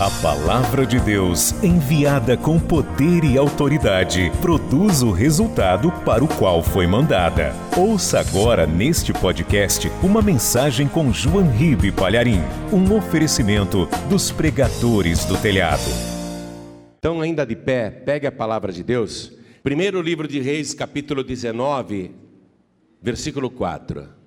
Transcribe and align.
A 0.00 0.08
palavra 0.22 0.86
de 0.86 1.00
Deus, 1.00 1.52
enviada 1.60 2.36
com 2.36 2.56
poder 2.56 3.24
e 3.24 3.36
autoridade, 3.36 4.30
produz 4.40 5.02
o 5.02 5.10
resultado 5.10 5.90
para 6.04 6.22
o 6.22 6.28
qual 6.28 6.62
foi 6.62 6.86
mandada. 6.86 7.52
Ouça 7.76 8.20
agora 8.20 8.64
neste 8.64 9.12
podcast 9.12 9.90
uma 10.00 10.22
mensagem 10.22 10.86
com 10.86 11.12
João 11.12 11.50
Ribe 11.50 11.90
Palharim, 11.90 12.40
um 12.72 12.96
oferecimento 12.96 13.88
dos 14.08 14.30
pregadores 14.30 15.24
do 15.24 15.36
telhado. 15.36 15.90
Então, 17.00 17.20
ainda 17.20 17.44
de 17.44 17.56
pé, 17.56 17.90
pegue 17.90 18.28
a 18.28 18.30
palavra 18.30 18.70
de 18.70 18.84
Deus. 18.84 19.32
Primeiro 19.64 20.00
livro 20.00 20.28
de 20.28 20.38
Reis, 20.38 20.74
capítulo 20.74 21.24
19, 21.24 22.12
versículo 23.02 23.50
4. 23.50 24.17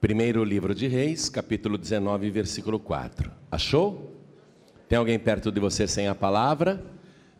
Primeiro 0.00 0.42
livro 0.42 0.74
de 0.74 0.88
Reis, 0.88 1.28
capítulo 1.28 1.76
19, 1.76 2.30
versículo 2.30 2.80
4. 2.80 3.30
Achou? 3.52 4.16
Tem 4.88 4.98
alguém 4.98 5.18
perto 5.18 5.52
de 5.52 5.60
você 5.60 5.86
sem 5.86 6.08
a 6.08 6.14
palavra? 6.14 6.82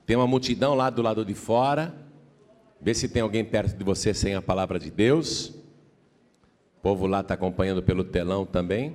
Tem 0.04 0.14
uma 0.14 0.26
multidão 0.26 0.74
lá 0.74 0.90
do 0.90 1.00
lado 1.00 1.24
de 1.24 1.32
fora. 1.32 1.94
Vê 2.78 2.92
se 2.92 3.08
tem 3.08 3.22
alguém 3.22 3.42
perto 3.46 3.78
de 3.78 3.82
você 3.82 4.12
sem 4.12 4.34
a 4.34 4.42
palavra 4.42 4.78
de 4.78 4.90
Deus. 4.90 5.54
O 6.76 6.82
povo 6.82 7.06
lá 7.06 7.20
está 7.22 7.32
acompanhando 7.32 7.82
pelo 7.82 8.04
telão 8.04 8.44
também. 8.44 8.94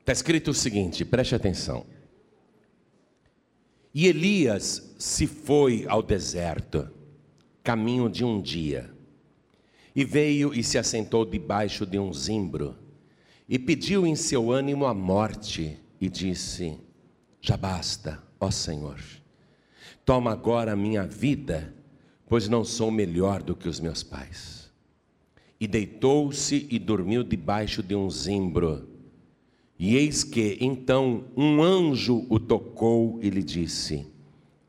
Está 0.00 0.12
escrito 0.12 0.50
o 0.50 0.54
seguinte, 0.54 1.06
preste 1.06 1.34
atenção. 1.34 1.86
E 3.94 4.06
Elias 4.08 4.94
se 4.98 5.26
foi 5.26 5.86
ao 5.88 6.02
deserto, 6.02 6.90
caminho 7.62 8.10
de 8.10 8.22
um 8.26 8.42
dia 8.42 8.93
e 9.94 10.04
veio 10.04 10.52
e 10.52 10.62
se 10.64 10.76
assentou 10.76 11.24
debaixo 11.24 11.86
de 11.86 11.98
um 11.98 12.12
zimbro, 12.12 12.76
e 13.48 13.58
pediu 13.58 14.06
em 14.06 14.16
seu 14.16 14.50
ânimo 14.50 14.86
a 14.86 14.94
morte, 14.94 15.78
e 16.00 16.08
disse: 16.08 16.78
Já 17.40 17.56
basta, 17.56 18.22
ó 18.40 18.50
Senhor, 18.50 19.00
toma 20.04 20.32
agora 20.32 20.72
a 20.72 20.76
minha 20.76 21.06
vida, 21.06 21.72
pois 22.26 22.48
não 22.48 22.64
sou 22.64 22.90
melhor 22.90 23.42
do 23.42 23.54
que 23.54 23.68
os 23.68 23.78
meus 23.78 24.02
pais. 24.02 24.72
E 25.60 25.66
deitou-se 25.66 26.66
e 26.70 26.78
dormiu 26.78 27.22
debaixo 27.22 27.82
de 27.82 27.94
um 27.94 28.10
zimbro. 28.10 28.88
E 29.78 29.96
eis 29.96 30.24
que 30.24 30.58
então 30.60 31.24
um 31.36 31.62
anjo 31.62 32.26
o 32.28 32.38
tocou 32.40 33.18
e 33.22 33.30
lhe 33.30 33.42
disse: 33.42 34.06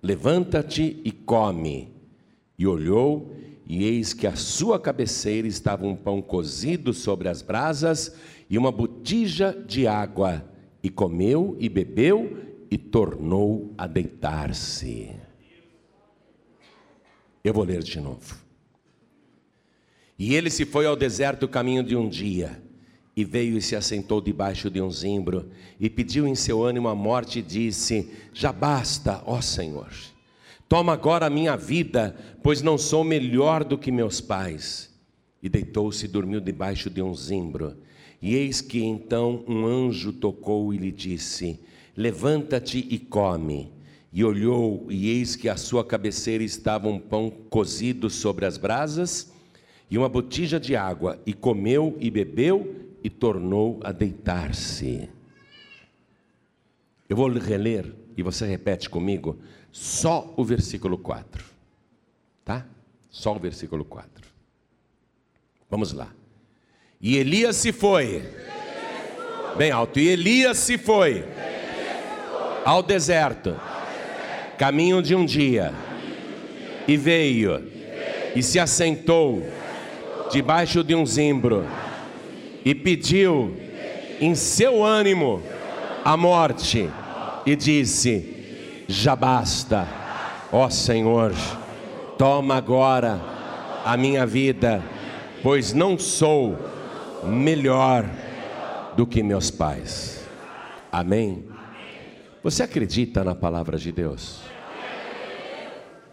Levanta-te 0.02 1.02
e 1.03 1.11
come. 1.11 1.94
E 2.57 2.66
olhou 2.66 3.34
e 3.67 3.83
eis 3.83 4.13
que 4.13 4.27
à 4.27 4.35
sua 4.35 4.80
cabeceira 4.80 5.47
estava 5.47 5.88
um 5.88 5.95
pão 5.95 6.21
cozido 6.21 6.94
sobre 6.94 7.27
as 7.27 7.41
brasas 7.41 8.16
e 8.49 8.57
uma 8.57 8.72
botija 8.72 9.52
de 9.67 9.88
água. 9.88 10.45
E 10.83 10.89
comeu 10.89 11.57
e 11.59 11.67
bebeu 11.67 12.38
e 12.69 12.77
tornou 12.77 13.73
a 13.75 13.88
deitar-se. 13.88 15.09
Eu 17.44 17.53
vou 17.53 17.63
ler 17.63 17.81
de 17.81 17.99
novo. 17.99 18.38
E 20.17 20.35
ele 20.35 20.52
se 20.52 20.63
foi 20.63 20.85
ao 20.85 20.95
deserto 20.95 21.47
caminho 21.47 21.83
de 21.83 21.95
um 21.95 22.07
dia, 22.07 22.63
e 23.17 23.25
veio 23.25 23.57
e 23.57 23.61
se 23.61 23.75
assentou 23.75 24.22
debaixo 24.22 24.69
de 24.69 24.81
um 24.81 24.89
zimbro, 24.89 25.50
e 25.79 25.89
pediu 25.89 26.27
em 26.27 26.35
seu 26.35 26.63
ânimo 26.63 26.88
a 26.88 26.95
morte, 26.95 27.39
e 27.39 27.41
disse: 27.41 28.09
Já 28.31 28.53
basta, 28.53 29.22
ó 29.25 29.41
Senhor 29.41 29.91
Toma 30.67 30.94
agora 30.94 31.27
a 31.27 31.30
minha 31.30 31.55
vida, 31.55 32.16
pois 32.41 32.61
não 32.61 32.77
sou 32.77 33.03
melhor 33.03 33.63
do 33.63 33.77
que 33.77 33.91
meus 33.91 34.19
pais. 34.19 34.94
E 35.41 35.47
deitou-se 35.47 36.05
e 36.05 36.07
dormiu 36.07 36.41
debaixo 36.41 36.89
de 36.89 37.02
um 37.02 37.13
zimbro. 37.13 37.77
E 38.19 38.33
eis 38.35 38.61
que 38.61 38.83
então 38.83 39.44
um 39.47 39.66
anjo 39.66 40.11
tocou 40.11 40.73
e 40.73 40.77
lhe 40.77 40.91
disse: 40.91 41.59
Levanta-te 41.95 42.80
e 42.89 42.97
come. 42.97 43.72
E 44.11 44.23
olhou, 44.23 44.88
e 44.89 45.09
eis 45.09 45.35
que 45.35 45.49
à 45.49 45.57
sua 45.57 45.83
cabeceira 45.83 46.44
estava 46.44 46.88
um 46.88 46.97
pão 46.97 47.29
cozido 47.50 48.09
sobre 48.09 48.45
as 48.45 48.57
brasas 48.57 49.31
e 49.91 49.97
uma 49.97 50.09
botija 50.09 50.59
de 50.59 50.75
água. 50.75 51.19
E 51.25 51.34
comeu 51.34 51.95
e 52.00 52.09
bebeu 52.09 52.75
e 53.03 53.09
tornou 53.09 53.79
a 53.84 53.91
deitar-se. 53.91 55.09
Eu 57.07 57.16
vou 57.16 57.29
reler 57.29 57.94
e 58.17 58.23
você 58.23 58.47
repete 58.47 58.90
comigo 58.90 59.38
só 59.75 60.34
o 60.38 60.46
versículo 60.46 60.97
4. 60.97 61.44
Tá? 62.46 62.66
Só 63.12 63.36
o 63.36 63.40
versículo 63.40 63.84
4. 63.84 64.09
Vamos 65.69 65.91
lá. 65.91 66.08
E 67.02 67.18
Elias 67.18 67.58
se 67.58 67.74
foi. 67.74 68.24
Bem 69.58 69.72
alto. 69.72 70.00
E 70.00 70.08
Elias 70.08 70.59
se 70.59 70.78
foi 70.78 71.25
ao 72.64 72.81
deserto, 72.81 73.53
caminho 74.58 75.02
de 75.02 75.14
um 75.14 75.25
dia, 75.25 75.74
e 76.88 76.96
veio 76.96 77.62
e 78.34 78.41
se 78.41 78.58
assentou 78.58 79.46
debaixo 80.31 80.85
de 80.85 80.96
um 80.96 81.06
zimbro 81.06 81.68
e 82.64 82.74
pediu 82.74 83.53
em 84.22 84.35
seu 84.35 84.85
ânimo 84.85 85.44
a 86.06 86.16
morte 86.16 86.90
e 87.46 87.58
disse: 87.58 88.34
já 88.88 89.16
basta. 89.16 89.88
Ó 90.51 90.69
Senhor, 90.69 91.34
toma 92.18 92.56
agora 92.56 93.19
a 93.84 93.97
minha 93.97 94.25
vida, 94.25 94.84
pois 95.44 95.73
não 95.73 95.97
sou 95.97 96.57
melhor 97.23 98.09
do 98.96 99.06
que 99.06 99.22
meus 99.22 99.51
pais. 99.51 100.25
Amém? 100.91 101.46
Você 102.44 102.63
acredita 102.63 103.23
na 103.23 103.35
palavra 103.35 103.78
de 103.78 103.91
Deus? 103.91 104.41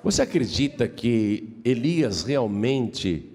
Você 0.03 0.23
acredita 0.23 0.89
que 0.89 1.61
Elias 1.65 2.25
realmente 2.25 3.31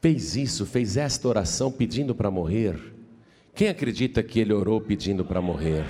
fez 0.00 0.34
isso, 0.34 0.66
fez 0.66 0.96
esta 0.96 1.28
oração 1.28 1.70
pedindo 1.70 2.14
para 2.14 2.30
morrer? 2.30 2.76
Quem 3.54 3.68
acredita 3.68 4.22
que 4.22 4.40
ele 4.40 4.52
orou 4.52 4.80
pedindo 4.80 5.24
para 5.24 5.40
morrer? 5.40 5.84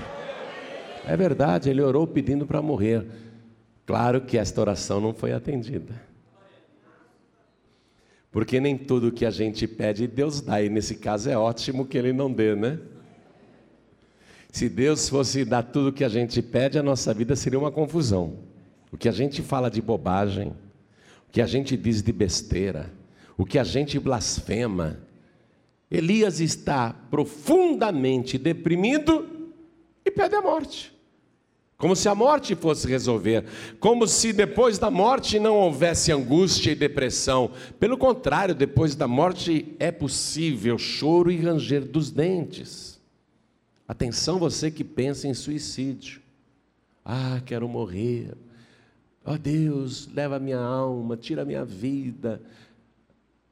É 1.06 1.16
verdade, 1.16 1.68
ele 1.68 1.82
orou 1.82 2.06
pedindo 2.06 2.46
para 2.46 2.62
morrer. 2.62 3.06
Claro 3.86 4.22
que 4.22 4.38
esta 4.38 4.60
oração 4.60 5.00
não 5.00 5.12
foi 5.12 5.32
atendida. 5.32 5.94
Porque 8.30 8.58
nem 8.58 8.76
tudo 8.76 9.12
que 9.12 9.24
a 9.24 9.30
gente 9.30 9.66
pede, 9.68 10.06
Deus 10.06 10.40
dá, 10.40 10.60
e 10.60 10.68
nesse 10.68 10.96
caso 10.96 11.30
é 11.30 11.36
ótimo 11.36 11.86
que 11.86 11.96
Ele 11.96 12.12
não 12.12 12.32
dê, 12.32 12.56
né? 12.56 12.80
Se 14.50 14.68
Deus 14.68 15.08
fosse 15.08 15.44
dar 15.44 15.62
tudo 15.62 15.92
que 15.92 16.04
a 16.04 16.08
gente 16.08 16.40
pede, 16.40 16.78
a 16.78 16.82
nossa 16.82 17.12
vida 17.12 17.36
seria 17.36 17.58
uma 17.58 17.70
confusão. 17.70 18.38
O 18.90 18.96
que 18.96 19.08
a 19.08 19.12
gente 19.12 19.42
fala 19.42 19.70
de 19.70 19.82
bobagem, 19.82 20.48
o 21.28 21.32
que 21.32 21.42
a 21.42 21.46
gente 21.46 21.76
diz 21.76 22.02
de 22.02 22.12
besteira, 22.12 22.90
o 23.36 23.44
que 23.44 23.58
a 23.58 23.64
gente 23.64 23.98
blasfema. 23.98 25.00
Elias 25.90 26.40
está 26.40 26.92
profundamente 27.10 28.38
deprimido 28.38 29.28
e 30.04 30.10
pede 30.10 30.34
a 30.34 30.40
morte. 30.40 30.93
Como 31.84 31.94
se 31.94 32.08
a 32.08 32.14
morte 32.14 32.54
fosse 32.54 32.88
resolver, 32.88 33.44
como 33.78 34.08
se 34.08 34.32
depois 34.32 34.78
da 34.78 34.90
morte 34.90 35.38
não 35.38 35.56
houvesse 35.56 36.10
angústia 36.10 36.70
e 36.70 36.74
depressão. 36.74 37.50
Pelo 37.78 37.98
contrário, 37.98 38.54
depois 38.54 38.94
da 38.94 39.06
morte 39.06 39.76
é 39.78 39.92
possível 39.92 40.78
choro 40.78 41.30
e 41.30 41.36
ranger 41.36 41.84
dos 41.84 42.10
dentes. 42.10 42.98
Atenção, 43.86 44.38
você 44.38 44.70
que 44.70 44.82
pensa 44.82 45.28
em 45.28 45.34
suicídio. 45.34 46.22
Ah, 47.04 47.42
quero 47.44 47.68
morrer. 47.68 48.32
Oh, 49.22 49.36
Deus, 49.36 50.08
leva 50.14 50.38
minha 50.38 50.60
alma, 50.60 51.18
tira 51.18 51.44
minha 51.44 51.66
vida. 51.66 52.40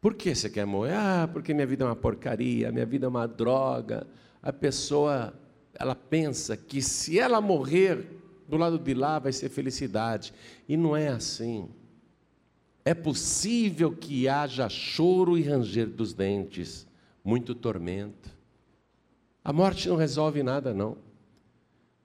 Por 0.00 0.14
que 0.14 0.34
você 0.34 0.48
quer 0.48 0.64
morrer? 0.64 0.94
Ah, 0.94 1.28
porque 1.30 1.52
minha 1.52 1.66
vida 1.66 1.84
é 1.84 1.86
uma 1.86 1.94
porcaria, 1.94 2.72
minha 2.72 2.86
vida 2.86 3.04
é 3.04 3.08
uma 3.10 3.28
droga. 3.28 4.06
A 4.42 4.54
pessoa, 4.54 5.34
ela 5.74 5.94
pensa 5.94 6.56
que 6.56 6.80
se 6.80 7.18
ela 7.18 7.38
morrer, 7.38 8.21
do 8.52 8.58
lado 8.58 8.78
de 8.78 8.92
lá 8.92 9.18
vai 9.18 9.32
ser 9.32 9.48
felicidade. 9.48 10.34
E 10.68 10.76
não 10.76 10.94
é 10.94 11.08
assim. 11.08 11.70
É 12.84 12.92
possível 12.92 13.92
que 13.92 14.28
haja 14.28 14.68
choro 14.68 15.38
e 15.38 15.42
ranger 15.42 15.86
dos 15.86 16.12
dentes, 16.12 16.86
muito 17.24 17.54
tormento. 17.54 18.28
A 19.42 19.54
morte 19.54 19.88
não 19.88 19.96
resolve 19.96 20.42
nada, 20.42 20.74
não. 20.74 20.98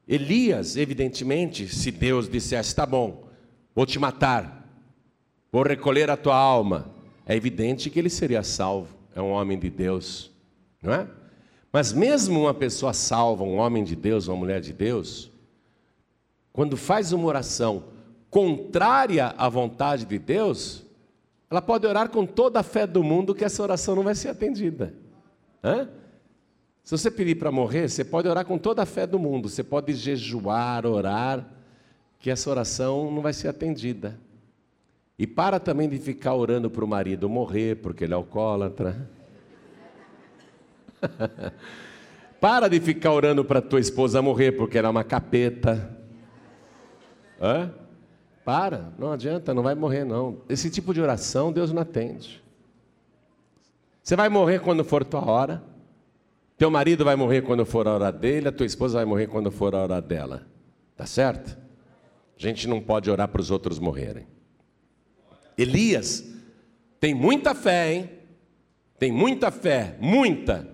Elias, 0.08 0.78
evidentemente, 0.78 1.68
se 1.68 1.92
Deus 1.92 2.30
dissesse: 2.30 2.74
tá 2.74 2.86
bom, 2.86 3.28
vou 3.76 3.86
te 3.86 4.00
matar, 4.00 4.66
vou 5.52 5.64
recolher 5.64 6.10
a 6.10 6.16
tua 6.16 6.38
alma, 6.38 6.90
é 7.26 7.36
evidente 7.36 7.90
que 7.90 8.00
ele 8.00 8.10
seria 8.10 8.42
salvo. 8.42 8.96
É 9.14 9.22
um 9.22 9.32
homem 9.32 9.60
de 9.60 9.70
Deus, 9.70 10.32
não 10.82 10.94
é? 10.94 11.08
Mas 11.74 11.92
mesmo 11.92 12.40
uma 12.40 12.54
pessoa 12.54 12.94
salva, 12.94 13.44
um 13.44 13.58
homem 13.58 13.84
de 13.84 13.96
Deus, 13.96 14.28
uma 14.28 14.38
mulher 14.38 14.62
de 14.62 14.72
Deus, 14.72 15.30
quando 16.57 16.75
faz 16.75 17.13
uma 17.13 17.27
oração 17.27 17.83
contrária 18.31 19.27
à 19.38 19.48
vontade 19.48 20.06
de 20.06 20.18
Deus, 20.18 20.83
ela 21.51 21.62
pode 21.62 21.86
orar 21.86 22.09
com 22.09 22.25
toda 22.25 22.59
a 22.59 22.63
fé 22.63 22.88
do 22.88 23.04
mundo 23.04 23.36
que 23.36 23.45
essa 23.45 23.62
oração 23.62 23.95
não 23.95 24.01
vai 24.01 24.15
ser 24.15 24.30
atendida. 24.30 24.92
Hã? 25.63 25.88
Se 26.83 26.98
você 26.98 27.12
pedir 27.12 27.36
para 27.36 27.51
morrer, 27.51 27.88
você 27.88 28.04
pode 28.04 28.27
orar 28.27 28.44
com 28.44 28.57
toda 28.57 28.81
a 28.81 28.88
fé 28.88 29.06
do 29.06 29.19
mundo, 29.19 29.48
você 29.48 29.63
pode 29.63 29.94
jejuar, 29.94 30.83
orar, 30.88 31.48
que 32.18 32.31
essa 32.31 32.50
oração 32.50 33.12
não 33.12 33.21
vai 33.21 33.33
ser 33.33 33.50
atendida. 33.50 34.19
E 35.15 35.27
para 35.27 35.59
também 35.59 35.88
de 35.88 36.00
ficar 36.00 36.33
orando 36.33 36.71
para 36.71 36.83
o 36.83 36.88
marido 36.88 37.30
morrer, 37.30 37.75
porque 37.75 38.04
ele 38.04 38.13
é 38.13 38.15
alcoólatra. 38.15 39.07
para 42.42 42.68
de 42.68 42.80
ficar 42.80 43.12
orando 43.12 43.45
para 43.45 43.62
tua 43.62 43.80
esposa 43.80 44.24
morrer, 44.24 44.54
porque 44.54 44.75
ela 44.75 44.88
é 44.88 44.89
uma 44.89 45.04
capeta. 45.04 45.97
Hã? 47.42 47.72
Para, 48.44 48.94
não 48.98 49.12
adianta, 49.12 49.54
não 49.54 49.62
vai 49.62 49.75
morrer 49.75 50.06
não. 50.06 50.42
Esse 50.48 50.69
tipo 50.69 50.94
de 50.94 51.01
oração 51.01 51.51
Deus 51.51 51.72
não 51.72 51.81
atende. 51.81 52.42
Você 54.01 54.16
vai 54.16 54.30
morrer 54.30 54.60
quando 54.60 54.86
for 54.86 55.04
tua 55.04 55.25
hora. 55.30 55.62
Teu 56.57 56.72
marido 56.72 57.04
vai 57.04 57.16
morrer 57.16 57.42
quando 57.42 57.66
for 57.66 57.88
a 57.88 57.94
hora 57.94 58.12
dele, 58.12 58.48
a 58.48 58.51
tua 58.51 58.66
esposa 58.66 59.00
vai 59.00 59.06
morrer 59.06 59.28
quando 59.28 59.51
for 59.51 59.75
a 59.75 59.80
hora 59.80 60.01
dela. 60.01 60.48
Tá 60.95 61.06
certo? 61.06 61.57
A 62.38 62.42
gente 62.42 62.68
não 62.68 62.81
pode 62.81 63.12
orar 63.12 63.28
para 63.28 63.42
os 63.42 63.51
outros 63.51 63.80
morrerem. 63.80 64.25
Elias 65.57 66.24
tem 67.00 67.13
muita 67.13 67.54
fé, 67.54 67.94
hein? 67.94 68.10
Tem 68.98 69.12
muita 69.12 69.51
fé, 69.51 69.98
muita. 70.00 70.68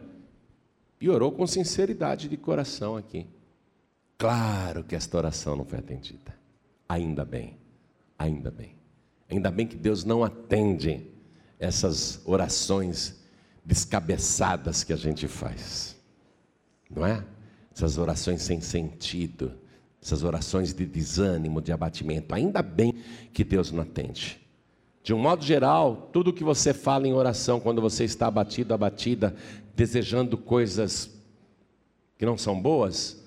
E 1.01 1.09
orou 1.09 1.31
com 1.31 1.45
sinceridade 1.48 2.30
de 2.30 2.38
coração 2.38 2.95
aqui. 2.95 3.27
Claro 4.18 4.83
que 4.83 4.95
esta 4.95 5.18
oração 5.18 5.56
não 5.56 5.66
foi 5.66 5.80
atendida. 5.80 6.33
Ainda 6.94 7.25
bem, 7.25 7.57
ainda 8.19 8.51
bem. 8.51 8.75
Ainda 9.28 9.50
bem 9.50 9.66
que 9.66 9.75
Deus 9.75 10.06
não 10.06 10.24
atende 10.24 11.07
essas 11.57 12.22
orações 12.24 13.19
descabeçadas 13.66 14.84
que 14.84 14.94
a 14.94 14.95
gente 14.95 15.28
faz, 15.28 16.00
não 16.88 17.04
é? 17.04 17.25
Essas 17.75 17.98
orações 17.98 18.44
sem 18.44 18.62
sentido, 18.62 19.54
essas 20.00 20.24
orações 20.24 20.72
de 20.72 20.86
desânimo, 20.86 21.62
de 21.62 21.72
abatimento. 21.72 22.36
Ainda 22.36 22.62
bem 22.62 22.94
que 23.34 23.44
Deus 23.44 23.72
não 23.72 23.81
atende. 23.81 24.40
De 25.01 25.16
um 25.16 25.19
modo 25.19 25.44
geral, 25.44 26.12
tudo 26.13 26.31
que 26.31 26.44
você 26.44 26.75
fala 26.75 27.07
em 27.07 27.13
oração, 27.13 27.60
quando 27.60 27.81
você 27.81 28.04
está 28.04 28.28
abatido, 28.28 28.72
abatida, 28.72 29.36
desejando 29.75 30.38
coisas 30.38 31.10
que 32.19 32.25
não 32.25 32.38
são 32.38 32.62
boas, 32.62 33.25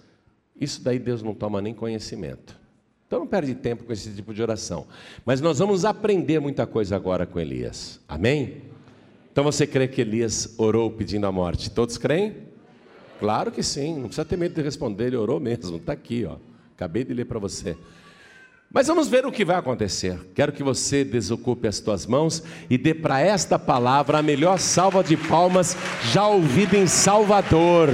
isso 0.55 0.81
daí 0.85 1.01
Deus 1.01 1.21
não 1.21 1.35
toma 1.35 1.61
nem 1.61 1.75
conhecimento. 1.75 2.65
Então 3.07 3.21
não 3.21 3.27
perde 3.27 3.55
tempo 3.55 3.85
com 3.85 3.93
esse 3.93 4.11
tipo 4.11 4.35
de 4.35 4.43
oração. 4.43 4.87
Mas 5.25 5.41
nós 5.41 5.61
vamos 5.61 5.85
aprender 5.85 6.41
muita 6.41 6.67
coisa 6.67 6.97
agora 6.97 7.25
com 7.25 7.39
Elias. 7.39 8.01
Amém? 8.09 8.63
Então 9.31 9.45
você 9.45 9.67
crê 9.67 9.87
que 9.87 10.01
Elias 10.01 10.55
orou 10.59 10.91
pedindo 10.91 11.27
a 11.27 11.31
morte? 11.31 11.71
Todos 11.71 11.97
creem? 11.97 12.35
Claro 13.21 13.53
que 13.53 13.63
sim, 13.63 13.95
não 13.95 14.05
precisa 14.09 14.25
ter 14.25 14.37
medo 14.37 14.55
de 14.55 14.63
responder, 14.63 15.07
ele 15.07 15.17
orou 15.17 15.41
mesmo, 15.41 15.77
está 15.77 15.93
aqui, 15.93 16.25
ó. 16.25 16.37
Acabei 16.75 17.05
de 17.05 17.15
ler 17.15 17.25
para 17.25 17.39
você. 17.39 17.77
Mas 18.71 18.89
vamos 18.89 19.09
ver 19.09 19.25
o 19.25 19.33
que 19.33 19.45
vai 19.45 19.57
acontecer. 19.57 20.19
Quero 20.35 20.53
que 20.53 20.63
você 20.63 21.05
desocupe 21.05 21.69
as 21.69 21.81
tuas 21.81 22.05
mãos 22.05 22.43
e 22.69 22.77
dê 22.77 22.93
para 22.93 23.21
esta 23.21 23.59
palavra 23.59 24.19
a 24.19 24.23
melhor 24.23 24.59
salva 24.59 25.03
de 25.03 25.17
palmas 25.17 25.77
já 26.13 26.27
ouvida 26.27 26.77
em 26.77 26.87
Salvador, 26.87 27.89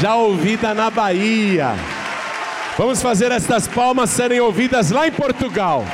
já 0.00 0.16
ouvida 0.16 0.74
na 0.74 0.90
Bahia. 0.90 1.74
Vamos 2.76 3.00
fazer 3.00 3.30
estas 3.30 3.68
palmas 3.68 4.10
serem 4.10 4.40
ouvidas 4.40 4.90
lá 4.90 5.06
em 5.06 5.12
Portugal. 5.12 5.84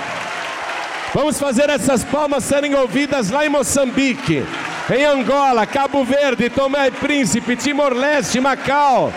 Vamos 1.13 1.39
fazer 1.39 1.69
essas 1.69 2.03
palmas 2.03 2.43
serem 2.43 2.75
ouvidas 2.75 3.29
lá 3.29 3.45
em 3.45 3.51
Moçambique, 3.51 4.47
em 4.91 5.05
Angola, 5.05 5.67
Cabo 5.67 6.03
Verde, 6.05 6.49
Tomé 6.49 6.89
e 6.89 6.91
Príncipe, 6.91 7.55
Timor-Leste, 7.55 8.41
Macau. 8.41 9.13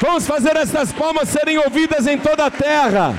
Vamos 0.00 0.26
fazer 0.26 0.56
essas 0.56 0.92
palmas 0.92 1.28
serem 1.28 1.58
ouvidas 1.58 2.04
em 2.08 2.18
toda 2.18 2.46
a 2.46 2.50
terra. 2.50 3.14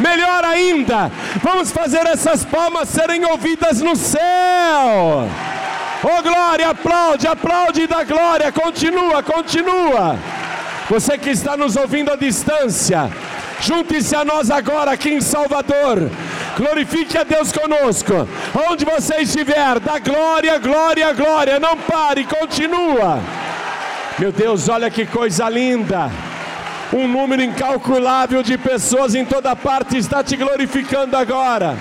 Melhor 0.00 0.44
ainda, 0.44 1.12
vamos 1.40 1.70
fazer 1.70 2.04
essas 2.06 2.44
palmas 2.44 2.88
serem 2.88 3.24
ouvidas 3.26 3.80
no 3.80 3.94
céu. 3.94 5.28
Oh 6.02 6.22
glória, 6.22 6.70
aplaude, 6.70 7.28
aplaude 7.28 7.86
da 7.86 8.02
glória, 8.02 8.50
continua, 8.50 9.22
continua. 9.22 10.18
Você 10.88 11.16
que 11.16 11.30
está 11.30 11.56
nos 11.56 11.76
ouvindo 11.76 12.12
à 12.12 12.16
distância, 12.16 13.10
junte-se 13.60 14.14
a 14.14 14.22
nós 14.22 14.50
agora 14.50 14.90
aqui 14.90 15.10
em 15.10 15.20
Salvador. 15.20 16.10
Glorifique 16.58 17.16
a 17.16 17.24
Deus 17.24 17.50
conosco. 17.50 18.28
Onde 18.70 18.84
você 18.84 19.22
estiver, 19.22 19.80
dá 19.80 19.98
glória, 19.98 20.58
glória, 20.58 21.12
glória. 21.14 21.58
Não 21.58 21.76
pare, 21.78 22.24
continua. 22.24 23.18
Meu 24.18 24.30
Deus, 24.30 24.68
olha 24.68 24.90
que 24.90 25.06
coisa 25.06 25.48
linda. 25.48 26.10
Um 26.92 27.08
número 27.08 27.42
incalculável 27.42 28.42
de 28.42 28.58
pessoas 28.58 29.14
em 29.14 29.24
toda 29.24 29.56
parte 29.56 29.96
está 29.96 30.22
te 30.22 30.36
glorificando 30.36 31.16
agora. 31.16 31.76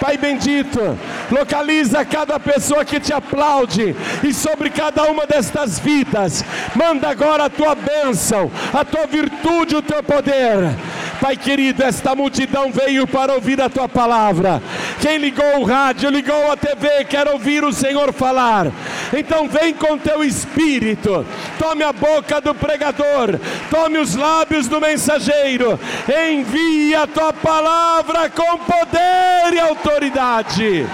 Pai 0.00 0.16
bendito, 0.18 0.98
localiza 1.30 2.04
cada 2.04 2.38
pessoa 2.38 2.84
que 2.84 3.00
te 3.00 3.12
aplaude 3.12 3.96
e 4.22 4.32
sobre 4.32 4.70
cada 4.70 5.04
uma 5.04 5.26
destas 5.26 5.78
vidas, 5.78 6.44
manda 6.74 7.08
agora 7.08 7.46
a 7.46 7.50
tua 7.50 7.74
bênção, 7.74 8.50
a 8.72 8.84
tua 8.84 9.06
virtude, 9.06 9.76
o 9.76 9.82
teu 9.82 10.02
poder. 10.02 10.76
Pai 11.20 11.36
querido, 11.36 11.82
esta 11.82 12.14
multidão 12.14 12.70
veio 12.70 13.06
para 13.06 13.32
ouvir 13.32 13.60
a 13.60 13.70
tua 13.70 13.88
palavra. 13.88 14.62
Quem 15.00 15.16
ligou 15.16 15.60
o 15.60 15.64
rádio, 15.64 16.10
ligou 16.10 16.52
a 16.52 16.56
TV, 16.56 17.04
quer 17.04 17.26
ouvir 17.28 17.64
o 17.64 17.72
Senhor 17.72 18.12
falar. 18.12 18.70
Então 19.12 19.48
vem 19.48 19.74
com 19.74 19.98
teu 19.98 20.24
espírito, 20.24 21.24
tome 21.58 21.82
a 21.82 21.92
boca 21.92 22.40
do 22.40 22.54
pregador, 22.54 23.38
tome 23.70 23.98
os 23.98 24.14
lábios 24.14 24.68
do 24.68 24.80
mensageiro, 24.80 25.78
envia 26.08 27.02
a 27.02 27.06
tua 27.06 27.32
palavra 27.32 28.28
com 28.30 28.58
poder 28.58 29.52
e 29.52 29.60
autoridade. 29.60 30.86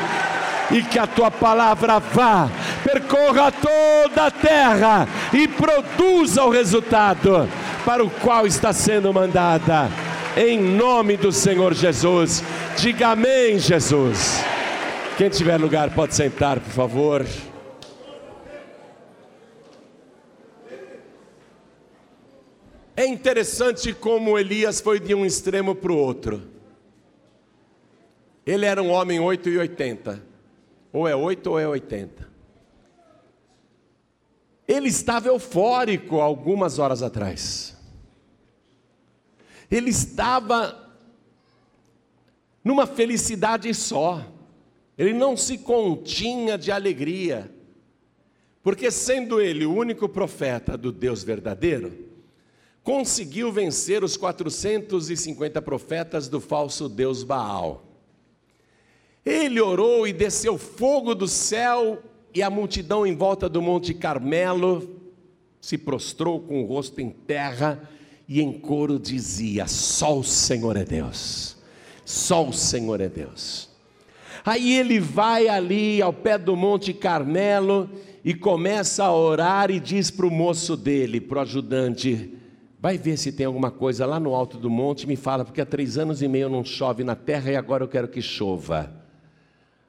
E 0.70 0.82
que 0.82 0.98
a 0.98 1.06
tua 1.06 1.30
palavra 1.30 1.98
vá, 1.98 2.48
percorra 2.82 3.52
toda 3.52 4.26
a 4.26 4.30
terra 4.30 5.06
e 5.32 5.46
produza 5.46 6.44
o 6.44 6.50
resultado 6.50 7.48
para 7.84 8.02
o 8.02 8.08
qual 8.08 8.46
está 8.46 8.72
sendo 8.72 9.12
mandada 9.12 9.90
em 10.36 10.58
nome 10.58 11.16
do 11.16 11.30
Senhor 11.30 11.74
Jesus. 11.74 12.42
Diga 12.78 13.08
amém, 13.08 13.58
Jesus. 13.58 14.42
Quem 15.16 15.28
tiver 15.28 15.58
lugar 15.58 15.90
pode 15.90 16.14
sentar, 16.14 16.58
por 16.58 16.72
favor. 16.72 17.26
É 23.02 23.04
interessante 23.04 23.92
como 23.92 24.38
Elias 24.38 24.80
foi 24.80 25.00
de 25.00 25.12
um 25.12 25.26
extremo 25.26 25.74
para 25.74 25.90
o 25.90 25.96
outro. 25.96 26.40
Ele 28.46 28.64
era 28.64 28.80
um 28.80 28.90
homem 28.92 29.18
8 29.18 29.48
e 29.48 29.58
80. 29.58 30.24
Ou 30.92 31.08
é 31.08 31.16
8 31.16 31.50
ou 31.50 31.58
é 31.58 31.66
80. 31.66 32.30
Ele 34.68 34.86
estava 34.86 35.26
eufórico 35.26 36.20
algumas 36.20 36.78
horas 36.78 37.02
atrás. 37.02 37.76
Ele 39.68 39.90
estava 39.90 40.88
numa 42.62 42.86
felicidade 42.86 43.74
só. 43.74 44.24
Ele 44.96 45.12
não 45.12 45.36
se 45.36 45.58
continha 45.58 46.56
de 46.56 46.70
alegria. 46.70 47.52
Porque 48.62 48.92
sendo 48.92 49.40
ele 49.40 49.66
o 49.66 49.74
único 49.74 50.08
profeta 50.08 50.78
do 50.78 50.92
Deus 50.92 51.24
verdadeiro, 51.24 52.11
conseguiu 52.82 53.52
vencer 53.52 54.02
os 54.02 54.16
450 54.16 55.62
profetas 55.62 56.28
do 56.28 56.40
falso 56.40 56.88
Deus 56.88 57.22
Baal. 57.22 57.84
Ele 59.24 59.60
orou 59.60 60.06
e 60.06 60.12
desceu 60.12 60.58
fogo 60.58 61.14
do 61.14 61.28
céu, 61.28 62.02
e 62.34 62.42
a 62.42 62.50
multidão 62.50 63.06
em 63.06 63.14
volta 63.14 63.48
do 63.48 63.62
Monte 63.62 63.94
Carmelo 63.94 65.00
se 65.60 65.78
prostrou 65.78 66.40
com 66.40 66.62
o 66.62 66.66
rosto 66.66 67.00
em 67.00 67.10
terra 67.10 67.88
e 68.26 68.40
em 68.40 68.52
coro 68.52 68.98
dizia: 68.98 69.66
Só 69.68 70.18
o 70.18 70.24
Senhor 70.24 70.76
é 70.76 70.84
Deus, 70.84 71.56
só 72.04 72.44
o 72.44 72.52
Senhor 72.52 73.00
é 73.00 73.08
Deus. 73.08 73.68
Aí 74.44 74.76
ele 74.76 74.98
vai 74.98 75.46
ali 75.46 76.02
ao 76.02 76.12
pé 76.12 76.36
do 76.36 76.56
Monte 76.56 76.92
Carmelo 76.92 77.88
e 78.24 78.34
começa 78.34 79.04
a 79.04 79.14
orar 79.14 79.70
e 79.70 79.78
diz 79.78 80.10
para 80.10 80.26
o 80.26 80.30
moço 80.30 80.76
dele, 80.76 81.20
para 81.20 81.38
o 81.38 81.42
ajudante: 81.42 82.41
Vai 82.82 82.98
ver 82.98 83.16
se 83.16 83.30
tem 83.30 83.46
alguma 83.46 83.70
coisa 83.70 84.04
lá 84.04 84.18
no 84.18 84.34
alto 84.34 84.58
do 84.58 84.68
monte, 84.68 85.06
me 85.06 85.14
fala, 85.14 85.44
porque 85.44 85.60
há 85.60 85.64
três 85.64 85.96
anos 85.96 86.20
e 86.20 86.26
meio 86.26 86.48
não 86.48 86.64
chove 86.64 87.04
na 87.04 87.14
terra 87.14 87.52
e 87.52 87.54
agora 87.54 87.84
eu 87.84 87.88
quero 87.88 88.08
que 88.08 88.20
chova. 88.20 88.92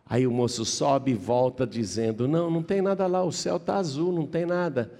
Aí 0.05 0.27
o 0.27 0.31
moço 0.31 0.63
sobe 0.63 1.09
e 1.09 1.15
volta 1.15 1.65
dizendo: 1.65 2.27
Não, 2.27 2.51
não 2.51 2.61
tem 2.61 2.83
nada 2.83 3.07
lá, 3.07 3.23
o 3.23 3.31
céu 3.31 3.57
está 3.57 3.77
azul, 3.77 4.13
não 4.13 4.27
tem 4.27 4.45
nada. 4.45 4.91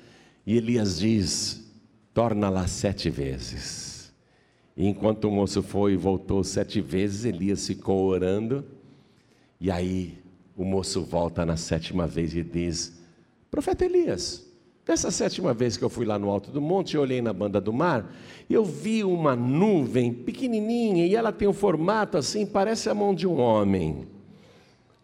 E 0.44 0.58
Elias 0.58 0.98
diz: 0.98 1.72
torna 2.16 2.50
lá 2.50 2.66
sete 2.66 3.12
vezes. 3.12 4.12
E 4.76 4.88
enquanto 4.88 5.26
o 5.26 5.32
moço 5.32 5.62
foi 5.62 5.94
e 5.94 5.96
voltou 5.96 6.44
sete 6.44 6.82
vezes, 6.82 7.26
Elias 7.26 7.68
ficou 7.68 8.06
orando. 8.06 8.66
E 9.62 9.70
aí 9.70 10.18
o 10.58 10.66
moço 10.66 11.04
volta 11.04 11.46
na 11.46 11.58
sétima 11.58 12.08
vez 12.08 12.36
e 12.36 12.42
diz: 12.42 13.00
Profeta 13.52 13.86
Elias, 13.86 14.52
Dessa 14.86 15.10
sétima 15.12 15.54
vez 15.54 15.78
que 15.78 15.84
eu 15.84 15.90
fui 15.90 16.06
lá 16.06 16.20
no 16.20 16.30
alto 16.30 16.52
do 16.52 16.60
monte, 16.60 16.96
eu 16.96 17.02
olhei 17.02 17.22
na 17.22 17.32
banda 17.32 17.62
do 17.62 17.72
mar, 17.72 18.14
eu 18.50 18.66
vi 18.66 19.02
uma 19.02 19.34
nuvem 19.34 20.14
pequenininha 20.14 21.06
e 21.06 21.16
ela 21.16 21.32
tem 21.32 21.48
um 21.48 21.54
formato 21.54 22.18
assim, 22.18 22.46
parece 22.46 22.90
a 22.90 22.94
mão 22.94 23.16
de 23.16 23.26
um 23.26 23.40
homem. 23.40 24.06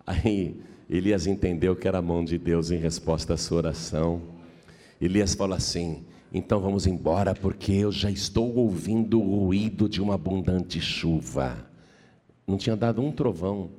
Aí 0.06 0.60
Elias 0.90 1.28
entendeu 1.28 1.78
que 1.78 1.88
era 1.88 2.00
a 2.00 2.02
mão 2.02 2.26
de 2.26 2.38
Deus 2.38 2.72
em 2.72 2.78
resposta 2.78 3.36
à 3.36 3.38
sua 3.38 3.60
oração. 3.60 4.22
Elias 5.00 5.34
falou 5.34 5.56
assim: 5.56 6.04
então 6.34 6.60
vamos 6.60 6.86
embora, 6.86 7.34
porque 7.34 7.72
eu 7.72 7.90
já 7.90 8.12
estou 8.12 8.54
ouvindo 8.58 9.22
o 9.22 9.46
ruído 9.46 9.88
de 9.88 10.02
uma 10.02 10.16
abundante 10.16 10.82
chuva. 10.82 11.66
Não 12.46 12.58
tinha 12.58 12.76
dado 12.76 13.02
um 13.02 13.14
trovão, 13.14 13.70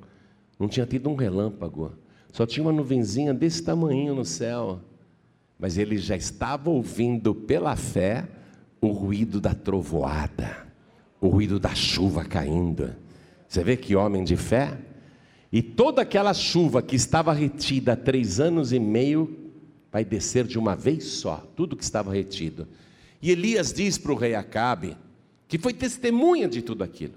não 0.58 0.66
tinha 0.66 0.86
tido 0.86 1.10
um 1.10 1.14
relâmpago, 1.14 1.92
só 2.32 2.46
tinha 2.46 2.64
uma 2.64 2.72
nuvenzinha 2.72 3.34
desse 3.34 3.62
tamanho 3.62 4.14
no 4.14 4.24
céu 4.24 4.80
mas 5.60 5.76
ele 5.76 5.98
já 5.98 6.16
estava 6.16 6.70
ouvindo 6.70 7.34
pela 7.34 7.76
fé 7.76 8.26
o 8.80 8.88
ruído 8.88 9.40
da 9.40 9.52
trovoada, 9.52 10.66
o 11.20 11.28
ruído 11.28 11.60
da 11.60 11.74
chuva 11.74 12.24
caindo. 12.24 12.96
Você 13.46 13.62
vê 13.62 13.76
que 13.76 13.94
homem 13.94 14.24
de 14.24 14.36
fé? 14.36 14.78
E 15.52 15.60
toda 15.60 16.00
aquela 16.00 16.32
chuva 16.32 16.80
que 16.80 16.96
estava 16.96 17.32
retida 17.34 17.92
há 17.92 17.96
três 17.96 18.40
anos 18.40 18.72
e 18.72 18.78
meio 18.78 19.36
vai 19.92 20.04
descer 20.04 20.46
de 20.46 20.58
uma 20.58 20.74
vez 20.74 21.04
só, 21.04 21.44
tudo 21.54 21.76
que 21.76 21.84
estava 21.84 22.12
retido. 22.12 22.66
E 23.20 23.30
Elias 23.30 23.72
diz 23.72 23.98
para 23.98 24.12
o 24.12 24.16
rei 24.16 24.34
Acabe, 24.34 24.96
que 25.46 25.58
foi 25.58 25.74
testemunha 25.74 26.48
de 26.48 26.62
tudo 26.62 26.82
aquilo. 26.82 27.14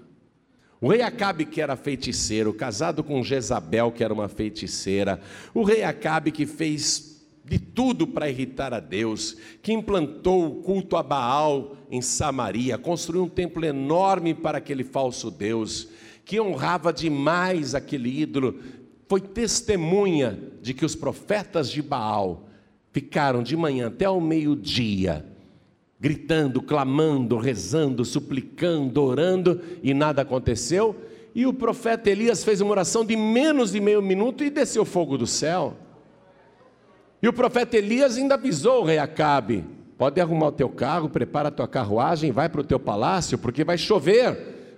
O 0.80 0.88
rei 0.88 1.00
Acabe, 1.00 1.46
que 1.46 1.62
era 1.62 1.76
feiticeiro, 1.76 2.52
casado 2.52 3.02
com 3.02 3.22
Jezabel, 3.22 3.90
que 3.90 4.04
era 4.04 4.12
uma 4.12 4.28
feiticeira, 4.28 5.18
o 5.54 5.62
rei 5.62 5.82
Acabe 5.82 6.30
que 6.30 6.44
fez 6.44 7.13
de 7.44 7.58
tudo 7.58 8.06
para 8.06 8.30
irritar 8.30 8.72
a 8.72 8.80
Deus, 8.80 9.36
que 9.62 9.72
implantou 9.72 10.46
o 10.46 10.54
culto 10.62 10.96
a 10.96 11.02
Baal 11.02 11.76
em 11.90 12.00
Samaria, 12.00 12.78
construiu 12.78 13.24
um 13.24 13.28
templo 13.28 13.64
enorme 13.64 14.32
para 14.32 14.58
aquele 14.58 14.82
falso 14.82 15.30
Deus, 15.30 15.88
que 16.24 16.40
honrava 16.40 16.92
demais 16.92 17.74
aquele 17.74 18.20
ídolo, 18.20 18.58
foi 19.06 19.20
testemunha 19.20 20.38
de 20.62 20.72
que 20.72 20.84
os 20.84 20.96
profetas 20.96 21.70
de 21.70 21.82
Baal 21.82 22.48
ficaram 22.90 23.42
de 23.42 23.54
manhã 23.56 23.88
até 23.88 24.06
ao 24.06 24.20
meio-dia, 24.20 25.26
gritando, 26.00 26.62
clamando, 26.62 27.36
rezando, 27.36 28.04
suplicando, 28.04 29.02
orando, 29.02 29.60
e 29.82 29.92
nada 29.92 30.22
aconteceu. 30.22 30.96
E 31.34 31.44
o 31.46 31.52
profeta 31.52 32.08
Elias 32.08 32.42
fez 32.42 32.60
uma 32.60 32.70
oração 32.70 33.04
de 33.04 33.16
menos 33.16 33.72
de 33.72 33.80
meio 33.80 34.00
minuto 34.00 34.42
e 34.42 34.50
desceu 34.50 34.84
fogo 34.84 35.18
do 35.18 35.26
céu. 35.26 35.76
E 37.24 37.28
o 37.28 37.32
profeta 37.32 37.78
Elias 37.78 38.18
ainda 38.18 38.34
avisou 38.34 38.82
o 38.82 38.84
rei 38.84 38.98
Acabe: 38.98 39.64
pode 39.96 40.20
arrumar 40.20 40.48
o 40.48 40.52
teu 40.52 40.68
carro, 40.68 41.08
prepara 41.08 41.48
a 41.48 41.50
tua 41.50 41.66
carruagem, 41.66 42.30
vai 42.30 42.50
para 42.50 42.60
o 42.60 42.64
teu 42.64 42.78
palácio, 42.78 43.38
porque 43.38 43.64
vai 43.64 43.78
chover. 43.78 44.76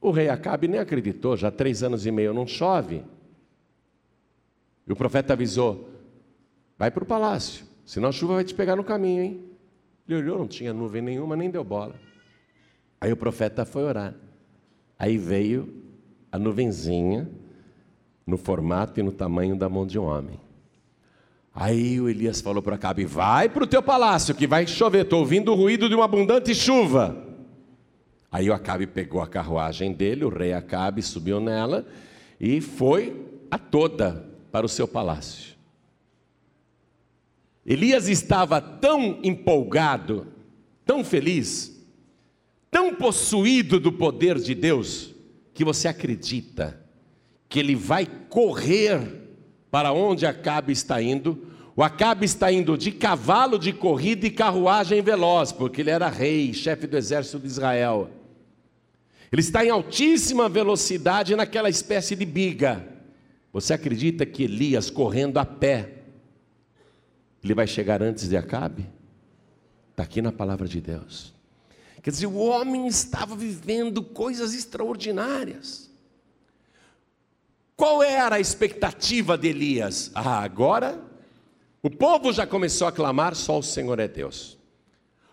O 0.00 0.10
rei 0.10 0.28
Acabe 0.28 0.66
nem 0.66 0.80
acreditou, 0.80 1.36
já 1.36 1.52
três 1.52 1.84
anos 1.84 2.04
e 2.04 2.10
meio 2.10 2.34
não 2.34 2.48
chove. 2.48 3.04
E 4.88 4.92
o 4.92 4.96
profeta 4.96 5.34
avisou: 5.34 5.88
vai 6.76 6.90
para 6.90 7.04
o 7.04 7.06
palácio, 7.06 7.64
senão 7.86 8.08
a 8.08 8.12
chuva 8.12 8.34
vai 8.34 8.44
te 8.44 8.56
pegar 8.56 8.74
no 8.74 8.82
caminho, 8.82 9.22
hein? 9.22 9.44
Ele 10.08 10.18
olhou, 10.18 10.36
não 10.36 10.48
tinha 10.48 10.74
nuvem 10.74 11.00
nenhuma, 11.00 11.36
nem 11.36 11.48
deu 11.48 11.62
bola. 11.62 11.94
Aí 13.00 13.12
o 13.12 13.16
profeta 13.16 13.64
foi 13.64 13.84
orar. 13.84 14.16
Aí 14.98 15.16
veio 15.16 15.72
a 16.32 16.40
nuvenzinha 16.40 17.30
no 18.26 18.36
formato 18.36 18.98
e 18.98 19.02
no 19.04 19.12
tamanho 19.12 19.54
da 19.54 19.68
mão 19.68 19.86
de 19.86 19.96
um 19.96 20.02
homem. 20.02 20.42
Aí 21.54 22.00
o 22.00 22.08
Elias 22.08 22.40
falou 22.40 22.60
para 22.60 22.74
Acabe: 22.74 23.04
Vai 23.04 23.48
para 23.48 23.62
o 23.62 23.66
teu 23.66 23.82
palácio, 23.82 24.34
que 24.34 24.46
vai 24.46 24.66
chover. 24.66 25.04
Estou 25.04 25.20
ouvindo 25.20 25.52
o 25.52 25.54
ruído 25.54 25.88
de 25.88 25.94
uma 25.94 26.06
abundante 26.06 26.52
chuva. 26.54 27.16
Aí 28.30 28.50
o 28.50 28.52
Acabe 28.52 28.88
pegou 28.88 29.22
a 29.22 29.28
carruagem 29.28 29.92
dele, 29.92 30.24
o 30.24 30.28
rei 30.28 30.52
Acabe 30.52 31.00
subiu 31.00 31.38
nela 31.38 31.86
e 32.40 32.60
foi 32.60 33.24
a 33.48 33.56
toda 33.56 34.28
para 34.50 34.66
o 34.66 34.68
seu 34.68 34.88
palácio. 34.88 35.54
Elias 37.64 38.08
estava 38.08 38.60
tão 38.60 39.20
empolgado, 39.22 40.26
tão 40.84 41.04
feliz, 41.04 41.80
tão 42.68 42.92
possuído 42.92 43.78
do 43.78 43.92
poder 43.92 44.38
de 44.38 44.54
Deus, 44.54 45.14
que 45.54 45.64
você 45.64 45.86
acredita 45.86 46.84
que 47.48 47.60
ele 47.60 47.76
vai 47.76 48.04
correr 48.28 49.23
para 49.74 49.92
onde 49.92 50.24
Acabe 50.24 50.72
está 50.72 51.02
indo. 51.02 51.48
O 51.74 51.82
Acabe 51.82 52.24
está 52.24 52.52
indo 52.52 52.78
de 52.78 52.92
cavalo 52.92 53.58
de 53.58 53.72
corrida 53.72 54.24
e 54.24 54.30
carruagem 54.30 55.02
veloz, 55.02 55.50
porque 55.50 55.80
ele 55.80 55.90
era 55.90 56.08
rei, 56.08 56.54
chefe 56.54 56.86
do 56.86 56.96
exército 56.96 57.40
de 57.40 57.48
Israel. 57.48 58.08
Ele 59.32 59.40
está 59.40 59.64
em 59.64 59.70
altíssima 59.70 60.48
velocidade 60.48 61.34
naquela 61.34 61.68
espécie 61.68 62.14
de 62.14 62.24
biga. 62.24 62.86
Você 63.52 63.74
acredita 63.74 64.24
que 64.24 64.44
Elias, 64.44 64.90
correndo 64.90 65.38
a 65.38 65.44
pé, 65.44 66.04
ele 67.42 67.52
vai 67.52 67.66
chegar 67.66 68.00
antes 68.00 68.28
de 68.28 68.36
Acabe? 68.36 68.86
Está 69.90 70.04
aqui 70.04 70.22
na 70.22 70.30
palavra 70.30 70.68
de 70.68 70.80
Deus. 70.80 71.34
Quer 72.00 72.12
dizer, 72.12 72.26
o 72.26 72.36
homem 72.36 72.86
estava 72.86 73.34
vivendo 73.34 74.04
coisas 74.04 74.54
extraordinárias. 74.54 75.83
Qual 77.76 78.02
era 78.02 78.36
a 78.36 78.40
expectativa 78.40 79.36
de 79.36 79.48
Elias? 79.48 80.10
Ah, 80.14 80.40
agora 80.42 81.00
o 81.82 81.90
povo 81.90 82.32
já 82.32 82.46
começou 82.46 82.86
a 82.86 82.92
clamar: 82.92 83.34
só 83.34 83.58
o 83.58 83.62
Senhor 83.62 83.98
é 83.98 84.08
Deus. 84.08 84.56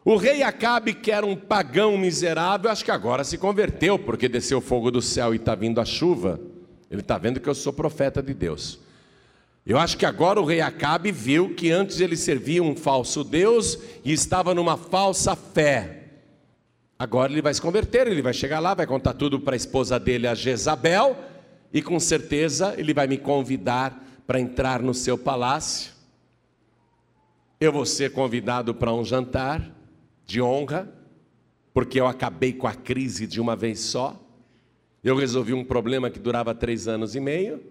O 0.04 0.18
rei 0.18 0.42
Acabe, 0.42 0.94
que 0.94 1.12
era 1.12 1.26
um 1.26 1.36
pagão 1.36 1.98
miserável, 1.98 2.72
acho 2.72 2.84
que 2.84 2.92
agora 2.92 3.24
se 3.24 3.38
converteu, 3.38 4.00
porque 4.00 4.28
desceu 4.28 4.58
o 4.58 4.62
fogo 4.62 4.90
do 4.90 5.02
céu 5.02 5.34
e 5.34 5.38
está 5.38 5.54
vindo 5.54 5.80
a 5.80 5.86
chuva. 5.86 6.40
Ele 6.90 7.02
está 7.02 7.18
vendo 7.18 7.40
que 7.40 7.48
eu 7.48 7.56
sou 7.56 7.72
profeta 7.72 8.22
de 8.22 8.34
Deus. 8.34 8.80
Eu 9.66 9.78
acho 9.78 9.96
que 9.96 10.06
agora 10.06 10.42
o 10.42 10.46
rei 10.46 10.60
Acabe 10.60 11.12
viu 11.12 11.54
que 11.54 11.72
antes 11.72 12.02
ele 12.02 12.18
servia 12.18 12.64
um 12.64 12.76
falso 12.76 13.24
Deus 13.24 13.78
e 14.04 14.12
estava 14.12 14.56
numa 14.56 14.76
falsa 14.76 15.36
fé. 15.36 16.00
Agora 16.98 17.32
ele 17.32 17.42
vai 17.42 17.54
se 17.54 17.62
converter, 17.62 18.08
ele 18.08 18.22
vai 18.22 18.34
chegar 18.34 18.60
lá, 18.60 18.74
vai 18.74 18.88
contar 18.88 19.14
tudo 19.14 19.40
para 19.40 19.56
a 19.56 19.58
esposa 19.58 20.00
dele, 20.00 20.28
a 20.28 20.36
Jezabel, 20.36 21.16
e 21.74 21.82
com 21.82 22.00
certeza 22.00 22.74
ele 22.78 22.94
vai 22.94 23.08
me 23.08 23.18
convidar 23.18 24.04
para 24.28 24.40
entrar 24.40 24.82
no 24.82 24.94
seu 24.94 25.18
palácio. 25.18 25.94
Eu 27.60 27.72
vou 27.72 27.86
ser 27.86 28.12
convidado 28.12 28.74
para 28.74 28.94
um 28.94 29.04
jantar 29.04 29.72
de 30.26 30.42
honra, 30.42 30.92
porque 31.74 32.00
eu 32.00 32.08
acabei 32.08 32.54
com 32.54 32.68
a 32.68 32.74
crise 32.74 33.28
de 33.28 33.40
uma 33.40 33.56
vez 33.56 33.80
só. 33.80 34.20
Eu 35.04 35.16
resolvi 35.16 35.54
um 35.54 35.64
problema 35.64 36.10
que 36.10 36.20
durava 36.20 36.54
três 36.54 36.88
anos 36.88 37.16
e 37.16 37.20
meio. 37.20 37.62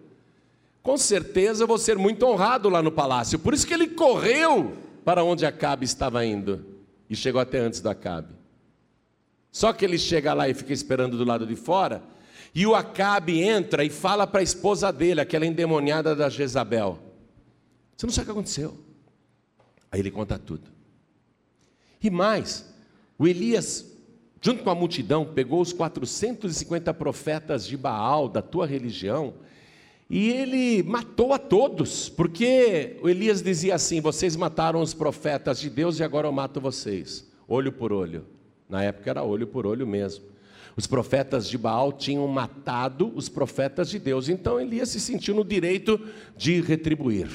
Com 0.83 0.97
certeza 0.97 1.65
eu 1.65 1.69
vou 1.69 1.79
ser 1.79 1.97
muito 1.99 2.25
honrado 2.27 2.69
lá 2.69 2.83
no 2.83 2.91
palácio. 2.91 3.39
Por 3.39 3.53
isso 3.53 3.67
que 3.67 3.75
ele 3.75 3.89
correu 3.89 4.77
para 5.05 5.23
onde 5.23 5.45
Acabe 5.45 5.85
estava 5.85 6.25
indo 6.25 6.65
e 7.09 7.17
chegou 7.17 7.41
até 7.41 7.59
antes 7.59 7.81
do 7.81 7.89
Acabe. 7.89 8.35
Só 9.51 9.73
que 9.73 9.85
ele 9.85 9.99
chega 9.99 10.33
lá 10.33 10.49
e 10.49 10.55
fica 10.55 10.73
esperando 10.73 11.19
do 11.19 11.25
lado 11.25 11.47
de 11.47 11.57
fora. 11.57 12.03
E 12.55 12.67
o 12.67 12.75
Acabe 12.75 13.41
entra 13.41 13.85
e 13.85 13.91
fala 13.91 14.27
para 14.27 14.41
a 14.41 14.43
esposa 14.43 14.93
dele, 14.93 15.21
aquela 15.21 15.47
endemoniada 15.47 16.15
da 16.15 16.29
Jezabel: 16.29 16.99
Você 17.97 18.07
não 18.07 18.13
sabe 18.13 18.25
o 18.25 18.27
que 18.27 18.33
aconteceu. 18.33 18.77
Aí 19.91 20.01
ele 20.01 20.11
conta 20.11 20.39
tudo. 20.39 20.71
E 22.03 22.11
mais, 22.11 22.73
o 23.19 23.27
Elias, 23.27 23.87
junto 24.41 24.63
com 24.63 24.71
a 24.71 24.75
multidão, 24.75 25.25
pegou 25.25 25.61
os 25.61 25.73
450 25.73 26.95
profetas 26.95 27.67
de 27.67 27.77
Baal, 27.77 28.29
da 28.29 28.41
tua 28.41 28.67
religião, 28.67 29.35
e 30.09 30.29
ele 30.31 30.83
matou 30.83 31.33
a 31.33 31.39
todos, 31.39 32.09
porque 32.09 32.99
o 33.01 33.09
Elias 33.09 33.43
dizia 33.43 33.77
assim: 33.77 34.01
Vocês 34.01 34.35
mataram 34.35 34.81
os 34.81 34.93
profetas 34.93 35.61
de 35.61 35.71
Deus 35.71 36.01
e 36.01 36.03
agora 36.03 36.27
eu 36.27 36.33
mato 36.33 36.61
vocês, 36.61 37.31
olho 37.47 37.71
por 37.71 37.93
olho. 37.93 38.27
Na 38.69 38.83
época 38.83 39.11
era 39.11 39.23
olho 39.23 39.47
por 39.47 39.67
olho 39.67 39.87
mesmo. 39.87 40.25
Os 40.81 40.87
profetas 40.87 41.47
de 41.47 41.59
Baal 41.59 41.93
tinham 41.93 42.27
matado 42.27 43.13
os 43.15 43.29
profetas 43.29 43.91
de 43.91 43.99
Deus, 43.99 44.31
então 44.31 44.59
Elias 44.59 44.89
se 44.89 44.99
sentiu 44.99 45.35
no 45.35 45.45
direito 45.45 46.01
de 46.35 46.59
retribuir. 46.63 47.29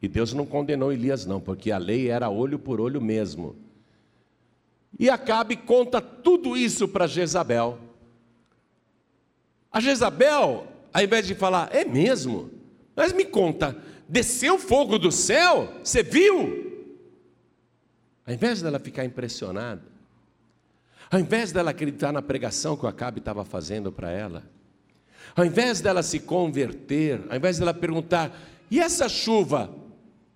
E 0.00 0.06
Deus 0.06 0.32
não 0.32 0.46
condenou 0.46 0.92
Elias, 0.92 1.26
não, 1.26 1.40
porque 1.40 1.72
a 1.72 1.78
lei 1.78 2.08
era 2.08 2.30
olho 2.30 2.60
por 2.60 2.80
olho 2.80 3.00
mesmo. 3.00 3.56
E 4.96 5.10
Acabe 5.10 5.56
conta 5.56 6.00
tudo 6.00 6.56
isso 6.56 6.86
para 6.86 7.08
Jezabel. 7.08 7.80
A 9.68 9.80
Jezabel, 9.80 10.68
ao 10.94 11.02
invés 11.02 11.26
de 11.26 11.34
falar, 11.34 11.68
é 11.74 11.84
mesmo, 11.84 12.48
mas 12.94 13.12
me 13.12 13.24
conta, 13.24 13.76
desceu 14.08 14.56
fogo 14.56 15.00
do 15.00 15.10
céu? 15.10 15.68
Você 15.82 16.04
viu? 16.04 16.94
Ao 18.24 18.32
invés 18.32 18.62
dela 18.62 18.78
ficar 18.78 19.04
impressionada, 19.04 19.82
ao 21.12 21.20
invés 21.20 21.52
dela 21.52 21.72
acreditar 21.72 22.10
na 22.10 22.22
pregação 22.22 22.74
que 22.74 22.86
o 22.86 22.88
Acabe 22.88 23.18
estava 23.18 23.44
fazendo 23.44 23.92
para 23.92 24.10
ela, 24.10 24.42
ao 25.36 25.44
invés 25.44 25.82
dela 25.82 26.02
se 26.02 26.18
converter, 26.18 27.20
ao 27.28 27.36
invés 27.36 27.58
dela 27.58 27.74
perguntar: 27.74 28.34
e 28.70 28.80
essa 28.80 29.10
chuva? 29.10 29.70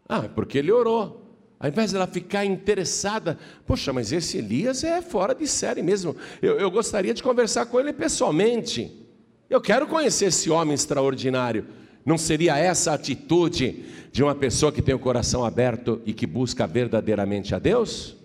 Ah, 0.07 0.27
é 0.27 0.29
porque 0.29 0.59
ele 0.59 0.71
orou. 0.71 1.23
ao 1.59 1.69
invés 1.69 1.93
dela 1.93 2.07
ficar 2.07 2.45
interessada, 2.45 3.39
poxa, 3.67 3.91
mas 3.91 4.13
esse 4.13 4.37
Elias 4.37 4.85
é 4.85 5.01
fora 5.01 5.35
de 5.35 5.49
série 5.49 5.83
mesmo. 5.83 6.15
Eu, 6.43 6.59
eu 6.61 6.71
gostaria 6.71 7.15
de 7.15 7.23
conversar 7.23 7.65
com 7.67 7.81
ele 7.81 7.95
pessoalmente. 7.95 9.05
Eu 9.49 9.61
quero 9.61 9.87
conhecer 9.87 10.27
esse 10.27 10.51
homem 10.51 10.75
extraordinário. 10.75 11.67
Não 12.05 12.19
seria 12.19 12.59
essa 12.59 12.93
a 12.93 12.95
atitude 12.95 13.85
de 14.13 14.23
uma 14.23 14.35
pessoa 14.35 14.71
que 14.71 14.83
tem 14.83 14.95
o 14.95 14.99
coração 14.99 15.45
aberto 15.45 16.03
e 16.05 16.13
que 16.13 16.27
busca 16.27 16.67
verdadeiramente 16.67 17.55
a 17.55 17.59
Deus? 17.59 18.17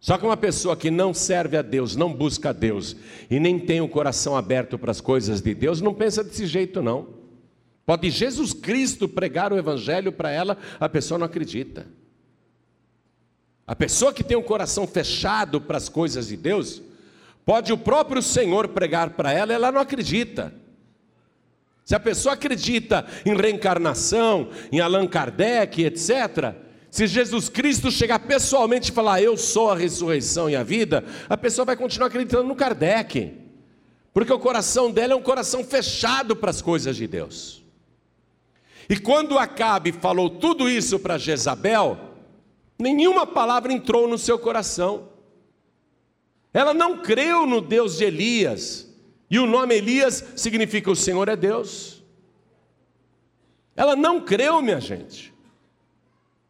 Só 0.00 0.16
que 0.16 0.24
uma 0.24 0.36
pessoa 0.36 0.74
que 0.74 0.90
não 0.90 1.12
serve 1.12 1.58
a 1.58 1.62
Deus, 1.62 1.94
não 1.94 2.10
busca 2.10 2.48
a 2.48 2.52
Deus 2.54 2.96
e 3.30 3.38
nem 3.38 3.58
tem 3.58 3.82
o 3.82 3.88
coração 3.88 4.34
aberto 4.34 4.78
para 4.78 4.90
as 4.90 5.00
coisas 5.00 5.42
de 5.42 5.54
Deus, 5.54 5.82
não 5.82 5.92
pensa 5.92 6.24
desse 6.24 6.46
jeito 6.46 6.80
não. 6.80 7.20
Pode 7.84 8.08
Jesus 8.08 8.54
Cristo 8.54 9.06
pregar 9.06 9.52
o 9.52 9.58
Evangelho 9.58 10.10
para 10.10 10.30
ela, 10.30 10.56
a 10.78 10.88
pessoa 10.88 11.18
não 11.18 11.26
acredita. 11.26 11.86
A 13.66 13.76
pessoa 13.76 14.12
que 14.12 14.24
tem 14.24 14.36
o 14.36 14.42
coração 14.42 14.86
fechado 14.86 15.60
para 15.60 15.76
as 15.76 15.88
coisas 15.88 16.28
de 16.28 16.36
Deus, 16.36 16.80
pode 17.44 17.70
o 17.70 17.78
próprio 17.78 18.22
Senhor 18.22 18.68
pregar 18.68 19.10
para 19.10 19.32
ela, 19.32 19.52
ela 19.52 19.70
não 19.70 19.80
acredita. 19.80 20.52
Se 21.84 21.94
a 21.94 22.00
pessoa 22.00 22.34
acredita 22.34 23.06
em 23.26 23.36
reencarnação, 23.36 24.48
em 24.72 24.80
Allan 24.80 25.06
Kardec, 25.06 25.82
etc., 25.84 26.54
se 26.90 27.06
Jesus 27.06 27.48
Cristo 27.48 27.90
chegar 27.90 28.18
pessoalmente 28.18 28.90
e 28.90 28.94
falar, 28.94 29.22
eu 29.22 29.36
sou 29.36 29.70
a 29.70 29.76
ressurreição 29.76 30.50
e 30.50 30.56
a 30.56 30.62
vida, 30.64 31.04
a 31.28 31.36
pessoa 31.36 31.64
vai 31.64 31.76
continuar 31.76 32.08
acreditando 32.08 32.48
no 32.48 32.56
Kardec, 32.56 33.38
porque 34.12 34.32
o 34.32 34.38
coração 34.40 34.90
dela 34.90 35.12
é 35.12 35.16
um 35.16 35.22
coração 35.22 35.62
fechado 35.62 36.34
para 36.34 36.50
as 36.50 36.60
coisas 36.60 36.96
de 36.96 37.06
Deus. 37.06 37.62
E 38.88 38.96
quando 38.96 39.38
Acabe 39.38 39.92
falou 39.92 40.28
tudo 40.28 40.68
isso 40.68 40.98
para 40.98 41.16
Jezabel, 41.16 41.96
nenhuma 42.76 43.24
palavra 43.24 43.72
entrou 43.72 44.08
no 44.08 44.18
seu 44.18 44.36
coração. 44.36 45.10
Ela 46.52 46.74
não 46.74 46.98
creu 46.98 47.46
no 47.46 47.60
Deus 47.60 47.98
de 47.98 48.04
Elias, 48.04 48.92
e 49.30 49.38
o 49.38 49.46
nome 49.46 49.76
Elias 49.76 50.24
significa 50.34 50.90
o 50.90 50.96
Senhor 50.96 51.28
é 51.28 51.36
Deus. 51.36 52.02
Ela 53.76 53.94
não 53.94 54.20
creu, 54.20 54.60
minha 54.60 54.80
gente. 54.80 55.32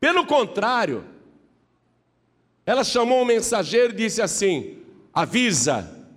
Pelo 0.00 0.24
contrário, 0.24 1.04
ela 2.64 2.82
chamou 2.82 3.20
um 3.20 3.26
mensageiro 3.26 3.92
e 3.92 3.96
disse 3.96 4.22
assim: 4.22 4.78
avisa 5.12 6.08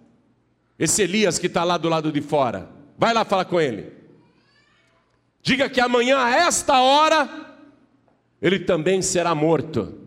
esse 0.79 1.03
Elias 1.03 1.37
que 1.37 1.47
está 1.47 1.63
lá 1.65 1.77
do 1.77 1.89
lado 1.89 2.11
de 2.11 2.21
fora, 2.21 2.69
vai 2.97 3.13
lá 3.13 3.25
falar 3.25 3.45
com 3.45 3.59
ele. 3.59 3.91
Diga 5.41 5.69
que 5.69 5.81
amanhã, 5.81 6.17
a 6.17 6.31
esta 6.31 6.81
hora, 6.81 7.29
ele 8.41 8.59
também 8.59 9.01
será 9.01 9.35
morto. 9.35 9.99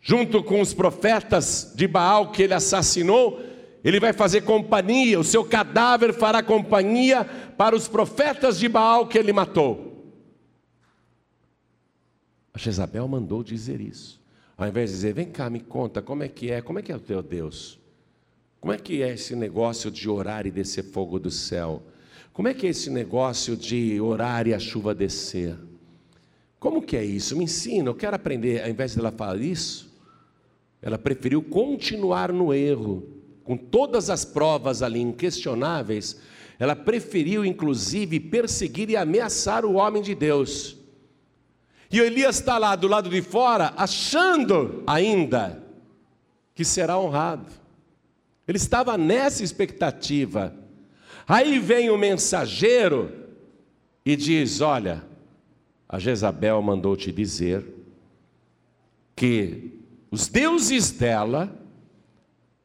Junto 0.00 0.42
com 0.42 0.60
os 0.60 0.74
profetas 0.74 1.72
de 1.74 1.86
Baal 1.86 2.32
que 2.32 2.42
ele 2.42 2.52
assassinou, 2.52 3.40
ele 3.84 4.00
vai 4.00 4.12
fazer 4.12 4.40
companhia, 4.40 5.20
o 5.20 5.24
seu 5.24 5.44
cadáver 5.44 6.12
fará 6.12 6.42
companhia 6.42 7.24
para 7.56 7.76
os 7.76 7.86
profetas 7.86 8.58
de 8.58 8.68
Baal 8.68 9.06
que 9.06 9.16
ele 9.16 9.32
matou. 9.32 9.93
A 12.54 12.58
Jezabel 12.58 13.08
mandou 13.08 13.42
dizer 13.42 13.80
isso. 13.80 14.22
Ao 14.56 14.68
invés 14.68 14.90
de 14.90 14.96
dizer, 14.96 15.12
vem 15.12 15.26
cá, 15.26 15.50
me 15.50 15.58
conta, 15.58 16.00
como 16.00 16.22
é 16.22 16.28
que 16.28 16.52
é, 16.52 16.62
como 16.62 16.78
é 16.78 16.82
que 16.82 16.92
é 16.92 16.96
o 16.96 17.00
teu 17.00 17.20
Deus? 17.20 17.80
Como 18.60 18.72
é 18.72 18.78
que 18.78 19.02
é 19.02 19.12
esse 19.12 19.34
negócio 19.34 19.90
de 19.90 20.08
orar 20.08 20.46
e 20.46 20.50
descer 20.52 20.84
fogo 20.84 21.18
do 21.18 21.30
céu? 21.30 21.82
Como 22.32 22.46
é 22.46 22.54
que 22.54 22.66
é 22.66 22.70
esse 22.70 22.88
negócio 22.88 23.56
de 23.56 24.00
orar 24.00 24.46
e 24.46 24.54
a 24.54 24.58
chuva 24.60 24.94
descer? 24.94 25.56
Como 26.60 26.80
que 26.80 26.96
é 26.96 27.04
isso? 27.04 27.36
Me 27.36 27.44
ensina, 27.44 27.90
eu 27.90 27.94
quero 27.94 28.14
aprender. 28.14 28.62
Ao 28.62 28.70
invés 28.70 28.92
de 28.92 29.00
ela 29.00 29.10
falar 29.10 29.40
isso, 29.40 29.92
ela 30.80 30.96
preferiu 30.96 31.42
continuar 31.42 32.32
no 32.32 32.54
erro, 32.54 33.02
com 33.42 33.56
todas 33.56 34.08
as 34.08 34.24
provas 34.24 34.80
ali 34.80 35.00
inquestionáveis. 35.00 36.20
Ela 36.58 36.76
preferiu, 36.76 37.44
inclusive, 37.44 38.20
perseguir 38.20 38.88
e 38.88 38.96
ameaçar 38.96 39.64
o 39.64 39.74
homem 39.74 40.00
de 40.00 40.14
Deus. 40.14 40.83
E 41.94 42.00
Elias 42.00 42.40
está 42.40 42.58
lá 42.58 42.74
do 42.74 42.88
lado 42.88 43.08
de 43.08 43.22
fora, 43.22 43.72
achando 43.76 44.82
ainda 44.84 45.62
que 46.52 46.64
será 46.64 46.98
honrado. 46.98 47.46
Ele 48.48 48.58
estava 48.58 48.98
nessa 48.98 49.44
expectativa. 49.44 50.52
Aí 51.24 51.60
vem 51.60 51.90
o 51.90 51.96
mensageiro 51.96 53.12
e 54.04 54.16
diz: 54.16 54.60
Olha, 54.60 55.04
a 55.88 56.00
Jezabel 56.00 56.60
mandou 56.60 56.96
te 56.96 57.12
dizer 57.12 57.64
que 59.14 59.78
os 60.10 60.26
deuses 60.26 60.90
dela 60.90 61.56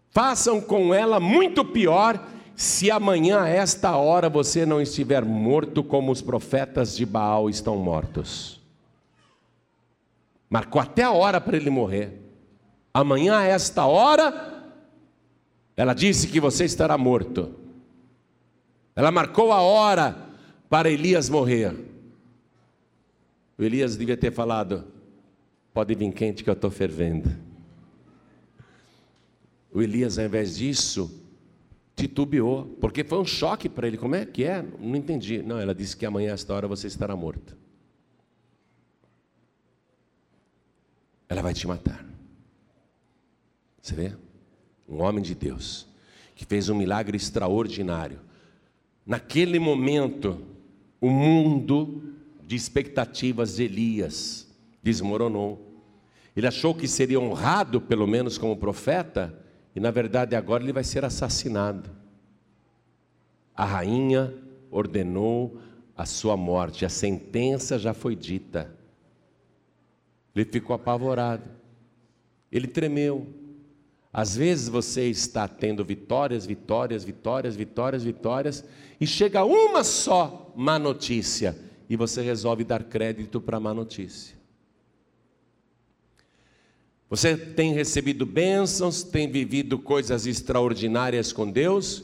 façam 0.10 0.60
com 0.60 0.92
ela 0.92 1.20
muito 1.20 1.64
pior 1.64 2.28
se 2.56 2.90
amanhã, 2.90 3.42
a 3.42 3.48
esta 3.48 3.96
hora, 3.96 4.28
você 4.28 4.66
não 4.66 4.82
estiver 4.82 5.24
morto 5.24 5.84
como 5.84 6.12
os 6.12 6.20
profetas 6.20 6.98
de 6.98 7.06
Baal 7.06 7.48
estão 7.48 7.78
mortos. 7.78 8.59
Marcou 10.50 10.82
até 10.82 11.04
a 11.04 11.12
hora 11.12 11.40
para 11.40 11.56
ele 11.56 11.70
morrer. 11.70 12.20
Amanhã, 12.94 13.38
a 13.38 13.44
esta 13.44 13.86
hora, 13.86 14.74
ela 15.78 15.94
disse 15.94 16.28
que 16.28 16.40
você 16.40 16.66
estará 16.66 16.98
morto. 16.98 17.56
Ela 18.96 19.12
marcou 19.12 19.52
a 19.52 19.62
hora 19.62 20.30
para 20.68 20.90
Elias 20.90 21.30
morrer. 21.30 21.74
O 23.58 23.64
Elias 23.64 23.96
devia 23.96 24.18
ter 24.18 24.32
falado: 24.32 24.86
pode 25.74 25.94
vir 25.94 26.12
quente 26.12 26.44
que 26.44 26.50
eu 26.50 26.54
estou 26.54 26.72
fervendo. 26.72 27.30
O 29.72 29.82
Elias, 29.84 30.18
ao 30.18 30.26
invés 30.26 30.58
disso, 30.58 31.24
titubeou, 31.96 32.66
porque 32.82 33.04
foi 33.04 33.20
um 33.20 33.26
choque 33.26 33.70
para 33.70 33.88
ele. 33.88 33.98
Como 33.98 34.16
é 34.16 34.26
que 34.26 34.44
é? 34.44 34.66
Não 34.80 34.96
entendi. 34.96 35.44
Não, 35.44 35.60
ela 35.60 35.76
disse 35.76 35.96
que 35.96 36.06
amanhã, 36.06 36.32
a 36.32 36.34
esta 36.34 36.54
hora, 36.54 36.68
você 36.68 36.88
estará 36.88 37.16
morto. 37.16 37.59
Ela 41.30 41.42
vai 41.42 41.54
te 41.54 41.66
matar. 41.68 42.04
Você 43.82 43.96
vê? 43.96 44.14
Um 44.88 45.02
homem 45.02 45.24
de 45.24 45.36
Deus, 45.36 45.88
que 46.36 46.44
fez 46.44 46.68
um 46.68 46.76
milagre 46.76 47.16
extraordinário 47.16 48.20
Naquele 49.10 49.58
momento, 49.58 50.40
o 51.02 51.10
mundo 51.10 52.14
de 52.46 52.56
expectativas 52.56 53.56
de 53.56 53.64
Elias 53.64 54.48
desmoronou. 54.84 55.82
Ele 56.36 56.46
achou 56.46 56.76
que 56.76 56.88
seria 56.88 57.20
honrado, 57.20 57.82
pelo 57.82 58.06
menos 58.06 58.38
como 58.38 58.56
profeta, 58.56 59.36
e 59.76 59.80
na 59.80 59.90
verdade 59.90 60.36
agora 60.36 60.62
ele 60.62 60.72
vai 60.72 60.84
ser 60.84 61.04
assassinado. 61.04 61.90
A 63.56 63.66
rainha 63.66 64.32
ordenou 64.70 65.60
a 65.98 66.06
sua 66.06 66.38
morte, 66.38 66.86
a 66.86 66.90
sentença 66.90 67.80
já 67.80 67.96
foi 67.96 68.16
dita. 68.16 68.78
Ele 70.36 70.46
ficou 70.46 70.76
apavorado, 70.76 71.50
ele 72.52 72.68
tremeu, 72.68 73.28
às 74.12 74.36
vezes 74.36 74.68
você 74.68 75.08
está 75.08 75.48
tendo 75.48 75.86
vitórias, 75.86 76.46
vitórias, 76.46 77.04
vitórias, 77.04 77.56
vitórias, 77.56 78.04
vitórias, 78.04 78.66
e 79.00 79.06
chega 79.06 79.44
uma 79.44 79.84
só 79.84 80.52
má 80.56 80.80
notícia, 80.80 81.58
e 81.90 81.96
você 81.96 82.22
resolve 82.22 82.64
dar 82.64 82.84
crédito 82.84 83.40
para 83.40 83.58
a 83.58 83.60
má 83.60 83.74
notícia. 83.74 84.38
Você 87.10 87.36
tem 87.36 87.74
recebido 87.74 88.26
bênçãos, 88.26 89.02
tem 89.02 89.30
vivido 89.30 89.80
coisas 89.80 90.28
extraordinárias 90.28 91.34
com 91.34 91.50
Deus, 91.50 92.04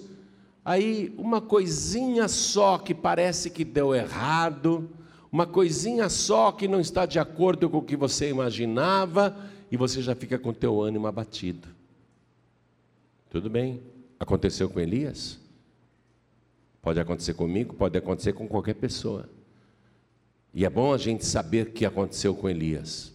aí 0.64 1.14
uma 1.18 1.40
coisinha 1.40 2.28
só 2.28 2.78
que 2.80 2.94
parece 2.94 3.50
que 3.52 3.64
deu 3.64 3.94
errado, 3.94 4.90
uma 5.36 5.45
coisinha 5.45 6.08
só 6.08 6.50
que 6.50 6.65
não 6.65 6.80
está 6.80 7.06
de 7.06 7.19
acordo 7.19 7.69
com 7.69 7.80
o 7.80 7.82
que 7.82 7.98
você 7.98 8.30
imaginava, 8.30 9.36
e 9.69 9.76
você 9.76 10.02
já 10.02 10.15
fica 10.15 10.39
com 10.39 10.52
o 10.52 10.54
teu 10.54 10.82
ânimo 10.82 11.08
abatido. 11.08 11.67
Tudo 13.30 13.50
bem. 13.50 13.82
Aconteceu 14.17 14.69
com 14.69 14.80
Elias? 14.80 15.38
Pode 16.82 17.02
acontecer 17.02 17.34
comigo, 17.34 17.76
pode 17.76 17.98
acontecer 17.98 18.32
com 18.32 18.48
qualquer 18.48 18.76
pessoa. 18.76 19.30
E 20.54 20.63
é 20.63 20.69
bom 20.69 20.93
a 20.93 20.98
gente 20.98 21.26
saber 21.26 21.67
o 21.67 21.71
que 21.71 21.86
aconteceu 21.86 22.34
com 22.34 22.48
Elias, 22.48 23.12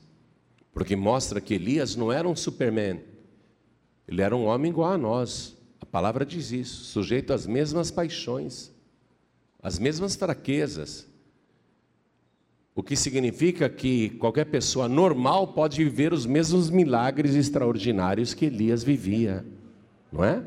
porque 0.74 0.94
mostra 0.94 1.40
que 1.40 1.54
Elias 1.54 1.96
não 1.96 2.12
era 2.12 2.28
um 2.28 2.36
superman, 2.36 3.00
ele 4.06 4.20
era 4.20 4.36
um 4.36 4.44
homem 4.44 4.70
igual 4.70 4.92
a 4.92 4.98
nós. 4.98 5.56
A 5.80 5.86
palavra 5.86 6.26
diz 6.26 6.52
isso, 6.52 6.84
sujeito 6.84 7.32
às 7.32 7.46
mesmas 7.46 7.90
paixões, 7.90 8.70
às 9.62 9.78
mesmas 9.78 10.16
fraquezas. 10.16 11.08
O 12.74 12.82
que 12.82 12.96
significa 12.96 13.68
que 13.68 14.10
qualquer 14.10 14.46
pessoa 14.46 14.88
normal 14.88 15.48
pode 15.48 15.82
viver 15.82 16.12
os 16.12 16.24
mesmos 16.24 16.70
milagres 16.70 17.34
extraordinários 17.34 18.32
que 18.32 18.46
Elias 18.46 18.82
vivia 18.82 19.44
não 20.12 20.24
é? 20.24 20.42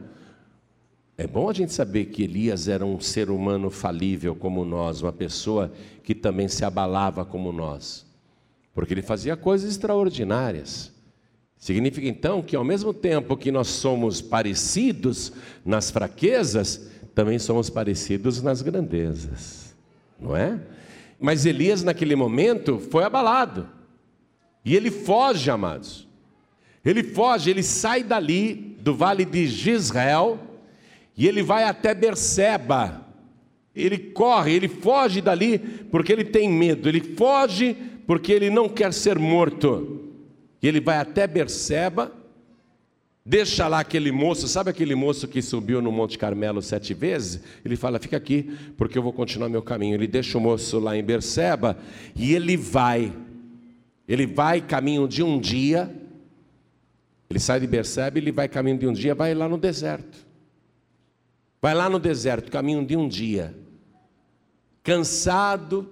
É 1.17 1.27
bom 1.27 1.49
a 1.49 1.53
gente 1.53 1.71
saber 1.71 2.05
que 2.05 2.23
Elias 2.23 2.67
era 2.67 2.85
um 2.85 2.99
ser 2.99 3.29
humano 3.29 3.69
falível 3.69 4.35
como 4.35 4.65
nós, 4.65 5.01
uma 5.01 5.13
pessoa 5.13 5.71
que 6.03 6.15
também 6.15 6.47
se 6.47 6.65
abalava 6.65 7.23
como 7.23 7.51
nós. 7.51 8.05
porque 8.73 8.91
ele 8.91 9.03
fazia 9.03 9.37
coisas 9.37 9.69
extraordinárias. 9.69 10.91
Significa 11.59 12.07
então 12.07 12.41
que 12.41 12.55
ao 12.55 12.63
mesmo 12.63 12.91
tempo 12.91 13.37
que 13.37 13.51
nós 13.51 13.67
somos 13.67 14.19
parecidos 14.19 15.31
nas 15.63 15.91
fraquezas, 15.91 16.89
também 17.13 17.37
somos 17.37 17.69
parecidos 17.69 18.41
nas 18.41 18.63
grandezas, 18.63 19.75
não 20.19 20.35
é? 20.35 20.59
Mas 21.23 21.45
Elias, 21.45 21.81
naquele 21.81 22.17
momento, 22.17 22.79
foi 22.91 23.05
abalado. 23.05 23.69
E 24.65 24.75
ele 24.75 24.91
foge, 24.91 25.49
amados. 25.49 26.05
Ele 26.83 27.01
foge, 27.01 27.49
ele 27.49 27.63
sai 27.63 28.03
dali 28.03 28.75
do 28.81 28.93
vale 28.93 29.23
de 29.23 29.47
Gisrael 29.47 30.37
e 31.15 31.25
ele 31.25 31.41
vai 31.41 31.63
até 31.63 31.95
Berseba. 31.95 33.07
Ele 33.73 33.97
corre, 33.97 34.53
ele 34.53 34.67
foge 34.67 35.21
dali 35.21 35.59
porque 35.59 36.11
ele 36.11 36.25
tem 36.25 36.49
medo. 36.49 36.89
Ele 36.89 36.99
foge 36.99 37.73
porque 38.05 38.33
ele 38.33 38.49
não 38.49 38.67
quer 38.67 38.91
ser 38.91 39.17
morto. 39.17 40.11
E 40.61 40.67
ele 40.67 40.81
vai 40.81 40.97
até 40.97 41.25
Berseba, 41.25 42.11
deixa 43.25 43.67
lá 43.67 43.79
aquele 43.79 44.11
moço, 44.11 44.47
sabe 44.47 44.69
aquele 44.69 44.95
moço 44.95 45.27
que 45.27 45.41
subiu 45.41 45.81
no 45.81 45.91
Monte 45.91 46.17
Carmelo 46.17 46.61
sete 46.61 46.93
vezes? 46.93 47.41
Ele 47.63 47.75
fala: 47.75 47.99
Fica 47.99 48.17
aqui, 48.17 48.55
porque 48.77 48.97
eu 48.97 49.03
vou 49.03 49.13
continuar 49.13 49.49
meu 49.49 49.61
caminho. 49.61 49.95
Ele 49.95 50.07
deixa 50.07 50.37
o 50.37 50.41
moço 50.41 50.79
lá 50.79 50.95
em 50.97 51.03
Berseba 51.03 51.77
e 52.15 52.33
ele 52.33 52.57
vai. 52.57 53.13
Ele 54.07 54.27
vai 54.27 54.61
caminho 54.61 55.07
de 55.07 55.23
um 55.23 55.39
dia. 55.39 55.93
Ele 57.29 57.39
sai 57.39 57.59
de 57.59 57.67
Berseba, 57.67 58.17
ele 58.17 58.31
vai 58.31 58.47
caminho 58.47 58.77
de 58.77 58.87
um 58.87 58.93
dia, 58.93 59.15
vai 59.15 59.33
lá 59.33 59.47
no 59.47 59.57
deserto. 59.57 60.25
Vai 61.61 61.73
lá 61.73 61.89
no 61.89 61.97
deserto, 61.97 62.51
caminho 62.51 62.85
de 62.85 62.95
um 62.97 63.07
dia. 63.07 63.55
Cansado, 64.83 65.89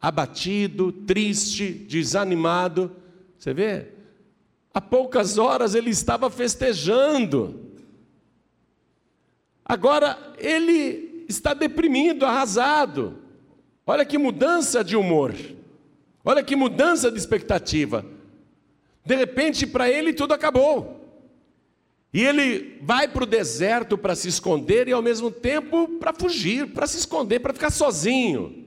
abatido, 0.00 0.92
triste, 0.92 1.72
desanimado. 1.72 2.92
Você 3.38 3.54
vê? 3.54 3.95
Há 4.76 4.80
poucas 4.82 5.38
horas 5.38 5.74
ele 5.74 5.88
estava 5.88 6.28
festejando. 6.28 7.72
Agora 9.64 10.34
ele 10.36 11.24
está 11.26 11.54
deprimido, 11.54 12.26
arrasado. 12.26 13.16
Olha 13.86 14.04
que 14.04 14.18
mudança 14.18 14.84
de 14.84 14.94
humor. 14.94 15.34
Olha 16.22 16.44
que 16.44 16.54
mudança 16.54 17.10
de 17.10 17.16
expectativa. 17.16 18.04
De 19.02 19.16
repente, 19.16 19.66
para 19.66 19.88
ele, 19.88 20.12
tudo 20.12 20.34
acabou. 20.34 21.08
E 22.12 22.22
ele 22.22 22.78
vai 22.82 23.08
para 23.08 23.24
o 23.24 23.26
deserto 23.26 23.96
para 23.96 24.14
se 24.14 24.28
esconder 24.28 24.88
e, 24.88 24.92
ao 24.92 25.00
mesmo 25.00 25.30
tempo, 25.30 25.88
para 25.98 26.12
fugir, 26.12 26.74
para 26.74 26.86
se 26.86 26.98
esconder, 26.98 27.40
para 27.40 27.54
ficar 27.54 27.70
sozinho. 27.70 28.66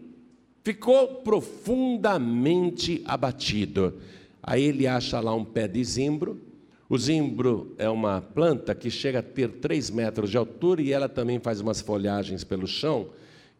Ficou 0.63 1.21
profundamente 1.21 3.03
abatido. 3.05 4.01
Aí 4.41 4.63
ele 4.63 4.87
acha 4.87 5.19
lá 5.19 5.33
um 5.33 5.45
pé 5.45 5.67
de 5.67 5.83
zimbro. 5.83 6.41
O 6.87 6.97
zimbro 6.97 7.75
é 7.77 7.89
uma 7.89 8.21
planta 8.21 8.73
que 8.73 8.89
chega 8.89 9.19
a 9.19 9.23
ter 9.23 9.49
3 9.59 9.89
metros 9.89 10.29
de 10.29 10.37
altura 10.37 10.81
e 10.81 10.91
ela 10.91 11.07
também 11.07 11.39
faz 11.39 11.61
umas 11.61 11.81
folhagens 11.81 12.43
pelo 12.43 12.65
chão 12.65 13.09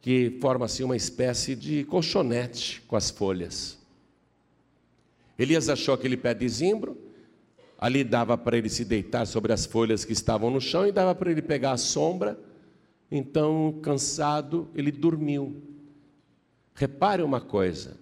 que 0.02 0.38
forma 0.42 0.66
assim 0.66 0.84
uma 0.84 0.96
espécie 0.96 1.56
de 1.56 1.84
colchonete 1.84 2.82
com 2.88 2.96
as 2.96 3.10
folhas. 3.10 3.78
Elias 5.38 5.70
achou 5.70 5.94
aquele 5.94 6.18
pé 6.18 6.34
de 6.34 6.48
zimbro, 6.48 6.98
ali 7.78 8.04
dava 8.04 8.38
para 8.38 8.58
ele 8.58 8.70
se 8.70 8.84
deitar 8.84 9.26
sobre 9.26 9.54
as 9.54 9.66
folhas 9.66 10.04
que 10.04 10.14
estavam 10.14 10.50
no 10.50 10.60
chão 10.60 10.88
e 10.88 10.92
dava 10.92 11.14
para 11.16 11.32
ele 11.32 11.42
pegar 11.42 11.72
a 11.72 11.78
sombra. 11.78 12.40
Então, 13.12 13.80
cansado, 13.82 14.70
ele 14.76 14.92
dormiu. 14.92 15.62
Repare 16.74 17.24
uma 17.24 17.42
coisa: 17.42 17.99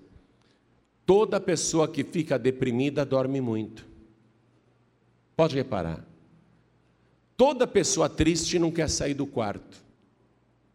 Toda 1.08 1.40
pessoa 1.40 1.88
que 1.88 2.04
fica 2.04 2.38
deprimida 2.38 3.06
dorme 3.06 3.40
muito. 3.40 3.88
Pode 5.38 5.56
reparar. 5.56 6.06
Toda 7.38 7.66
pessoa 7.66 8.10
triste 8.10 8.60
não 8.60 8.70
quer 8.70 8.90
sair 8.90 9.14
do 9.14 9.26
quarto. 9.26 9.82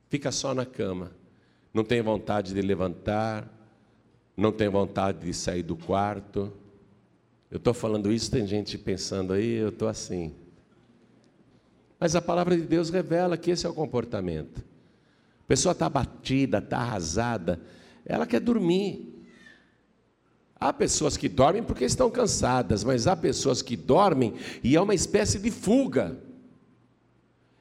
Fica 0.09 0.33
só 0.33 0.55
na 0.55 0.65
cama. 0.65 1.13
Não 1.75 1.85
tem 1.85 2.01
vontade 2.01 2.55
de 2.55 2.63
levantar, 2.63 3.47
não 4.35 4.51
tem 4.51 4.71
vontade 4.71 5.19
de 5.19 5.35
sair 5.35 5.63
do 5.63 5.77
quarto. 5.77 6.51
Eu 7.51 7.59
estou 7.59 7.75
falando 7.75 8.11
isso, 8.11 8.31
tem 8.31 8.47
gente 8.47 8.79
pensando 8.79 9.35
aí, 9.35 9.57
eu 9.57 9.69
estou 9.69 9.87
assim. 9.87 10.35
Mas 12.01 12.17
a 12.17 12.23
palavra 12.23 12.57
de 12.57 12.63
Deus 12.63 12.89
revela 12.89 13.37
que 13.37 13.51
esse 13.51 13.67
é 13.67 13.69
o 13.69 13.75
comportamento. 13.75 14.61
A 15.45 15.47
pessoa 15.47 15.73
está 15.73 15.91
batida, 15.91 16.57
está 16.57 16.79
arrasada, 16.79 17.61
ela 18.07 18.27
quer 18.27 18.41
dormir. 18.41 19.12
Há 20.63 20.73
pessoas 20.73 21.17
que 21.17 21.29
dormem 21.29 21.61
porque 21.61 21.85
estão 21.85 22.09
cansadas, 22.09 22.85
mas 22.85 23.09
há 23.09 23.17
pessoas 23.17 23.61
que 23.61 23.77
dormem 23.77 24.35
e 24.63 24.77
é 24.77 24.81
uma 24.81 24.95
espécie 24.95 25.41
de 25.41 25.51
fuga. 25.51 26.17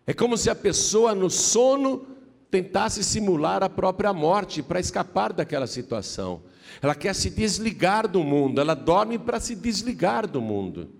É 0.05 0.13
como 0.13 0.37
se 0.37 0.51
a 0.51 0.55
pessoa 0.55 1.15
no 1.15 1.27
sono 1.27 2.05
tentasse 2.51 3.03
simular 3.03 3.63
a 3.63 3.69
própria 3.69 4.13
morte 4.13 4.61
para 4.61 4.79
escapar 4.79 5.33
daquela 5.33 5.65
situação. 5.65 6.43
Ela 6.79 6.93
quer 6.93 7.15
se 7.15 7.31
desligar 7.31 8.07
do 8.07 8.23
mundo, 8.23 8.61
ela 8.61 8.75
dorme 8.75 9.17
para 9.17 9.39
se 9.39 9.55
desligar 9.55 10.27
do 10.27 10.39
mundo. 10.39 10.91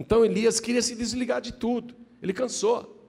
Então 0.00 0.24
Elias 0.24 0.58
queria 0.58 0.82
se 0.82 0.96
desligar 0.96 1.40
de 1.40 1.52
tudo, 1.52 1.94
ele 2.20 2.32
cansou. 2.32 3.08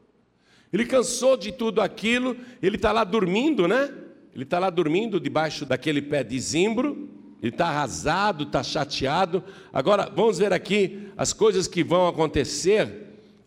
Ele 0.72 0.86
cansou 0.86 1.36
de 1.36 1.52
tudo 1.52 1.82
aquilo, 1.82 2.38
ele 2.62 2.76
está 2.76 2.92
lá 2.92 3.04
dormindo, 3.04 3.68
né? 3.68 3.92
Ele 4.32 4.44
está 4.44 4.60
lá 4.60 4.70
dormindo 4.70 5.20
debaixo 5.20 5.66
daquele 5.66 6.04
pé 6.04 6.24
de 6.24 6.40
zimbro, 6.40 7.15
ele 7.42 7.52
está 7.52 7.68
arrasado, 7.68 8.44
está 8.44 8.64
chateado. 8.64 9.44
Agora, 9.72 10.10
vamos 10.14 10.40
ver 10.40 10.54
aqui 10.54 11.10
as 11.16 11.34
coisas 11.34 11.68
que 11.68 11.84
vão 11.84 12.08
acontecer 12.08 12.90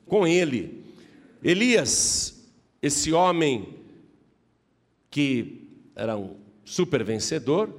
com 0.06 0.26
ele. 0.26 0.84
Elias, 1.42 2.48
esse 2.80 3.12
homem 3.12 3.76
que 5.10 5.68
era 5.96 6.16
um 6.16 6.36
super 6.64 7.02
vencedor, 7.02 7.74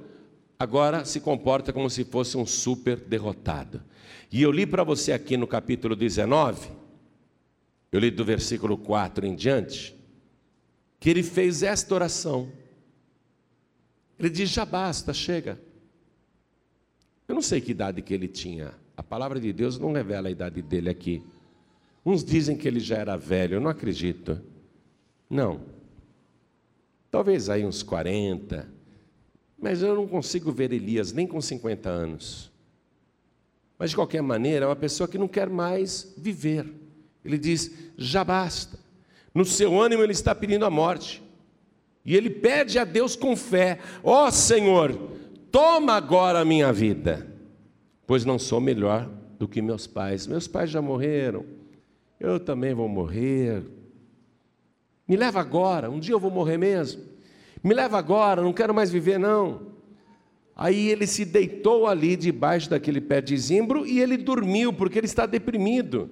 agora 0.58 1.04
se 1.04 1.20
comporta 1.20 1.72
como 1.72 1.88
se 1.88 2.04
fosse 2.04 2.36
um 2.36 2.44
super 2.44 2.96
derrotado. 2.96 3.82
E 4.32 4.42
eu 4.42 4.52
li 4.52 4.66
para 4.66 4.84
você 4.84 5.12
aqui 5.12 5.36
no 5.36 5.46
capítulo 5.46 5.96
19, 5.96 6.70
eu 7.90 7.98
li 7.98 8.10
do 8.10 8.24
versículo 8.24 8.76
4 8.76 9.26
em 9.26 9.34
diante, 9.34 9.96
que 10.98 11.08
ele 11.08 11.22
fez 11.22 11.62
esta 11.62 11.94
oração. 11.94 12.52
Ele 14.18 14.28
diz: 14.28 14.50
já 14.50 14.64
basta, 14.64 15.14
chega. 15.14 15.58
Eu 17.30 17.34
não 17.34 17.42
sei 17.42 17.60
que 17.60 17.70
idade 17.70 18.02
que 18.02 18.12
ele 18.12 18.26
tinha. 18.26 18.72
A 18.96 19.04
palavra 19.04 19.38
de 19.38 19.52
Deus 19.52 19.78
não 19.78 19.92
revela 19.92 20.26
a 20.26 20.32
idade 20.32 20.60
dele 20.60 20.90
aqui. 20.90 21.22
Uns 22.04 22.24
dizem 22.24 22.56
que 22.56 22.66
ele 22.66 22.80
já 22.80 22.96
era 22.96 23.16
velho, 23.16 23.54
eu 23.54 23.60
não 23.60 23.70
acredito. 23.70 24.40
Não. 25.30 25.60
Talvez 27.08 27.48
aí 27.48 27.64
uns 27.64 27.84
40. 27.84 28.68
Mas 29.56 29.80
eu 29.80 29.94
não 29.94 30.08
consigo 30.08 30.50
ver 30.50 30.72
Elias 30.72 31.12
nem 31.12 31.24
com 31.24 31.40
50 31.40 31.88
anos. 31.88 32.50
Mas 33.78 33.90
de 33.90 33.96
qualquer 33.96 34.22
maneira, 34.22 34.64
é 34.64 34.68
uma 34.68 34.74
pessoa 34.74 35.06
que 35.06 35.16
não 35.16 35.28
quer 35.28 35.48
mais 35.48 36.12
viver. 36.18 36.66
Ele 37.24 37.38
diz: 37.38 37.70
já 37.96 38.24
basta. 38.24 38.76
No 39.32 39.44
seu 39.44 39.80
ânimo, 39.80 40.02
ele 40.02 40.10
está 40.10 40.34
pedindo 40.34 40.64
a 40.64 40.70
morte. 40.70 41.22
E 42.04 42.16
ele 42.16 42.28
pede 42.28 42.76
a 42.76 42.84
Deus 42.84 43.14
com 43.14 43.36
fé: 43.36 43.78
Ó 44.02 44.26
oh, 44.26 44.32
Senhor, 44.32 45.19
Toma 45.50 45.94
agora 45.94 46.40
a 46.40 46.44
minha 46.44 46.72
vida, 46.72 47.26
pois 48.06 48.24
não 48.24 48.38
sou 48.38 48.60
melhor 48.60 49.10
do 49.38 49.48
que 49.48 49.60
meus 49.60 49.86
pais. 49.86 50.26
Meus 50.26 50.46
pais 50.46 50.70
já 50.70 50.80
morreram, 50.80 51.44
eu 52.18 52.38
também 52.38 52.72
vou 52.72 52.88
morrer. 52.88 53.62
Me 55.08 55.16
leva 55.16 55.40
agora, 55.40 55.90
um 55.90 55.98
dia 55.98 56.14
eu 56.14 56.20
vou 56.20 56.30
morrer 56.30 56.56
mesmo. 56.56 57.02
Me 57.62 57.74
leva 57.74 57.98
agora, 57.98 58.42
não 58.42 58.52
quero 58.52 58.72
mais 58.72 58.90
viver, 58.90 59.18
não. 59.18 59.62
Aí 60.54 60.88
ele 60.88 61.06
se 61.06 61.24
deitou 61.24 61.86
ali 61.86 62.16
debaixo 62.16 62.70
daquele 62.70 63.00
pé 63.00 63.20
de 63.20 63.36
zimbro 63.36 63.86
e 63.86 63.98
ele 63.98 64.16
dormiu, 64.16 64.72
porque 64.72 64.98
ele 64.98 65.06
está 65.06 65.26
deprimido. 65.26 66.10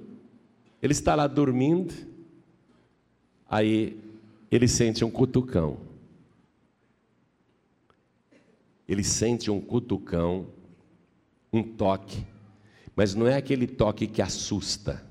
Ele 0.82 0.92
está 0.92 1.14
lá 1.14 1.26
dormindo, 1.26 1.92
aí 3.50 3.98
ele 4.50 4.68
sente 4.68 5.04
um 5.04 5.10
cutucão 5.10 5.87
ele 8.88 9.04
sente 9.04 9.50
um 9.50 9.60
cutucão, 9.60 10.46
um 11.52 11.62
toque, 11.62 12.26
mas 12.96 13.14
não 13.14 13.28
é 13.28 13.36
aquele 13.36 13.66
toque 13.66 14.06
que 14.06 14.22
assusta, 14.22 15.04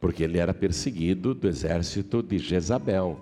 porque 0.00 0.24
ele 0.24 0.38
era 0.38 0.54
perseguido 0.54 1.34
do 1.34 1.46
exército 1.46 2.22
de 2.22 2.38
Jezabel. 2.38 3.20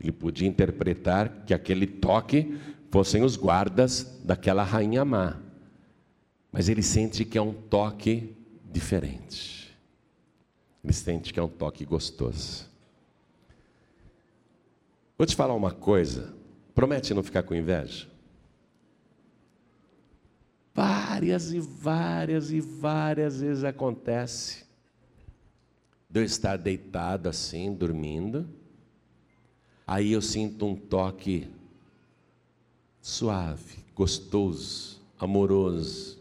Ele 0.00 0.10
podia 0.10 0.48
interpretar 0.48 1.44
que 1.46 1.54
aquele 1.54 1.86
toque 1.86 2.58
fossem 2.90 3.22
os 3.22 3.36
guardas 3.36 4.20
daquela 4.24 4.64
rainha 4.64 5.04
má. 5.04 5.38
Mas 6.50 6.68
ele 6.68 6.82
sente 6.82 7.24
que 7.24 7.38
é 7.38 7.42
um 7.42 7.52
toque 7.54 8.34
diferente. 8.70 9.74
Ele 10.82 10.92
sente 10.92 11.32
que 11.32 11.38
é 11.38 11.42
um 11.42 11.48
toque 11.48 11.84
gostoso. 11.84 12.68
Vou 15.16 15.26
te 15.26 15.36
falar 15.36 15.54
uma 15.54 15.70
coisa. 15.70 16.34
Promete 16.74 17.14
não 17.14 17.22
ficar 17.22 17.44
com 17.44 17.54
inveja? 17.54 18.11
Várias 20.74 21.52
e 21.52 21.60
várias 21.60 22.50
e 22.50 22.60
várias 22.60 23.40
vezes 23.40 23.62
acontece 23.62 24.64
de 26.12 26.20
eu 26.20 26.24
estar 26.24 26.56
deitado 26.58 27.26
assim, 27.26 27.72
dormindo, 27.72 28.46
aí 29.86 30.12
eu 30.12 30.20
sinto 30.20 30.66
um 30.66 30.76
toque 30.76 31.48
suave, 33.00 33.78
gostoso, 33.94 35.00
amoroso. 35.18 36.20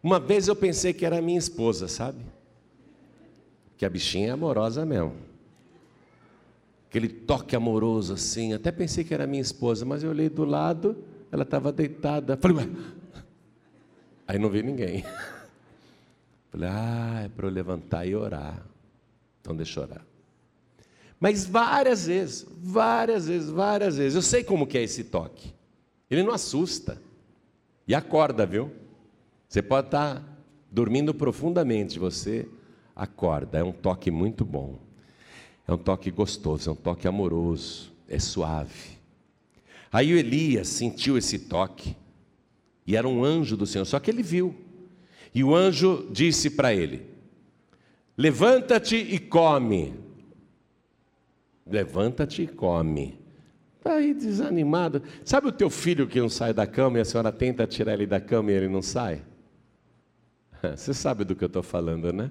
Uma 0.00 0.20
vez 0.20 0.46
eu 0.46 0.54
pensei 0.54 0.92
que 0.92 1.04
era 1.04 1.20
minha 1.20 1.38
esposa, 1.38 1.88
sabe? 1.88 2.24
Que 3.76 3.84
a 3.84 3.90
bichinha 3.90 4.28
é 4.28 4.30
amorosa 4.30 4.86
mesmo. 4.86 5.16
Aquele 6.88 7.08
toque 7.08 7.56
amoroso 7.56 8.14
assim, 8.14 8.52
até 8.52 8.70
pensei 8.70 9.02
que 9.02 9.12
era 9.12 9.26
minha 9.26 9.42
esposa, 9.42 9.84
mas 9.84 10.04
eu 10.04 10.10
olhei 10.10 10.28
do 10.28 10.44
lado, 10.44 10.96
ela 11.32 11.42
estava 11.42 11.72
deitada. 11.72 12.36
Falei, 12.36 12.58
ué. 12.58 12.68
Aí 14.26 14.38
não 14.38 14.48
vi 14.50 14.62
ninguém. 14.62 15.04
Falei, 16.50 16.68
ah, 16.70 17.22
é 17.24 17.28
para 17.28 17.46
eu 17.46 17.50
levantar 17.50 18.06
e 18.06 18.14
orar. 18.14 18.64
Então 19.40 19.54
deixa 19.54 19.80
eu 19.80 19.84
orar. 19.84 20.04
Mas 21.20 21.46
várias 21.46 22.06
vezes, 22.06 22.46
várias 22.62 23.26
vezes, 23.26 23.50
várias 23.50 23.96
vezes, 23.96 24.14
eu 24.14 24.22
sei 24.22 24.44
como 24.44 24.66
que 24.66 24.78
é 24.78 24.82
esse 24.82 25.04
toque. 25.04 25.54
Ele 26.10 26.22
não 26.22 26.32
assusta. 26.32 27.00
E 27.86 27.94
acorda, 27.94 28.46
viu? 28.46 28.70
Você 29.48 29.62
pode 29.62 29.88
estar 29.88 30.22
dormindo 30.70 31.14
profundamente, 31.14 31.98
você 31.98 32.48
acorda. 32.94 33.58
É 33.58 33.64
um 33.64 33.72
toque 33.72 34.10
muito 34.10 34.44
bom. 34.44 34.78
É 35.66 35.72
um 35.72 35.78
toque 35.78 36.10
gostoso, 36.10 36.68
é 36.68 36.72
um 36.72 36.76
toque 36.76 37.08
amoroso, 37.08 37.92
é 38.08 38.18
suave. 38.18 38.98
Aí 39.90 40.12
o 40.12 40.16
Elias 40.18 40.68
sentiu 40.68 41.16
esse 41.16 41.38
toque, 41.38 41.96
e 42.86 42.96
era 42.96 43.08
um 43.08 43.24
anjo 43.24 43.56
do 43.56 43.66
Senhor, 43.66 43.84
só 43.84 43.98
que 43.98 44.10
ele 44.10 44.22
viu. 44.22 44.54
E 45.34 45.42
o 45.42 45.54
anjo 45.54 46.08
disse 46.10 46.50
para 46.50 46.74
ele: 46.74 47.02
Levanta-te 48.16 48.96
e 48.96 49.18
come. 49.18 49.94
Levanta-te 51.66 52.42
e 52.42 52.46
come. 52.46 53.18
Está 53.78 53.94
aí 53.94 54.14
desanimado. 54.14 55.02
Sabe 55.24 55.48
o 55.48 55.52
teu 55.52 55.68
filho 55.68 56.06
que 56.06 56.20
não 56.20 56.28
sai 56.28 56.54
da 56.54 56.66
cama 56.66 56.98
e 56.98 57.00
a 57.00 57.04
senhora 57.04 57.32
tenta 57.32 57.66
tirar 57.66 57.94
ele 57.94 58.06
da 58.06 58.20
cama 58.20 58.50
e 58.50 58.54
ele 58.54 58.68
não 58.68 58.80
sai? 58.80 59.22
Você 60.76 60.94
sabe 60.94 61.24
do 61.24 61.34
que 61.34 61.44
eu 61.44 61.48
estou 61.48 61.62
falando, 61.62 62.12
né? 62.12 62.30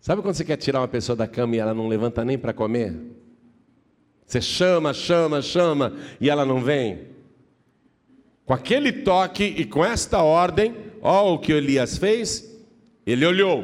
Sabe 0.00 0.22
quando 0.22 0.36
você 0.36 0.44
quer 0.44 0.56
tirar 0.56 0.80
uma 0.80 0.88
pessoa 0.88 1.16
da 1.16 1.26
cama 1.26 1.56
e 1.56 1.58
ela 1.58 1.74
não 1.74 1.88
levanta 1.88 2.24
nem 2.24 2.38
para 2.38 2.52
comer? 2.52 2.94
Você 4.24 4.40
chama, 4.40 4.94
chama, 4.94 5.42
chama 5.42 5.96
e 6.20 6.30
ela 6.30 6.46
não 6.46 6.62
vem? 6.62 7.17
Com 8.48 8.54
aquele 8.54 8.90
toque 8.90 9.44
e 9.44 9.66
com 9.66 9.84
esta 9.84 10.22
ordem, 10.22 10.74
ó 11.02 11.34
o 11.34 11.38
que 11.38 11.52
Elias 11.52 11.98
fez, 11.98 12.58
ele 13.04 13.26
olhou. 13.26 13.62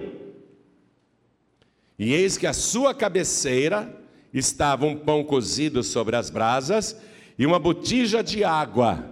E 1.98 2.12
eis 2.12 2.36
que 2.36 2.46
a 2.46 2.52
sua 2.52 2.94
cabeceira 2.94 3.98
estava 4.30 4.84
um 4.84 4.94
pão 4.94 5.24
cozido 5.24 5.82
sobre 5.82 6.16
as 6.16 6.28
brasas 6.28 7.00
e 7.38 7.46
uma 7.46 7.58
botija 7.58 8.22
de 8.22 8.44
água. 8.44 9.08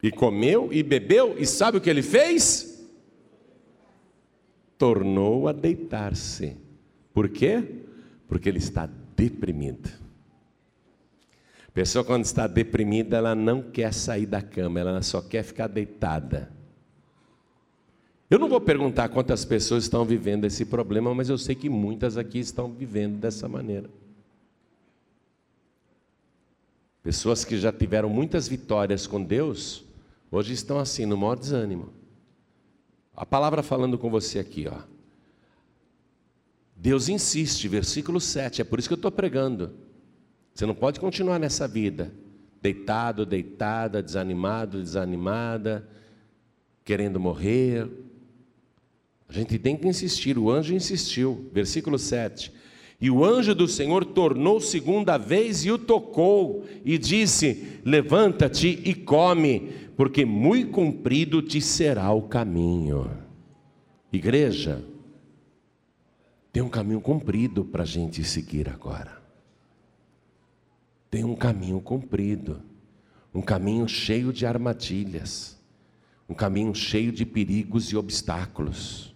E 0.00 0.12
comeu 0.12 0.72
e 0.72 0.80
bebeu, 0.84 1.34
e 1.36 1.44
sabe 1.44 1.78
o 1.78 1.80
que 1.80 1.90
ele 1.90 2.00
fez? 2.00 2.88
Tornou 4.78 5.48
a 5.48 5.52
deitar-se. 5.52 6.56
Por 7.12 7.28
quê? 7.28 7.64
Porque 8.28 8.48
ele 8.48 8.58
está 8.58 8.88
deprimido. 9.16 9.90
Pessoa, 11.78 12.02
quando 12.02 12.24
está 12.24 12.48
deprimida, 12.48 13.18
ela 13.18 13.36
não 13.36 13.62
quer 13.62 13.94
sair 13.94 14.26
da 14.26 14.42
cama, 14.42 14.80
ela 14.80 15.00
só 15.00 15.22
quer 15.22 15.44
ficar 15.44 15.68
deitada. 15.68 16.50
Eu 18.28 18.36
não 18.36 18.48
vou 18.48 18.60
perguntar 18.60 19.08
quantas 19.10 19.44
pessoas 19.44 19.84
estão 19.84 20.04
vivendo 20.04 20.44
esse 20.44 20.64
problema, 20.64 21.14
mas 21.14 21.28
eu 21.28 21.38
sei 21.38 21.54
que 21.54 21.68
muitas 21.68 22.16
aqui 22.16 22.40
estão 22.40 22.72
vivendo 22.72 23.20
dessa 23.20 23.48
maneira. 23.48 23.88
Pessoas 27.00 27.44
que 27.44 27.56
já 27.56 27.70
tiveram 27.70 28.08
muitas 28.08 28.48
vitórias 28.48 29.06
com 29.06 29.22
Deus, 29.22 29.84
hoje 30.32 30.54
estão 30.54 30.80
assim, 30.80 31.06
no 31.06 31.16
maior 31.16 31.36
desânimo. 31.36 31.92
A 33.14 33.24
palavra 33.24 33.62
falando 33.62 33.96
com 33.96 34.10
você 34.10 34.40
aqui, 34.40 34.66
ó. 34.66 34.80
Deus 36.74 37.08
insiste, 37.08 37.68
versículo 37.68 38.20
7, 38.20 38.62
é 38.62 38.64
por 38.64 38.80
isso 38.80 38.88
que 38.88 38.94
eu 38.94 38.96
estou 38.96 39.12
pregando. 39.12 39.86
Você 40.58 40.66
não 40.66 40.74
pode 40.74 40.98
continuar 40.98 41.38
nessa 41.38 41.68
vida, 41.68 42.12
deitado, 42.60 43.24
deitada, 43.24 44.02
desanimado, 44.02 44.82
desanimada, 44.82 45.88
querendo 46.84 47.20
morrer, 47.20 47.88
a 49.28 49.32
gente 49.32 49.56
tem 49.56 49.76
que 49.76 49.86
insistir, 49.86 50.36
o 50.36 50.50
anjo 50.50 50.74
insistiu. 50.74 51.48
Versículo 51.52 51.96
7. 51.96 52.52
E 53.00 53.08
o 53.08 53.24
anjo 53.24 53.54
do 53.54 53.68
Senhor 53.68 54.04
tornou 54.04 54.58
segunda 54.58 55.16
vez 55.16 55.64
e 55.64 55.70
o 55.70 55.78
tocou, 55.78 56.64
e 56.84 56.98
disse: 56.98 57.78
Levanta-te 57.84 58.82
e 58.84 58.96
come, 58.96 59.72
porque 59.96 60.24
muito 60.24 60.72
comprido 60.72 61.40
te 61.40 61.60
será 61.60 62.10
o 62.10 62.22
caminho. 62.22 63.08
Igreja, 64.12 64.84
tem 66.52 66.64
um 66.64 66.68
caminho 66.68 67.00
comprido 67.00 67.64
para 67.64 67.84
a 67.84 67.86
gente 67.86 68.24
seguir 68.24 68.68
agora. 68.68 69.17
Tem 71.10 71.24
um 71.24 71.34
caminho 71.34 71.80
comprido, 71.80 72.60
um 73.34 73.40
caminho 73.40 73.88
cheio 73.88 74.32
de 74.32 74.44
armadilhas, 74.44 75.58
um 76.28 76.34
caminho 76.34 76.74
cheio 76.74 77.10
de 77.10 77.24
perigos 77.24 77.90
e 77.90 77.96
obstáculos. 77.96 79.14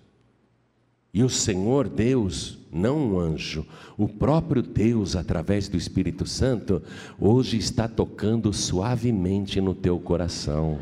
E 1.12 1.22
o 1.22 1.28
Senhor 1.28 1.88
Deus, 1.88 2.58
não 2.72 2.96
um 2.98 3.18
anjo, 3.18 3.66
o 3.98 4.08
próprio 4.08 4.62
Deus, 4.62 5.14
através 5.14 5.68
do 5.68 5.76
Espírito 5.76 6.26
Santo, 6.26 6.82
hoje 7.20 7.58
está 7.58 7.86
tocando 7.86 8.50
suavemente 8.52 9.60
no 9.60 9.74
teu 9.74 10.00
coração 10.00 10.80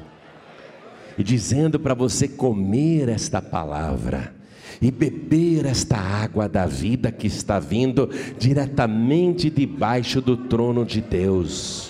e 1.19 1.25
dizendo 1.25 1.81
para 1.81 1.95
você 1.95 2.29
comer 2.29 3.09
esta 3.09 3.43
palavra 3.43 4.40
e 4.81 4.91
beber 4.91 5.67
esta 5.67 5.97
água 5.97 6.49
da 6.49 6.67
vida 6.67 7.13
que 7.13 7.27
está 7.27 7.59
vindo 7.59 8.09
diretamente 8.39 9.51
debaixo 9.51 10.21
do 10.21 10.37
trono 10.37 10.85
de 10.85 11.01
Deus. 11.01 11.89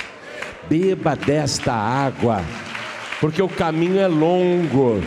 Beba 0.68 1.14
desta 1.14 1.72
água, 1.72 2.42
porque 3.20 3.40
o 3.42 3.48
caminho 3.48 3.98
é 3.98 4.06
longo 4.06 5.00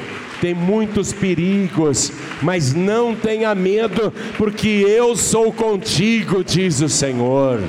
tem 0.43 0.53
muitos 0.53 1.13
perigos, 1.13 2.11
mas 2.41 2.73
não 2.73 3.15
tenha 3.15 3.55
medo, 3.55 4.11
porque 4.37 4.67
eu 4.67 5.15
sou 5.15 5.53
contigo, 5.53 6.43
diz 6.43 6.81
o 6.81 6.89
Senhor. 6.89 7.61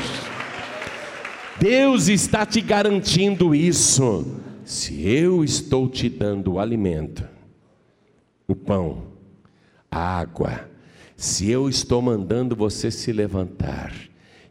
Deus 1.60 2.08
está 2.08 2.44
te 2.44 2.60
garantindo 2.60 3.54
isso. 3.54 4.26
Se 4.64 5.08
eu 5.08 5.44
estou 5.44 5.88
te 5.88 6.08
dando 6.08 6.54
o 6.54 6.58
alimento, 6.58 7.22
o 8.48 8.56
pão, 8.56 9.04
água, 9.94 10.68
se 11.16 11.50
eu 11.50 11.68
estou 11.68 12.02
mandando 12.02 12.56
você 12.56 12.90
se 12.90 13.12
levantar, 13.12 13.92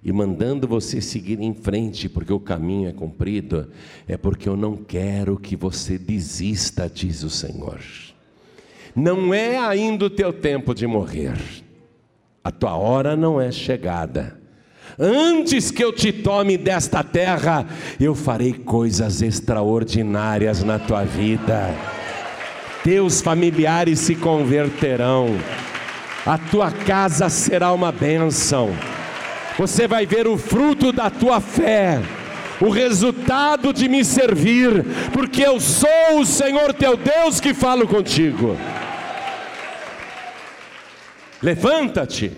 e 0.04 0.12
mandando 0.12 0.68
você 0.68 1.00
seguir 1.00 1.40
em 1.40 1.54
frente, 1.54 2.10
porque 2.10 2.34
o 2.34 2.40
caminho 2.40 2.90
é 2.90 2.92
comprido, 2.92 3.70
é 4.06 4.18
porque 4.18 4.50
eu 4.50 4.58
não 4.58 4.76
quero 4.76 5.38
que 5.38 5.56
você 5.56 5.98
desista, 5.98 6.92
diz 6.94 7.24
o 7.24 7.30
Senhor. 7.30 7.80
Não 8.94 9.34
é 9.34 9.58
ainda 9.58 10.06
o 10.06 10.10
teu 10.10 10.34
tempo 10.34 10.76
de 10.76 10.86
morrer, 10.86 11.40
a 12.44 12.52
tua 12.52 12.76
hora 12.76 13.16
não 13.16 13.40
é 13.40 13.50
chegada. 13.52 14.38
Antes 15.00 15.72
que 15.72 15.84
eu 15.84 15.94
te 15.94 16.12
tome 16.12 16.58
desta 16.58 17.02
terra, 17.04 17.66
eu 18.00 18.14
farei 18.14 18.54
coisas 18.54 19.22
extraordinárias 19.22 20.62
na 20.64 20.78
tua 20.78 21.06
vida. 21.06 21.93
Teus 22.84 23.22
familiares 23.22 24.00
se 24.00 24.14
converterão, 24.14 25.28
a 26.26 26.38
tua 26.38 26.70
casa 26.70 27.30
será 27.30 27.72
uma 27.72 27.92
bênção. 27.92 28.70
Você 29.58 29.88
vai 29.88 30.06
ver 30.06 30.28
o 30.28 30.38
fruto 30.38 30.92
da 30.92 31.10
tua 31.10 31.40
fé, 31.40 32.02
o 32.60 32.70
resultado 32.70 33.72
de 33.72 33.88
me 33.88 34.04
servir, 34.04 34.84
porque 35.14 35.42
eu 35.42 35.60
sou 35.60 36.20
o 36.20 36.26
Senhor 36.26 36.74
teu 36.74 36.98
Deus 36.98 37.40
que 37.40 37.54
falo 37.54 37.88
contigo. 37.88 38.58
Levanta-te. 41.42 42.32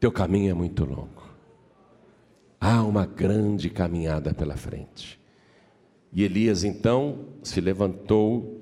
Teu 0.00 0.12
caminho 0.12 0.50
é 0.50 0.54
muito 0.54 0.84
longo. 0.84 1.28
Há 2.60 2.82
uma 2.82 3.06
grande 3.06 3.68
caminhada 3.70 4.32
pela 4.32 4.56
frente. 4.56 5.18
E 6.12 6.22
Elias 6.24 6.64
então 6.64 7.26
se 7.42 7.60
levantou 7.60 8.57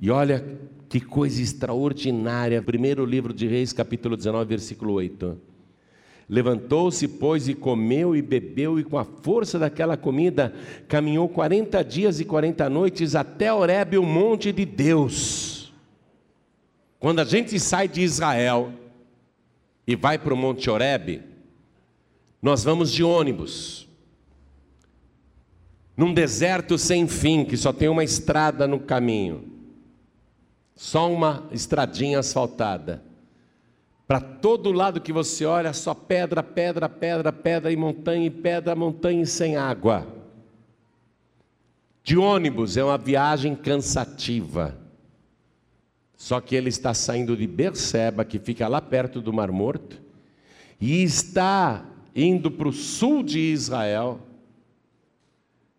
e 0.00 0.10
olha 0.10 0.44
que 0.88 1.00
coisa 1.00 1.40
extraordinária. 1.40 2.62
Primeiro 2.62 3.04
livro 3.04 3.32
de 3.32 3.46
Reis, 3.46 3.72
capítulo 3.72 4.16
19, 4.16 4.44
versículo 4.44 4.92
8. 4.94 5.38
Levantou-se, 6.28 7.06
pois, 7.06 7.48
e 7.48 7.54
comeu 7.54 8.14
e 8.14 8.20
bebeu, 8.20 8.80
e 8.80 8.84
com 8.84 8.98
a 8.98 9.04
força 9.04 9.58
daquela 9.58 9.96
comida 9.96 10.52
caminhou 10.88 11.28
quarenta 11.28 11.84
dias 11.84 12.18
e 12.18 12.24
quarenta 12.24 12.68
noites 12.68 13.14
até 13.14 13.52
Horebe, 13.52 13.96
o 13.96 14.02
monte 14.02 14.52
de 14.52 14.64
Deus. 14.64 15.72
Quando 16.98 17.20
a 17.20 17.24
gente 17.24 17.58
sai 17.60 17.86
de 17.86 18.00
Israel 18.00 18.72
e 19.86 19.94
vai 19.94 20.18
para 20.18 20.34
o 20.34 20.36
Monte 20.36 20.68
Horebe, 20.68 21.22
nós 22.42 22.64
vamos 22.64 22.90
de 22.90 23.04
ônibus. 23.04 23.86
Num 25.96 26.12
deserto 26.12 26.76
sem 26.76 27.06
fim, 27.06 27.44
que 27.44 27.56
só 27.56 27.72
tem 27.72 27.88
uma 27.88 28.02
estrada 28.02 28.66
no 28.66 28.80
caminho. 28.80 29.55
Só 30.76 31.10
uma 31.10 31.48
estradinha 31.50 32.18
asfaltada. 32.18 33.02
Para 34.06 34.20
todo 34.20 34.70
lado 34.70 35.00
que 35.00 35.12
você 35.12 35.44
olha, 35.44 35.72
só 35.72 35.94
pedra, 35.94 36.42
pedra, 36.42 36.88
pedra, 36.88 37.32
pedra 37.32 37.72
e 37.72 37.76
montanha 37.76 38.26
e 38.26 38.30
pedra, 38.30 38.76
montanha 38.76 39.22
e 39.22 39.26
sem 39.26 39.56
água. 39.56 40.06
De 42.04 42.16
ônibus 42.16 42.76
é 42.76 42.84
uma 42.84 42.98
viagem 42.98 43.56
cansativa. 43.56 44.78
Só 46.16 46.40
que 46.40 46.54
ele 46.54 46.68
está 46.68 46.94
saindo 46.94 47.36
de 47.36 47.46
Berseba, 47.46 48.24
que 48.24 48.38
fica 48.38 48.68
lá 48.68 48.80
perto 48.80 49.20
do 49.20 49.32
Mar 49.32 49.50
Morto, 49.50 50.00
e 50.80 51.02
está 51.02 51.84
indo 52.14 52.50
para 52.50 52.68
o 52.68 52.72
sul 52.72 53.22
de 53.22 53.40
Israel. 53.40 54.20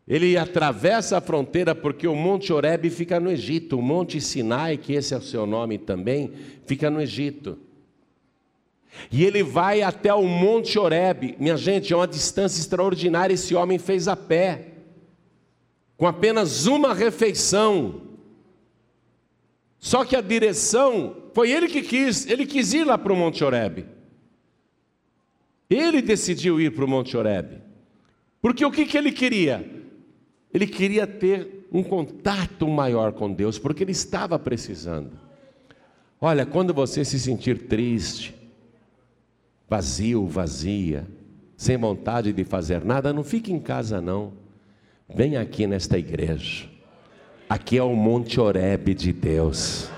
Ele 0.07 0.37
atravessa 0.37 1.17
a 1.17 1.21
fronteira 1.21 1.75
porque 1.75 2.07
o 2.07 2.15
Monte 2.15 2.53
Horebe 2.53 2.89
fica 2.89 3.19
no 3.19 3.29
Egito, 3.29 3.77
o 3.77 3.81
Monte 3.81 4.21
Sinai, 4.21 4.77
que 4.77 4.93
esse 4.93 5.13
é 5.13 5.17
o 5.17 5.21
seu 5.21 5.45
nome 5.45 5.77
também, 5.77 6.31
fica 6.65 6.89
no 6.89 7.01
Egito. 7.01 7.59
E 9.11 9.25
ele 9.25 9.43
vai 9.43 9.81
até 9.81 10.13
o 10.13 10.23
Monte 10.23 10.79
Horebe. 10.79 11.35
Minha 11.37 11.57
gente, 11.57 11.91
é 11.91 11.95
uma 11.95 12.07
distância 12.07 12.59
extraordinária. 12.59 13.33
Esse 13.33 13.53
homem 13.53 13.77
fez 13.77 14.07
a 14.07 14.15
pé, 14.15 14.69
com 15.97 16.07
apenas 16.07 16.65
uma 16.67 16.93
refeição. 16.93 18.01
Só 19.77 20.05
que 20.05 20.15
a 20.15 20.21
direção 20.21 21.15
foi 21.33 21.51
ele 21.51 21.67
que 21.67 21.81
quis, 21.81 22.25
ele 22.25 22.45
quis 22.45 22.73
ir 22.73 22.85
lá 22.85 22.97
para 22.97 23.11
o 23.13 23.15
Monte 23.15 23.43
Horebe. 23.43 23.85
Ele 25.69 26.01
decidiu 26.01 26.61
ir 26.61 26.71
para 26.71 26.85
o 26.85 26.87
Monte 26.87 27.15
Horebe. 27.17 27.61
Porque 28.41 28.65
o 28.65 28.71
que, 28.71 28.85
que 28.85 28.97
ele 28.97 29.11
queria? 29.11 29.76
Ele 30.57 30.65
queria 30.65 31.05
ter 31.05 31.67
um 31.71 31.83
contato 31.83 32.67
maior 32.67 33.11
com 33.11 33.31
Deus, 33.31 33.59
porque 33.59 33.83
ele 33.83 33.91
estava 33.91 34.39
precisando. 34.39 35.11
Olha, 36.19 36.47
quando 36.47 36.73
você 36.73 37.05
se 37.05 37.19
sentir 37.19 37.67
triste, 37.67 38.33
vazio, 39.69 40.25
vazia, 40.25 41.07
sem 41.55 41.77
vontade 41.77 42.33
de 42.33 42.43
fazer 42.43 42.83
nada, 42.83 43.13
não 43.13 43.23
fique 43.23 43.53
em 43.53 43.59
casa 43.59 44.01
não. 44.01 44.33
Vem 45.07 45.37
aqui 45.37 45.67
nesta 45.67 45.95
igreja. 45.95 46.67
Aqui 47.47 47.77
é 47.77 47.83
o 47.83 47.95
Monte 47.95 48.39
Oreb 48.39 48.95
de 48.95 49.13
Deus. 49.13 49.91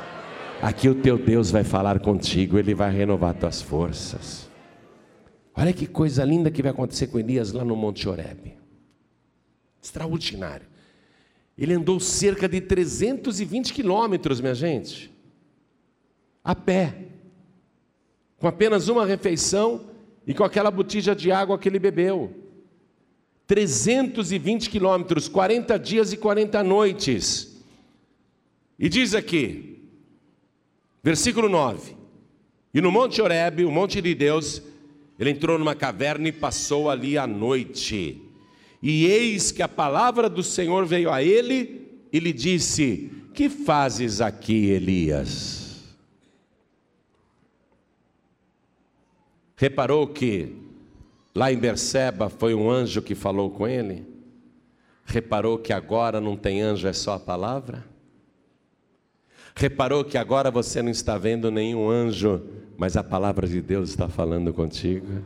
Aqui 0.61 0.89
o 0.89 0.95
teu 0.95 1.17
Deus 1.17 1.51
vai 1.51 1.63
falar 1.63 2.01
contigo, 2.01 2.59
ele 2.59 2.75
vai 2.75 2.91
renovar 2.91 3.33
tuas 3.33 3.61
forças. 3.61 4.49
Olha 5.55 5.71
que 5.71 5.87
coisa 5.87 6.25
linda 6.25 6.51
que 6.51 6.61
vai 6.61 6.71
acontecer 6.71 7.07
com 7.07 7.17
Elias 7.17 7.53
lá 7.53 7.63
no 7.63 7.77
Monte 7.77 8.09
Oreb. 8.09 8.58
Extraordinário. 9.81 10.67
Ele 11.57 11.73
andou 11.73 11.99
cerca 11.99 12.47
de 12.47 12.61
320 12.61 13.73
quilômetros, 13.73 14.39
minha 14.39 14.55
gente, 14.55 15.11
a 16.43 16.55
pé 16.55 17.09
com 18.37 18.47
apenas 18.47 18.87
uma 18.87 19.05
refeição 19.05 19.89
e 20.25 20.33
com 20.33 20.43
aquela 20.43 20.71
botija 20.71 21.13
de 21.13 21.31
água 21.31 21.59
que 21.59 21.67
ele 21.67 21.77
bebeu. 21.77 22.33
320 23.45 24.69
quilômetros, 24.69 25.27
40 25.27 25.77
dias 25.77 26.13
e 26.13 26.17
40 26.17 26.63
noites. 26.63 27.61
E 28.77 28.87
diz 28.87 29.13
aqui, 29.13 29.83
versículo 31.03 31.49
9: 31.49 31.97
E 32.73 32.79
no 32.79 32.91
Monte 32.91 33.21
Horebe, 33.21 33.65
o 33.65 33.71
monte 33.71 33.99
de 34.01 34.15
Deus, 34.15 34.61
ele 35.17 35.31
entrou 35.31 35.59
numa 35.59 35.75
caverna 35.75 36.29
e 36.29 36.31
passou 36.31 36.89
ali 36.89 37.17
a 37.17 37.27
noite. 37.27 38.21
E 38.81 39.05
eis 39.05 39.51
que 39.51 39.61
a 39.61 39.67
palavra 39.67 40.29
do 40.29 40.41
Senhor 40.41 40.85
veio 40.85 41.11
a 41.11 41.21
ele 41.21 41.99
e 42.11 42.19
lhe 42.19 42.31
disse: 42.31 43.11
Que 43.33 43.49
fazes 43.49 44.21
aqui, 44.21 44.67
Elias? 44.67 45.59
Reparou 49.55 50.07
que 50.07 50.55
lá 51.35 51.51
em 51.51 51.57
Berseba 51.57 52.29
foi 52.29 52.55
um 52.55 52.69
anjo 52.69 53.01
que 53.01 53.13
falou 53.13 53.49
com 53.49 53.67
ele? 53.67 54.07
Reparou 55.03 55.57
que 55.57 55.73
agora 55.73 56.21
não 56.21 56.37
tem 56.37 56.61
anjo, 56.61 56.87
é 56.87 56.93
só 56.93 57.15
a 57.15 57.19
palavra? 57.19 57.85
Reparou 59.55 60.05
que 60.05 60.17
agora 60.17 60.49
você 60.49 60.81
não 60.81 60.89
está 60.89 61.17
vendo 61.17 61.51
nenhum 61.51 61.89
anjo, 61.89 62.41
mas 62.77 62.95
a 62.95 63.03
palavra 63.03 63.45
de 63.45 63.61
Deus 63.61 63.89
está 63.89 64.07
falando 64.07 64.53
contigo? 64.53 65.21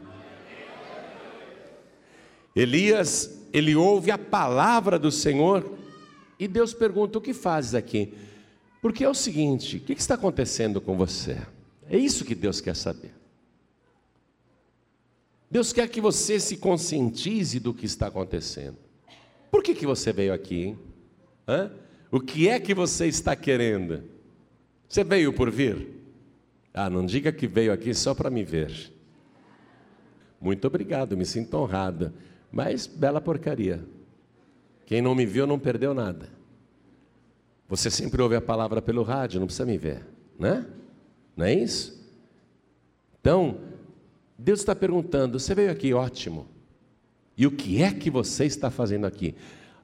Elias, 2.56 3.43
ele 3.54 3.76
ouve 3.76 4.10
a 4.10 4.18
palavra 4.18 4.98
do 4.98 5.12
Senhor 5.12 5.78
e 6.39 6.48
Deus 6.48 6.74
pergunta: 6.74 7.20
O 7.20 7.22
que 7.22 7.34
fazes 7.34 7.76
aqui? 7.76 8.13
Porque 8.82 9.04
é 9.04 9.10
o 9.10 9.13
seguinte: 9.13 9.78
o 9.78 9.80
que 9.80 9.94
está 9.94 10.16
acontecendo 10.16 10.82
com 10.82 10.98
você? 10.98 11.38
É 11.88 11.98
isso 11.98 12.26
que 12.26 12.34
Deus 12.34 12.60
quer 12.60 12.76
saber. 12.76 13.13
Deus 15.50 15.72
quer 15.72 15.88
que 15.88 16.02
você 16.02 16.39
se 16.39 16.58
conscientize 16.58 17.60
do 17.60 17.74
que 17.74 17.86
está 17.86 18.08
acontecendo. 18.08 18.78
Por 19.52 19.62
que, 19.62 19.76
que 19.76 19.86
você 19.86 20.12
veio 20.12 20.34
aqui, 20.34 20.63
hein? 20.63 20.80
Hã? 21.48 21.72
O 22.10 22.20
que 22.20 22.50
é 22.50 22.60
que 22.60 22.74
você 22.74 23.08
está 23.08 23.36
querendo? 23.36 24.04
Você 24.89 25.04
veio 25.04 25.32
por 25.32 25.52
vir? 25.52 25.88
Ah, 26.74 26.89
não 26.89 27.06
diga 27.06 27.32
que 27.32 27.46
veio 27.46 27.72
aqui 27.72 27.94
só 27.94 28.16
para 28.16 28.32
me 28.32 28.44
ver. 28.44 28.92
Muito 30.42 30.66
obrigado, 30.66 31.16
me 31.16 31.26
sinto 31.26 31.56
honrado. 31.56 32.12
Mas 32.54 32.86
bela 32.86 33.20
porcaria. 33.20 33.84
Quem 34.86 35.02
não 35.02 35.16
me 35.16 35.26
viu 35.26 35.48
não 35.48 35.58
perdeu 35.58 35.92
nada. 35.92 36.30
Você 37.68 37.89
sempre 37.89 38.22
ouve 38.22 38.36
a 38.36 38.42
palavra 38.42 38.80
pelo 38.80 39.02
rádio, 39.02 39.39
não 39.39 39.48
precisa 39.48 39.66
me 39.66 39.76
ver, 39.76 40.06
né? 40.38 40.63
Não 41.36 41.48
é 41.48 41.54
isso? 41.56 42.00
Então, 43.20 43.58
Deus 44.38 44.60
está 44.60 44.76
perguntando: 44.76 45.39
você 45.39 45.56
veio 45.56 45.72
aqui, 45.72 45.96
ótimo. 45.96 46.48
E 47.36 47.48
o 47.48 47.52
que 47.52 47.82
é 47.82 47.92
que 47.92 48.12
você 48.12 48.46
está 48.46 48.70
fazendo 48.70 49.08
aqui? 49.08 49.34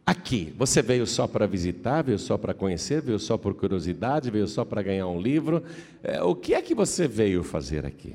Aqui, 0.05 0.53
você 0.55 0.84
veio 0.84 1.08
só 1.08 1.25
para 1.25 1.47
visitar, 1.47 2.03
veio 2.03 2.19
só 2.19 2.38
para 2.38 2.53
conhecer, 2.53 3.01
veio 3.01 3.17
só 3.17 3.36
por 3.36 3.55
curiosidade, 3.55 4.29
veio 4.29 4.47
só 4.47 4.63
para 4.63 4.84
ganhar 4.84 5.08
um 5.08 5.19
livro. 5.19 5.63
É, 6.03 6.21
o 6.21 6.36
que 6.36 6.53
é 6.53 6.62
que 6.62 6.75
você 6.75 7.08
veio 7.08 7.43
fazer 7.43 7.84
aqui? 7.84 8.13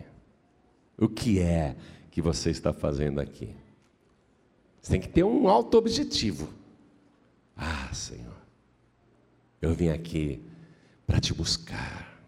O 0.96 1.08
que 1.08 1.40
é 1.40 1.74
que 2.12 2.22
você 2.22 2.50
está 2.50 2.72
fazendo 2.72 3.20
aqui? 3.20 3.63
Você 4.84 4.92
tem 4.92 5.00
que 5.00 5.08
ter 5.08 5.24
um 5.24 5.48
alto 5.48 5.78
objetivo. 5.78 6.46
Ah, 7.56 7.88
Senhor, 7.90 8.36
eu 9.62 9.72
vim 9.72 9.88
aqui 9.88 10.42
para 11.06 11.18
te 11.18 11.32
buscar. 11.32 12.20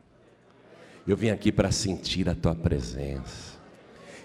Eu 1.07 1.19
vim 1.19 1.29
aqui 1.29 1.53
para 1.53 1.71
sentir 1.71 2.31
a 2.31 2.35
tua 2.35 2.55
presença. 2.55 3.57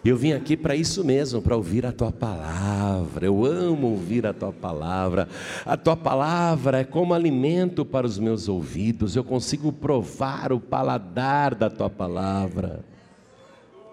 Eu 0.04 0.16
vim 0.16 0.32
aqui 0.32 0.56
para 0.56 0.78
isso 0.78 1.04
mesmo, 1.04 1.42
para 1.42 1.58
ouvir 1.58 1.86
a 1.86 1.92
tua 1.92 2.10
palavra. 2.10 3.26
Eu 3.26 3.46
amo 3.46 3.90
ouvir 3.90 4.26
a 4.26 4.34
tua 4.34 4.54
palavra. 4.54 5.28
A 5.66 5.76
tua 5.76 5.98
palavra 5.98 6.80
é 6.80 6.84
como 6.86 7.14
alimento 7.14 7.84
para 7.84 8.08
os 8.08 8.18
meus 8.18 8.48
ouvidos. 8.48 9.14
Eu 9.14 9.26
consigo 9.26 9.74
provar 9.74 10.54
o 10.54 10.60
paladar 10.62 11.54
da 11.54 11.70
tua 11.70 11.90
palavra. 11.90 12.80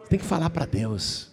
Tem 0.08 0.16
que 0.16 0.24
falar 0.24 0.48
para 0.50 0.64
Deus. 0.64 1.28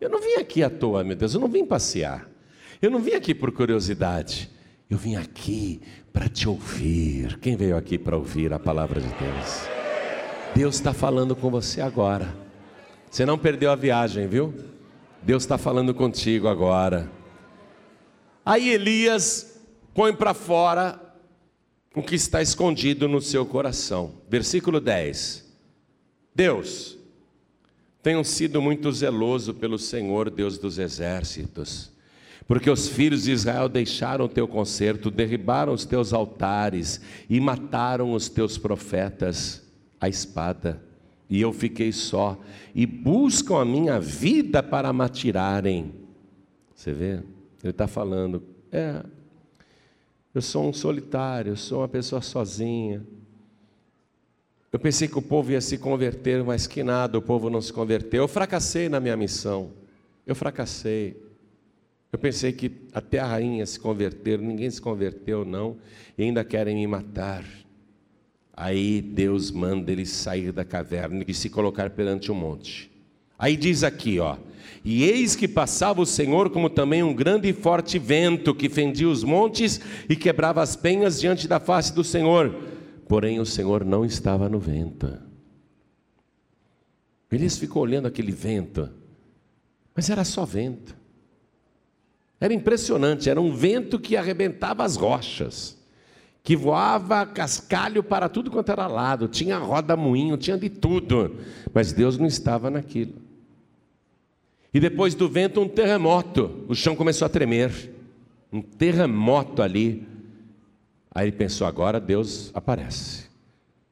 Eu 0.00 0.08
não 0.08 0.18
vim 0.18 0.40
aqui 0.40 0.62
à 0.62 0.70
toa, 0.70 1.04
meu 1.04 1.14
Deus. 1.14 1.34
Eu 1.34 1.40
não 1.40 1.48
vim 1.48 1.66
passear. 1.66 2.37
Eu 2.80 2.90
não 2.90 3.00
vim 3.00 3.12
aqui 3.12 3.34
por 3.34 3.50
curiosidade. 3.50 4.50
Eu 4.88 4.96
vim 4.96 5.16
aqui 5.16 5.80
para 6.12 6.28
te 6.28 6.48
ouvir. 6.48 7.38
Quem 7.40 7.56
veio 7.56 7.76
aqui 7.76 7.98
para 7.98 8.16
ouvir 8.16 8.52
a 8.52 8.58
palavra 8.58 9.00
de 9.00 9.08
Deus? 9.08 9.68
Deus 10.54 10.76
está 10.76 10.92
falando 10.92 11.36
com 11.36 11.50
você 11.50 11.80
agora. 11.80 12.34
Você 13.10 13.26
não 13.26 13.38
perdeu 13.38 13.70
a 13.70 13.76
viagem, 13.76 14.26
viu? 14.26 14.54
Deus 15.22 15.42
está 15.42 15.58
falando 15.58 15.92
contigo 15.92 16.48
agora. 16.48 17.10
Aí 18.44 18.70
Elias 18.70 19.60
põe 19.92 20.14
para 20.14 20.32
fora 20.32 21.00
o 21.94 22.02
que 22.02 22.14
está 22.14 22.40
escondido 22.40 23.08
no 23.08 23.20
seu 23.20 23.44
coração. 23.44 24.14
Versículo 24.28 24.80
10. 24.80 25.44
Deus, 26.34 26.96
tenho 28.02 28.22
sido 28.24 28.62
muito 28.62 28.92
zeloso 28.92 29.52
pelo 29.52 29.78
Senhor, 29.78 30.30
Deus 30.30 30.56
dos 30.56 30.78
exércitos, 30.78 31.90
porque 32.48 32.68
os 32.68 32.88
filhos 32.88 33.22
de 33.22 33.30
Israel 33.30 33.68
deixaram 33.68 34.24
o 34.24 34.28
teu 34.28 34.48
conserto, 34.48 35.08
derribaram 35.08 35.72
os 35.72 35.84
teus 35.84 36.12
altares 36.12 37.00
e 37.30 37.38
mataram 37.38 38.12
os 38.12 38.28
teus 38.28 38.58
profetas 38.58 39.62
à 40.00 40.08
espada 40.08 40.88
e 41.30 41.40
eu 41.40 41.52
fiquei 41.52 41.92
só, 41.92 42.38
e 42.74 42.86
buscam 42.86 43.60
a 43.60 43.64
minha 43.64 44.00
vida 44.00 44.62
para 44.62 44.92
me 44.92 45.04
atirarem. 45.04 45.92
Você 46.74 46.92
vê? 46.92 47.22
Ele 47.62 47.70
está 47.70 47.86
falando, 47.86 48.42
é, 48.72 49.04
eu 50.34 50.40
sou 50.40 50.66
um 50.66 50.72
solitário, 50.72 51.52
eu 51.52 51.56
sou 51.56 51.80
uma 51.80 51.88
pessoa 51.88 52.22
sozinha. 52.22 53.04
Eu 54.72 54.78
pensei 54.78 55.08
que 55.08 55.18
o 55.18 55.22
povo 55.22 55.50
ia 55.52 55.60
se 55.60 55.76
converter, 55.76 56.42
mas 56.44 56.66
que 56.66 56.82
nada, 56.82 57.18
o 57.18 57.22
povo 57.22 57.50
não 57.50 57.60
se 57.60 57.72
converteu. 57.72 58.22
Eu 58.22 58.28
fracassei 58.28 58.88
na 58.88 59.00
minha 59.00 59.16
missão. 59.16 59.72
Eu 60.26 60.34
fracassei. 60.34 61.27
Eu 62.10 62.18
pensei 62.18 62.52
que 62.52 62.72
até 62.92 63.18
a 63.18 63.26
rainha 63.26 63.66
se 63.66 63.78
converter, 63.78 64.38
ninguém 64.38 64.70
se 64.70 64.80
converteu, 64.80 65.44
não, 65.44 65.76
e 66.16 66.22
ainda 66.22 66.42
querem 66.42 66.76
me 66.76 66.86
matar. 66.86 67.44
Aí 68.52 69.00
Deus 69.02 69.50
manda 69.50 69.92
ele 69.92 70.06
sair 70.06 70.50
da 70.50 70.64
caverna 70.64 71.24
e 71.28 71.34
se 71.34 71.50
colocar 71.50 71.90
perante 71.90 72.30
o 72.30 72.34
um 72.34 72.38
monte. 72.38 72.90
Aí 73.38 73.56
diz 73.56 73.84
aqui, 73.84 74.18
ó: 74.18 74.36
E 74.84 75.04
eis 75.04 75.36
que 75.36 75.46
passava 75.46 76.00
o 76.00 76.06
Senhor 76.06 76.50
como 76.50 76.68
também 76.68 77.02
um 77.02 77.14
grande 77.14 77.48
e 77.48 77.52
forte 77.52 77.98
vento 77.98 78.54
que 78.54 78.68
fendia 78.68 79.08
os 79.08 79.22
montes 79.22 79.80
e 80.08 80.16
quebrava 80.16 80.62
as 80.62 80.74
penhas 80.74 81.20
diante 81.20 81.46
da 81.46 81.60
face 81.60 81.94
do 81.94 82.02
Senhor. 82.02 82.52
Porém 83.06 83.38
o 83.38 83.46
Senhor 83.46 83.84
não 83.84 84.04
estava 84.04 84.48
no 84.48 84.58
vento. 84.58 85.18
Elias 87.30 87.58
ficou 87.58 87.82
olhando 87.82 88.08
aquele 88.08 88.32
vento, 88.32 88.90
mas 89.94 90.08
era 90.08 90.24
só 90.24 90.44
vento. 90.44 90.96
Era 92.40 92.54
impressionante, 92.54 93.28
era 93.28 93.40
um 93.40 93.52
vento 93.54 93.98
que 93.98 94.16
arrebentava 94.16 94.84
as 94.84 94.96
rochas 94.96 95.78
que 96.48 96.56
voava 96.56 97.26
cascalho 97.26 98.02
para 98.02 98.26
tudo 98.26 98.50
quanto 98.50 98.72
era 98.72 98.86
lado, 98.86 99.28
tinha 99.28 99.58
roda 99.58 99.94
moinho, 99.94 100.34
tinha 100.38 100.56
de 100.56 100.70
tudo, 100.70 101.36
mas 101.74 101.92
Deus 101.92 102.16
não 102.16 102.26
estava 102.26 102.70
naquilo. 102.70 103.12
E 104.72 104.80
depois 104.80 105.14
do 105.14 105.28
vento, 105.28 105.60
um 105.60 105.68
terremoto, 105.68 106.64
o 106.66 106.74
chão 106.74 106.96
começou 106.96 107.26
a 107.26 107.28
tremer, 107.28 107.92
um 108.50 108.62
terremoto 108.62 109.60
ali. 109.60 110.08
Aí 111.14 111.26
ele 111.26 111.36
pensou: 111.36 111.66
agora 111.66 112.00
Deus 112.00 112.50
aparece, 112.54 113.26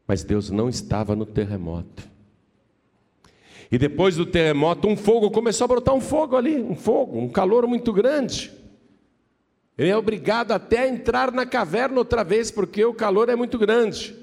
mas 0.07 0.25
Deus 0.25 0.49
não 0.49 0.69
estava 0.69 1.15
no 1.15 1.27
terremoto. 1.27 2.09
E 3.71 3.79
depois 3.79 4.17
do 4.17 4.25
terremoto, 4.25 4.87
um 4.87 4.97
fogo 4.97 5.31
começou 5.31 5.65
a 5.65 5.69
brotar 5.69 5.95
um 5.95 6.01
fogo 6.01 6.37
ali, 6.37 6.63
um 6.63 6.75
fogo, 6.75 7.19
um 7.19 7.29
calor 7.29 7.67
muito 7.67 7.93
grande. 7.93 8.53
Ele 9.77 9.91
é 9.91 9.97
obrigado 9.97 10.53
até 10.53 10.81
a 10.81 10.89
entrar 10.89 11.33
na 11.33 11.45
caverna 11.45 11.99
outra 11.99 12.25
vez, 12.25 12.51
porque 12.51 12.85
o 12.85 12.95
calor 12.95 13.29
é 13.29 13.37
muito 13.37 13.59
grande. 13.59 14.17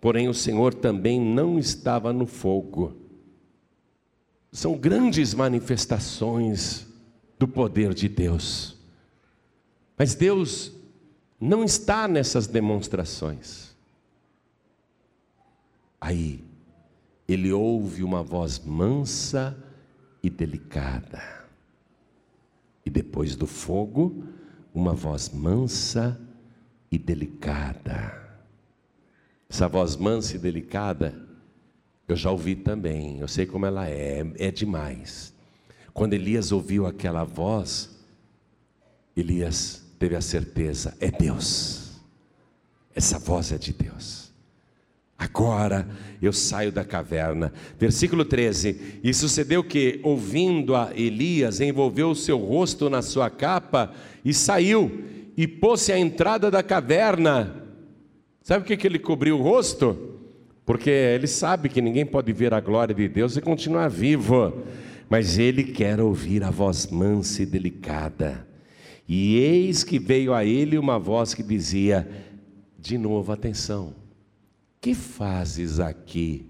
Porém, 0.00 0.28
o 0.28 0.34
Senhor 0.34 0.72
também 0.72 1.20
não 1.20 1.58
estava 1.58 2.12
no 2.12 2.26
fogo. 2.26 2.96
São 4.52 4.76
grandes 4.76 5.34
manifestações 5.34 6.86
do 7.38 7.46
poder 7.46 7.92
de 7.92 8.08
Deus. 8.08 8.76
Mas 9.96 10.14
Deus 10.14 10.72
não 11.40 11.64
está 11.64 12.08
nessas 12.08 12.46
demonstrações. 12.46 13.76
Aí, 16.00 16.47
ele 17.28 17.52
ouve 17.52 18.02
uma 18.02 18.22
voz 18.22 18.58
mansa 18.58 19.56
e 20.22 20.30
delicada. 20.30 21.22
E 22.86 22.90
depois 22.90 23.36
do 23.36 23.46
fogo, 23.46 24.24
uma 24.74 24.94
voz 24.94 25.28
mansa 25.28 26.18
e 26.90 26.98
delicada. 26.98 28.26
Essa 29.48 29.68
voz 29.68 29.94
mansa 29.94 30.36
e 30.36 30.38
delicada, 30.38 31.14
eu 32.06 32.16
já 32.16 32.30
ouvi 32.30 32.56
também, 32.56 33.18
eu 33.18 33.28
sei 33.28 33.44
como 33.44 33.66
ela 33.66 33.86
é, 33.86 34.24
é 34.38 34.50
demais. 34.50 35.34
Quando 35.92 36.14
Elias 36.14 36.50
ouviu 36.50 36.86
aquela 36.86 37.24
voz, 37.24 37.98
Elias 39.14 39.84
teve 39.98 40.16
a 40.16 40.20
certeza: 40.22 40.96
é 40.98 41.10
Deus, 41.10 42.00
essa 42.94 43.18
voz 43.18 43.52
é 43.52 43.58
de 43.58 43.72
Deus. 43.74 44.27
Agora 45.18 45.88
eu 46.22 46.32
saio 46.32 46.70
da 46.70 46.84
caverna. 46.84 47.52
Versículo 47.76 48.24
13: 48.24 49.00
E 49.02 49.12
sucedeu 49.12 49.64
que, 49.64 49.98
ouvindo 50.04 50.76
a 50.76 50.92
Elias, 50.94 51.60
envolveu 51.60 52.10
o 52.10 52.14
seu 52.14 52.38
rosto 52.38 52.88
na 52.88 53.02
sua 53.02 53.28
capa 53.28 53.92
e 54.24 54.32
saiu, 54.32 55.02
e 55.36 55.48
pôs-se 55.48 55.92
à 55.92 55.98
entrada 55.98 56.52
da 56.52 56.62
caverna. 56.62 57.64
Sabe 58.42 58.64
que, 58.64 58.76
que 58.76 58.86
ele 58.86 58.98
cobriu 59.00 59.38
o 59.38 59.42
rosto? 59.42 60.20
Porque 60.64 60.90
ele 60.90 61.26
sabe 61.26 61.68
que 61.68 61.82
ninguém 61.82 62.06
pode 62.06 62.32
ver 62.32 62.54
a 62.54 62.60
glória 62.60 62.94
de 62.94 63.08
Deus 63.08 63.36
e 63.36 63.40
continuar 63.40 63.88
vivo, 63.88 64.62
mas 65.08 65.36
ele 65.36 65.64
quer 65.64 66.00
ouvir 66.00 66.44
a 66.44 66.50
voz 66.50 66.86
mansa 66.86 67.42
e 67.42 67.46
delicada. 67.46 68.46
E 69.08 69.36
eis 69.38 69.82
que 69.82 69.98
veio 69.98 70.32
a 70.32 70.44
ele 70.44 70.78
uma 70.78 70.98
voz 70.98 71.34
que 71.34 71.42
dizia: 71.42 72.08
de 72.78 72.96
novo, 72.96 73.32
atenção 73.32 73.97
que 74.80 74.94
fazes 74.94 75.80
aqui, 75.80 76.46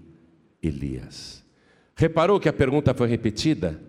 Elias? 0.61 1.43
Reparou 1.95 2.39
que 2.39 2.47
a 2.47 2.53
pergunta 2.53 2.93
foi 2.93 3.07
repetida? 3.07 3.81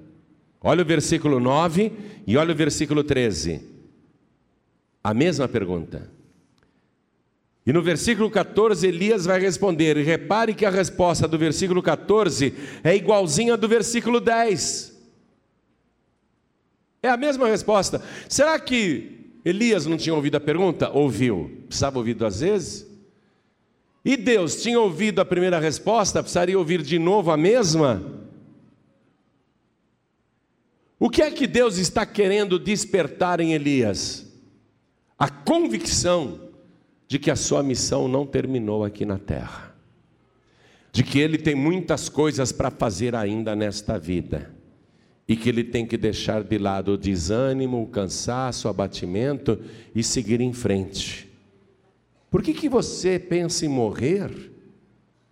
Olha 0.61 0.83
o 0.83 0.87
versículo 0.87 1.39
9 1.39 1.93
e 2.27 2.37
olha 2.37 2.53
o 2.53 2.57
versículo 2.57 3.05
13. 3.05 3.63
A 5.03 5.15
mesma 5.15 5.49
pergunta. 5.49 6.11
E 7.65 7.73
no 7.73 7.83
versículo 7.83 8.31
14, 8.31 8.87
Elias 8.87 9.27
vai 9.27 9.39
responder. 9.39 9.97
E 9.97 10.03
repare 10.03 10.55
que 10.55 10.67
a 10.67 10.71
resposta 10.71 11.29
do 11.29 11.39
versículo 11.39 11.83
14 11.83 12.55
é 12.83 12.97
igualzinha 12.97 13.57
do 13.57 13.69
versículo 13.69 14.21
10. 14.21 14.99
É 17.03 17.09
a 17.09 17.17
mesma 17.17 17.47
resposta. 17.47 18.03
Será 18.29 18.59
que 18.59 19.31
Elias 19.45 19.87
não 19.87 19.97
tinha 19.97 20.15
ouvido 20.15 20.37
a 20.37 20.41
pergunta? 20.41 20.91
Ouviu. 20.91 21.65
Precisava 21.69 21.99
ouvir 21.99 22.15
duas 22.15 22.41
vezes? 22.41 22.90
E 24.05 24.17
Deus 24.17 24.63
tinha 24.63 24.81
ouvido 24.81 25.21
a 25.21 25.25
primeira 25.25 25.59
resposta, 25.59 26.23
precisaria 26.23 26.59
ouvir 26.59 26.83
de 26.83 26.99
novo 26.99 27.31
a 27.31 27.37
mesma? 27.37 28.03
O 30.99 31.09
que 31.09 31.23
é 31.23 31.31
que 31.31 31.47
Deus 31.47 31.79
está 31.79 32.05
querendo 32.05 32.59
despertar 32.59 33.41
em 33.41 33.53
Elias? 33.53 34.27
A 35.19 35.29
convicção 35.29 36.51
de 37.09 37.19
que 37.19 37.31
a 37.31 37.37
sua 37.37 37.63
missão 37.63 38.07
não 38.07 38.27
terminou 38.27 38.85
aqui 38.85 39.05
na 39.05 39.19
terra, 39.19 39.75
de 40.93 41.03
que 41.03 41.19
ele 41.19 41.39
tem 41.39 41.55
muitas 41.55 42.09
coisas 42.09 42.53
para 42.53 42.71
fazer 42.71 43.15
ainda 43.15 43.57
nesta 43.57 43.99
vida, 43.99 44.55
e 45.27 45.37
que 45.37 45.49
ele 45.49 45.65
tem 45.65 45.87
que 45.87 45.97
deixar 45.97 46.43
de 46.43 46.59
lado 46.59 46.93
o 46.93 46.99
desânimo, 46.99 47.83
o 47.83 47.87
cansaço, 47.87 48.67
o 48.67 48.71
abatimento 48.71 49.59
e 49.95 50.03
seguir 50.03 50.41
em 50.41 50.53
frente. 50.53 51.30
Por 52.31 52.43
que, 52.43 52.55
que 52.55 52.69
você 52.69 53.19
pensa 53.19 53.67
em 53.67 53.69
morrer, 53.69 54.53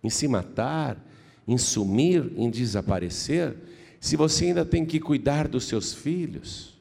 em 0.03 0.09
se 0.09 0.27
matar, 0.27 1.03
em 1.47 1.57
sumir, 1.57 2.31
em 2.35 2.49
desaparecer, 2.49 3.55
se 3.99 4.15
você 4.15 4.45
ainda 4.45 4.65
tem 4.65 4.85
que 4.85 4.99
cuidar 4.99 5.47
dos 5.47 5.63
seus 5.63 5.93
filhos? 5.93 6.77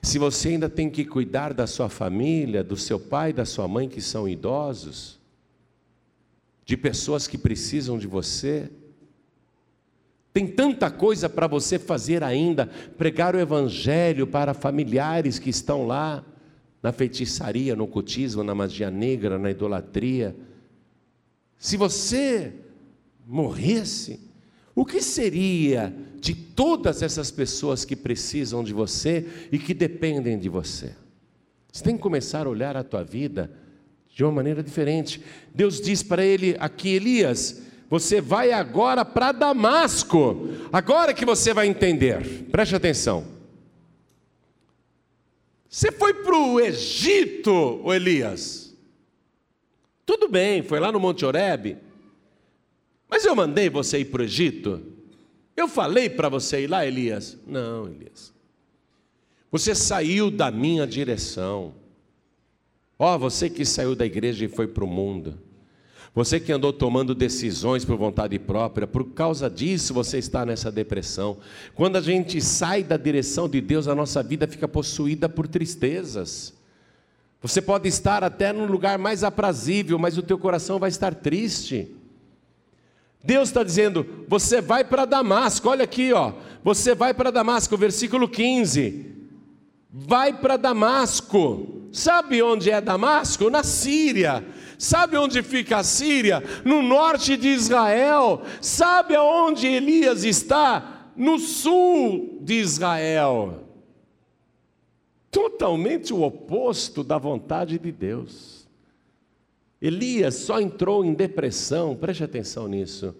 Se 0.00 0.18
você 0.18 0.50
ainda 0.50 0.68
tem 0.68 0.88
que 0.88 1.04
cuidar 1.04 1.52
da 1.52 1.66
sua 1.66 1.88
família, 1.88 2.62
do 2.62 2.76
seu 2.76 2.98
pai, 2.98 3.32
da 3.32 3.44
sua 3.44 3.66
mãe 3.68 3.88
que 3.88 4.00
são 4.00 4.28
idosos, 4.28 5.20
de 6.64 6.76
pessoas 6.76 7.26
que 7.26 7.36
precisam 7.36 7.98
de 7.98 8.06
você, 8.06 8.70
tem 10.32 10.46
tanta 10.46 10.90
coisa 10.90 11.28
para 11.28 11.46
você 11.46 11.78
fazer 11.78 12.22
ainda, 12.24 12.66
pregar 12.96 13.34
o 13.34 13.40
evangelho 13.40 14.26
para 14.26 14.54
familiares 14.54 15.38
que 15.38 15.50
estão 15.50 15.86
lá, 15.86 16.24
na 16.82 16.92
feitiçaria, 16.92 17.76
no 17.76 17.84
ocultismo, 17.84 18.42
na 18.42 18.54
magia 18.54 18.90
negra, 18.90 19.38
na 19.38 19.50
idolatria. 19.50 20.34
Se 21.58 21.76
você 21.76 22.52
morresse, 23.26 24.18
o 24.74 24.84
que 24.84 25.00
seria 25.00 25.94
de 26.18 26.34
todas 26.34 27.02
essas 27.02 27.30
pessoas 27.30 27.84
que 27.84 27.94
precisam 27.94 28.64
de 28.64 28.72
você 28.72 29.26
e 29.52 29.58
que 29.58 29.72
dependem 29.72 30.38
de 30.38 30.48
você? 30.48 30.92
Você 31.70 31.84
tem 31.84 31.96
que 31.96 32.02
começar 32.02 32.46
a 32.46 32.50
olhar 32.50 32.76
a 32.76 32.82
tua 32.82 33.04
vida 33.04 33.50
de 34.14 34.24
uma 34.24 34.32
maneira 34.32 34.62
diferente. 34.62 35.22
Deus 35.54 35.80
diz 35.80 36.02
para 36.02 36.24
ele 36.24 36.56
aqui, 36.58 36.90
Elias, 36.90 37.62
você 37.88 38.20
vai 38.20 38.52
agora 38.52 39.04
para 39.04 39.32
Damasco. 39.32 40.48
Agora 40.72 41.14
que 41.14 41.24
você 41.24 41.54
vai 41.54 41.66
entender. 41.66 42.46
Preste 42.50 42.74
atenção. 42.74 43.31
Você 45.72 45.90
foi 45.90 46.12
para 46.12 46.36
o 46.36 46.60
Egito, 46.60 47.82
Elias? 47.90 48.76
Tudo 50.04 50.28
bem, 50.28 50.62
foi 50.62 50.78
lá 50.78 50.92
no 50.92 51.00
Monte 51.00 51.24
Oreb. 51.24 51.78
Mas 53.08 53.24
eu 53.24 53.34
mandei 53.34 53.70
você 53.70 54.00
ir 54.00 54.04
para 54.04 54.20
o 54.20 54.24
Egito? 54.26 54.82
Eu 55.56 55.66
falei 55.66 56.10
para 56.10 56.28
você 56.28 56.64
ir 56.64 56.66
lá, 56.66 56.84
Elias? 56.84 57.38
Não, 57.46 57.88
Elias. 57.88 58.34
Você 59.50 59.74
saiu 59.74 60.30
da 60.30 60.50
minha 60.50 60.86
direção. 60.86 61.74
Ó, 62.98 63.14
oh, 63.14 63.18
você 63.18 63.48
que 63.48 63.64
saiu 63.64 63.96
da 63.96 64.04
igreja 64.04 64.44
e 64.44 64.48
foi 64.48 64.66
para 64.68 64.84
o 64.84 64.86
mundo. 64.86 65.40
Você 66.14 66.38
que 66.38 66.52
andou 66.52 66.74
tomando 66.74 67.14
decisões 67.14 67.86
por 67.86 67.96
vontade 67.96 68.38
própria, 68.38 68.86
por 68.86 69.12
causa 69.12 69.48
disso 69.48 69.94
você 69.94 70.18
está 70.18 70.44
nessa 70.44 70.70
depressão. 70.70 71.38
Quando 71.74 71.96
a 71.96 72.02
gente 72.02 72.38
sai 72.42 72.82
da 72.82 72.98
direção 72.98 73.48
de 73.48 73.62
Deus, 73.62 73.88
a 73.88 73.94
nossa 73.94 74.22
vida 74.22 74.46
fica 74.46 74.68
possuída 74.68 75.26
por 75.26 75.48
tristezas. 75.48 76.52
Você 77.40 77.62
pode 77.62 77.88
estar 77.88 78.22
até 78.22 78.52
no 78.52 78.66
lugar 78.66 78.98
mais 78.98 79.24
aprazível, 79.24 79.98
mas 79.98 80.18
o 80.18 80.22
teu 80.22 80.38
coração 80.38 80.78
vai 80.78 80.90
estar 80.90 81.14
triste. 81.14 81.88
Deus 83.24 83.48
está 83.48 83.64
dizendo: 83.64 84.06
você 84.28 84.60
vai 84.60 84.84
para 84.84 85.06
Damasco, 85.06 85.68
olha 85.68 85.84
aqui, 85.84 86.12
ó. 86.12 86.34
Você 86.62 86.94
vai 86.94 87.14
para 87.14 87.32
Damasco, 87.32 87.76
versículo 87.76 88.28
15. 88.28 89.06
Vai 89.90 90.32
para 90.38 90.56
Damasco. 90.56 91.88
Sabe 91.90 92.42
onde 92.42 92.70
é 92.70 92.80
Damasco? 92.80 93.50
Na 93.50 93.62
Síria. 93.62 94.44
Sabe 94.82 95.16
onde 95.16 95.44
fica 95.44 95.76
a 95.76 95.84
Síria? 95.84 96.42
No 96.64 96.82
norte 96.82 97.36
de 97.36 97.46
Israel. 97.46 98.42
Sabe 98.60 99.14
aonde 99.14 99.64
Elias 99.64 100.24
está? 100.24 101.12
No 101.16 101.38
sul 101.38 102.40
de 102.40 102.54
Israel. 102.54 103.62
Totalmente 105.30 106.12
o 106.12 106.22
oposto 106.22 107.04
da 107.04 107.16
vontade 107.16 107.78
de 107.78 107.92
Deus. 107.92 108.66
Elias 109.80 110.34
só 110.34 110.60
entrou 110.60 111.04
em 111.04 111.14
depressão, 111.14 111.94
preste 111.94 112.24
atenção 112.24 112.66
nisso, 112.66 113.14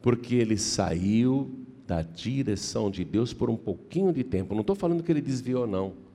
porque 0.00 0.36
ele 0.36 0.56
saiu 0.56 1.66
da 1.86 2.00
direção 2.00 2.90
de 2.90 3.04
Deus 3.04 3.34
por 3.34 3.50
um 3.50 3.56
pouquinho 3.58 4.10
de 4.10 4.24
tempo. 4.24 4.54
Não 4.54 4.62
estou 4.62 4.74
falando 4.74 5.02
que 5.02 5.12
ele 5.12 5.20
desviou, 5.20 5.66
não. 5.66 6.07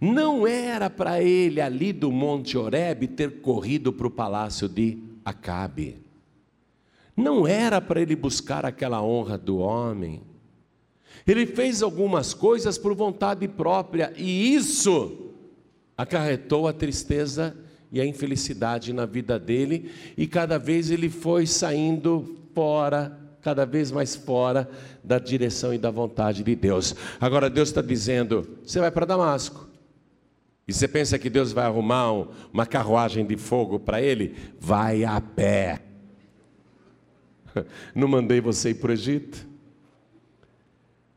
Não 0.00 0.46
era 0.46 0.88
para 0.88 1.22
ele 1.22 1.60
ali 1.60 1.92
do 1.92 2.10
Monte 2.10 2.56
Oreb 2.56 3.06
ter 3.08 3.40
corrido 3.40 3.92
para 3.92 4.06
o 4.06 4.10
palácio 4.10 4.68
de 4.68 4.98
Acabe. 5.24 6.02
Não 7.16 7.46
era 7.46 7.80
para 7.80 8.00
ele 8.00 8.16
buscar 8.16 8.64
aquela 8.64 9.02
honra 9.02 9.36
do 9.36 9.58
homem. 9.58 10.22
Ele 11.26 11.46
fez 11.46 11.82
algumas 11.82 12.34
coisas 12.34 12.78
por 12.78 12.94
vontade 12.94 13.46
própria 13.46 14.12
e 14.16 14.54
isso 14.54 15.30
acarretou 15.96 16.66
a 16.66 16.72
tristeza 16.72 17.56
e 17.92 18.00
a 18.00 18.06
infelicidade 18.06 18.90
na 18.92 19.04
vida 19.04 19.38
dele, 19.38 19.92
e 20.16 20.26
cada 20.26 20.58
vez 20.58 20.90
ele 20.90 21.10
foi 21.10 21.46
saindo 21.46 22.38
fora, 22.54 23.18
cada 23.42 23.66
vez 23.66 23.92
mais 23.92 24.16
fora 24.16 24.68
da 25.04 25.18
direção 25.18 25.74
e 25.74 25.78
da 25.78 25.90
vontade 25.90 26.42
de 26.42 26.56
Deus. 26.56 26.96
Agora 27.20 27.50
Deus 27.50 27.68
está 27.68 27.82
dizendo: 27.82 28.48
você 28.64 28.80
vai 28.80 28.90
para 28.90 29.04
Damasco. 29.04 29.68
E 30.72 30.74
você 30.74 30.88
pensa 30.88 31.18
que 31.18 31.28
Deus 31.28 31.52
vai 31.52 31.66
arrumar 31.66 32.10
uma 32.50 32.64
carruagem 32.64 33.26
de 33.26 33.36
fogo 33.36 33.78
para 33.78 34.00
ele? 34.00 34.34
Vai 34.58 35.04
a 35.04 35.20
pé. 35.20 35.82
Não 37.94 38.08
mandei 38.08 38.40
você 38.40 38.70
ir 38.70 38.76
para 38.76 38.88
o 38.88 38.94
Egito? 38.94 39.46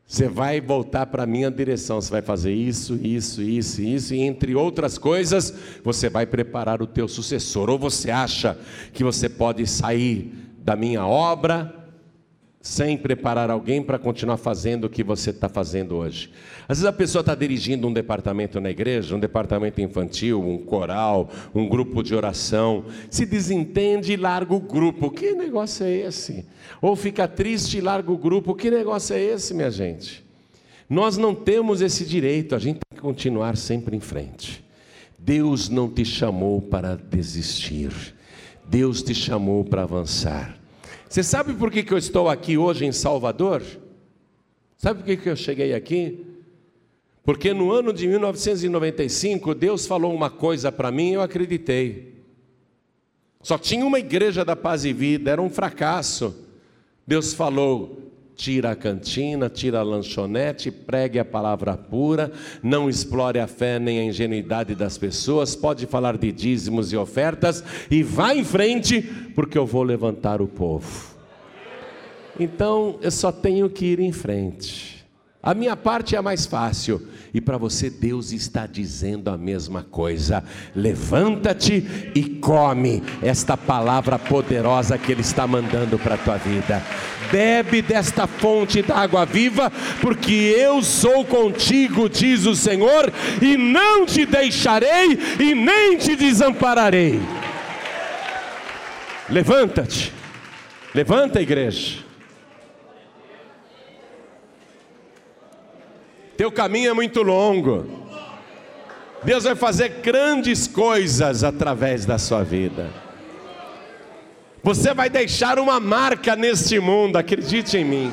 Você 0.06 0.28
vai 0.28 0.60
voltar 0.60 1.06
para 1.06 1.22
a 1.22 1.26
minha 1.26 1.50
direção, 1.50 1.98
você 1.98 2.10
vai 2.10 2.20
fazer 2.20 2.52
isso, 2.52 3.00
isso, 3.02 3.40
isso, 3.40 3.80
isso, 3.80 4.14
e 4.14 4.20
entre 4.20 4.54
outras 4.54 4.98
coisas, 4.98 5.54
você 5.82 6.10
vai 6.10 6.26
preparar 6.26 6.82
o 6.82 6.86
teu 6.86 7.08
sucessor. 7.08 7.70
Ou 7.70 7.78
você 7.78 8.10
acha 8.10 8.58
que 8.92 9.02
você 9.02 9.26
pode 9.26 9.66
sair 9.66 10.34
da 10.58 10.76
minha 10.76 11.06
obra 11.06 11.75
sem 12.66 12.96
preparar 12.96 13.48
alguém 13.48 13.80
para 13.80 13.96
continuar 13.96 14.36
fazendo 14.38 14.86
o 14.86 14.90
que 14.90 15.04
você 15.04 15.30
está 15.30 15.48
fazendo 15.48 15.94
hoje. 15.94 16.28
Às 16.62 16.78
vezes 16.78 16.84
a 16.84 16.92
pessoa 16.92 17.20
está 17.20 17.32
dirigindo 17.32 17.86
um 17.86 17.92
departamento 17.92 18.60
na 18.60 18.68
igreja, 18.68 19.14
um 19.14 19.20
departamento 19.20 19.80
infantil, 19.80 20.42
um 20.42 20.58
coral, 20.58 21.30
um 21.54 21.68
grupo 21.68 22.02
de 22.02 22.12
oração, 22.12 22.84
se 23.08 23.24
desentende 23.24 24.12
e 24.12 24.16
larga 24.16 24.52
o 24.52 24.58
grupo. 24.58 25.12
Que 25.12 25.30
negócio 25.30 25.86
é 25.86 25.92
esse? 25.92 26.44
Ou 26.82 26.96
fica 26.96 27.28
triste 27.28 27.78
e 27.78 27.80
larga 27.80 28.10
o 28.10 28.18
grupo. 28.18 28.52
Que 28.52 28.68
negócio 28.68 29.14
é 29.14 29.22
esse, 29.22 29.54
minha 29.54 29.70
gente? 29.70 30.26
Nós 30.90 31.16
não 31.16 31.36
temos 31.36 31.80
esse 31.80 32.04
direito, 32.04 32.56
a 32.56 32.58
gente 32.58 32.80
tem 32.80 32.96
que 32.96 33.00
continuar 33.00 33.56
sempre 33.56 33.96
em 33.96 34.00
frente. 34.00 34.64
Deus 35.16 35.68
não 35.68 35.88
te 35.88 36.04
chamou 36.04 36.60
para 36.60 36.96
desistir, 36.96 37.92
Deus 38.68 39.04
te 39.04 39.14
chamou 39.14 39.64
para 39.64 39.84
avançar. 39.84 40.65
Você 41.08 41.22
sabe 41.22 41.54
por 41.54 41.70
que, 41.70 41.82
que 41.82 41.92
eu 41.92 41.98
estou 41.98 42.28
aqui 42.28 42.58
hoje 42.58 42.84
em 42.84 42.92
Salvador? 42.92 43.62
Sabe 44.76 45.00
por 45.00 45.06
que, 45.06 45.16
que 45.16 45.28
eu 45.28 45.36
cheguei 45.36 45.72
aqui? 45.72 46.24
Porque 47.24 47.52
no 47.52 47.72
ano 47.72 47.92
de 47.92 48.06
1995, 48.06 49.54
Deus 49.54 49.86
falou 49.86 50.14
uma 50.14 50.30
coisa 50.30 50.70
para 50.70 50.90
mim 50.90 51.10
e 51.10 51.14
eu 51.14 51.22
acreditei. 51.22 52.22
Só 53.42 53.56
tinha 53.56 53.84
uma 53.84 53.98
igreja 53.98 54.44
da 54.44 54.56
paz 54.56 54.84
e 54.84 54.92
vida, 54.92 55.30
era 55.30 55.40
um 55.40 55.50
fracasso. 55.50 56.36
Deus 57.06 57.32
falou: 57.32 58.05
tira 58.36 58.72
a 58.72 58.76
cantina, 58.76 59.48
tira 59.48 59.80
a 59.80 59.82
lanchonete, 59.82 60.70
pregue 60.70 61.18
a 61.18 61.24
palavra 61.24 61.76
pura, 61.76 62.30
não 62.62 62.88
explore 62.88 63.40
a 63.40 63.46
fé 63.46 63.78
nem 63.78 63.98
a 63.98 64.04
ingenuidade 64.04 64.74
das 64.74 64.98
pessoas, 64.98 65.56
pode 65.56 65.86
falar 65.86 66.18
de 66.18 66.30
dízimos 66.30 66.92
e 66.92 66.96
ofertas 66.96 67.64
e 67.90 68.02
vá 68.02 68.34
em 68.34 68.44
frente, 68.44 69.00
porque 69.34 69.56
eu 69.56 69.64
vou 69.64 69.82
levantar 69.82 70.42
o 70.42 70.46
povo. 70.46 71.16
Então 72.38 72.98
eu 73.00 73.10
só 73.10 73.32
tenho 73.32 73.70
que 73.70 73.86
ir 73.86 74.00
em 74.00 74.12
frente. 74.12 74.95
A 75.46 75.54
minha 75.54 75.76
parte 75.76 76.16
é 76.16 76.18
a 76.18 76.22
mais 76.22 76.44
fácil, 76.44 77.00
e 77.32 77.40
para 77.40 77.56
você 77.56 77.88
Deus 77.88 78.32
está 78.32 78.66
dizendo 78.66 79.30
a 79.30 79.38
mesma 79.38 79.84
coisa. 79.84 80.42
Levanta-te 80.74 82.10
e 82.16 82.24
come 82.40 83.00
esta 83.22 83.56
palavra 83.56 84.18
poderosa 84.18 84.98
que 84.98 85.12
Ele 85.12 85.20
está 85.20 85.46
mandando 85.46 86.00
para 86.00 86.16
a 86.16 86.18
tua 86.18 86.36
vida. 86.36 86.82
Bebe 87.30 87.80
desta 87.80 88.26
fonte 88.26 88.82
da 88.82 88.96
água 88.96 89.24
viva, 89.24 89.70
porque 90.00 90.32
eu 90.32 90.82
sou 90.82 91.24
contigo, 91.24 92.08
diz 92.08 92.44
o 92.44 92.56
Senhor, 92.56 93.12
e 93.40 93.56
não 93.56 94.04
te 94.04 94.26
deixarei 94.26 95.16
e 95.38 95.54
nem 95.54 95.96
te 95.96 96.16
desampararei. 96.16 97.20
Levanta-te, 99.30 100.12
levanta, 100.92 101.40
igreja. 101.40 102.05
Teu 106.36 106.52
caminho 106.52 106.90
é 106.90 106.92
muito 106.92 107.22
longo. 107.22 107.86
Deus 109.22 109.44
vai 109.44 109.54
fazer 109.54 109.88
grandes 110.02 110.66
coisas 110.66 111.42
através 111.42 112.04
da 112.04 112.18
sua 112.18 112.42
vida. 112.42 112.90
Você 114.62 114.92
vai 114.92 115.08
deixar 115.08 115.58
uma 115.58 115.80
marca 115.80 116.36
neste 116.36 116.78
mundo, 116.78 117.16
acredite 117.16 117.78
em 117.78 117.84
mim. 117.84 118.12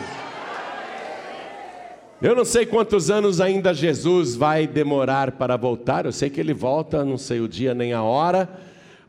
Eu 2.21 2.35
não 2.35 2.45
sei 2.45 2.65
quantos 2.65 3.11
anos 3.11 3.41
ainda 3.41 3.73
Jesus 3.73 4.35
vai 4.35 4.65
demorar 4.65 5.31
para 5.33 5.57
voltar, 5.57 6.05
eu 6.05 6.11
sei 6.11 6.29
que 6.29 6.39
ele 6.39 6.53
volta, 6.53 7.03
não 7.03 7.17
sei 7.17 7.41
o 7.41 7.49
dia 7.49 7.73
nem 7.73 7.91
a 7.91 8.01
hora. 8.01 8.47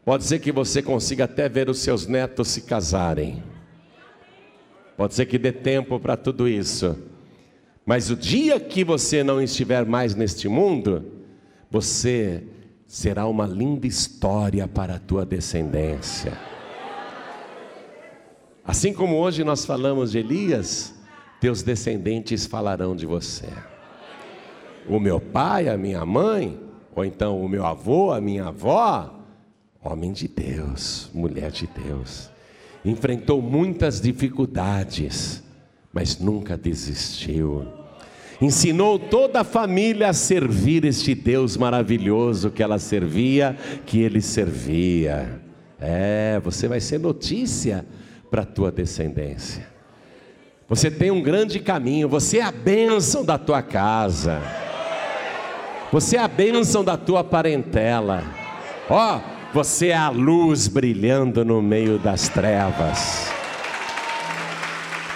Pode 0.04 0.24
ser 0.24 0.40
que 0.40 0.50
você 0.50 0.82
consiga 0.82 1.24
até 1.24 1.48
ver 1.48 1.70
os 1.70 1.78
seus 1.78 2.06
netos 2.06 2.48
se 2.48 2.62
casarem. 2.62 3.42
Pode 4.96 5.14
ser 5.14 5.26
que 5.26 5.38
dê 5.38 5.52
tempo 5.52 6.00
para 6.00 6.16
tudo 6.16 6.48
isso. 6.48 7.13
Mas 7.84 8.10
o 8.10 8.16
dia 8.16 8.58
que 8.58 8.82
você 8.82 9.22
não 9.22 9.42
estiver 9.42 9.84
mais 9.84 10.14
neste 10.14 10.48
mundo, 10.48 11.04
você 11.70 12.42
será 12.86 13.26
uma 13.26 13.46
linda 13.46 13.86
história 13.86 14.66
para 14.66 14.94
a 14.94 14.98
tua 14.98 15.26
descendência. 15.26 16.32
Assim 18.64 18.94
como 18.94 19.16
hoje 19.16 19.44
nós 19.44 19.66
falamos 19.66 20.12
de 20.12 20.18
Elias, 20.18 20.94
teus 21.38 21.62
descendentes 21.62 22.46
falarão 22.46 22.96
de 22.96 23.04
você. 23.04 23.48
O 24.88 24.98
meu 24.98 25.20
pai, 25.20 25.68
a 25.68 25.76
minha 25.76 26.06
mãe, 26.06 26.58
ou 26.96 27.04
então 27.04 27.38
o 27.44 27.48
meu 27.48 27.66
avô, 27.66 28.12
a 28.12 28.20
minha 28.20 28.46
avó, 28.46 29.20
homem 29.82 30.12
de 30.12 30.26
Deus, 30.26 31.10
mulher 31.12 31.50
de 31.50 31.66
Deus, 31.66 32.30
enfrentou 32.82 33.42
muitas 33.42 34.00
dificuldades 34.00 35.43
mas 35.94 36.18
nunca 36.18 36.56
desistiu. 36.56 37.64
Ensinou 38.40 38.98
toda 38.98 39.40
a 39.40 39.44
família 39.44 40.08
a 40.08 40.12
servir 40.12 40.84
este 40.84 41.14
Deus 41.14 41.56
maravilhoso 41.56 42.50
que 42.50 42.62
ela 42.62 42.80
servia, 42.80 43.56
que 43.86 44.00
ele 44.00 44.20
servia. 44.20 45.40
É, 45.80 46.40
você 46.42 46.66
vai 46.66 46.80
ser 46.80 46.98
notícia 46.98 47.86
para 48.28 48.42
a 48.42 48.46
tua 48.46 48.72
descendência. 48.72 49.66
Você 50.68 50.90
tem 50.90 51.10
um 51.12 51.22
grande 51.22 51.60
caminho, 51.60 52.08
você 52.08 52.38
é 52.38 52.42
a 52.42 52.50
bênção 52.50 53.24
da 53.24 53.38
tua 53.38 53.62
casa. 53.62 54.42
Você 55.92 56.16
é 56.16 56.20
a 56.20 56.26
bênção 56.26 56.82
da 56.82 56.96
tua 56.96 57.22
parentela. 57.22 58.24
Ó, 58.90 59.16
oh, 59.16 59.20
você 59.54 59.88
é 59.88 59.96
a 59.96 60.08
luz 60.08 60.66
brilhando 60.66 61.44
no 61.44 61.62
meio 61.62 61.98
das 62.00 62.28
trevas. 62.28 63.33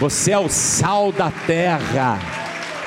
Você 0.01 0.31
é 0.31 0.39
o 0.39 0.49
sal 0.49 1.11
da 1.11 1.31
terra. 1.31 2.19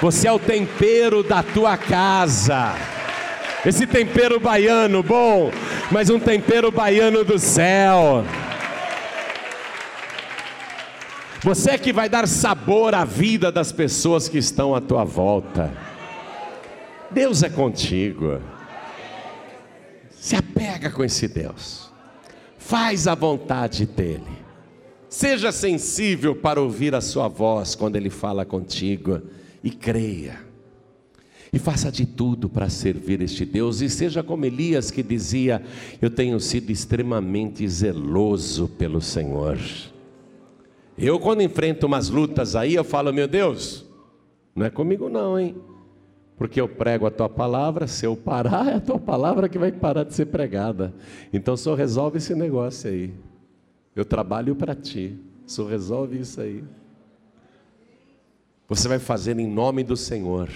Você 0.01 0.27
é 0.27 0.31
o 0.31 0.39
tempero 0.39 1.21
da 1.23 1.43
tua 1.43 1.77
casa. 1.77 2.73
Esse 3.65 3.85
tempero 3.85 4.39
baiano, 4.39 5.03
bom, 5.03 5.51
mas 5.91 6.09
um 6.09 6.19
tempero 6.19 6.71
baiano 6.71 7.23
do 7.23 7.37
céu. 7.37 8.25
Você 11.43 11.71
é 11.71 11.77
que 11.77 11.93
vai 11.93 12.07
dar 12.07 12.27
sabor 12.27 12.95
à 12.95 13.03
vida 13.03 13.51
das 13.51 13.71
pessoas 13.71 14.27
que 14.27 14.37
estão 14.37 14.73
à 14.73 14.81
tua 14.81 15.03
volta. 15.03 15.71
Deus 17.11 17.43
é 17.43 17.49
contigo. 17.49 18.39
Se 20.09 20.35
apega 20.35 20.89
com 20.89 21.03
esse 21.03 21.27
Deus. 21.27 21.91
Faz 22.57 23.07
a 23.07 23.15
vontade 23.15 23.85
dele. 23.85 24.40
Seja 25.11 25.51
sensível 25.51 26.33
para 26.33 26.61
ouvir 26.61 26.95
a 26.95 27.01
sua 27.01 27.27
voz 27.27 27.75
quando 27.75 27.97
ele 27.97 28.09
fala 28.09 28.45
contigo 28.45 29.21
e 29.61 29.69
creia. 29.69 30.39
E 31.51 31.59
faça 31.59 31.91
de 31.91 32.05
tudo 32.05 32.47
para 32.47 32.69
servir 32.69 33.21
este 33.21 33.43
Deus, 33.43 33.81
e 33.81 33.89
seja 33.89 34.23
como 34.23 34.45
Elias 34.45 34.89
que 34.89 35.03
dizia: 35.03 35.61
Eu 36.01 36.09
tenho 36.09 36.39
sido 36.39 36.69
extremamente 36.71 37.67
zeloso 37.67 38.69
pelo 38.69 39.01
Senhor. 39.01 39.59
Eu, 40.97 41.19
quando 41.19 41.41
enfrento 41.43 41.87
umas 41.87 42.07
lutas 42.07 42.55
aí, 42.55 42.75
eu 42.75 42.85
falo: 42.85 43.11
Meu 43.11 43.27
Deus, 43.27 43.85
não 44.55 44.65
é 44.65 44.69
comigo 44.69 45.09
não, 45.09 45.37
hein? 45.37 45.57
Porque 46.37 46.61
eu 46.61 46.69
prego 46.69 47.05
a 47.05 47.11
tua 47.11 47.27
palavra, 47.27 47.85
se 47.85 48.05
eu 48.05 48.15
parar, 48.15 48.69
é 48.69 48.75
a 48.75 48.79
tua 48.79 48.97
palavra 48.97 49.49
que 49.49 49.59
vai 49.59 49.73
parar 49.73 50.05
de 50.05 50.13
ser 50.13 50.27
pregada. 50.27 50.93
Então 51.33 51.57
só 51.57 51.75
resolve 51.75 52.17
esse 52.17 52.33
negócio 52.33 52.89
aí. 52.89 53.13
Eu 53.95 54.05
trabalho 54.05 54.55
para 54.55 54.73
ti, 54.73 55.19
só 55.45 55.65
resolve 55.65 56.19
isso 56.19 56.39
aí. 56.39 56.63
Você 58.67 58.87
vai 58.87 58.99
fazer 58.99 59.37
em 59.37 59.47
nome 59.47 59.83
do 59.83 59.97
Senhor. 59.97 60.49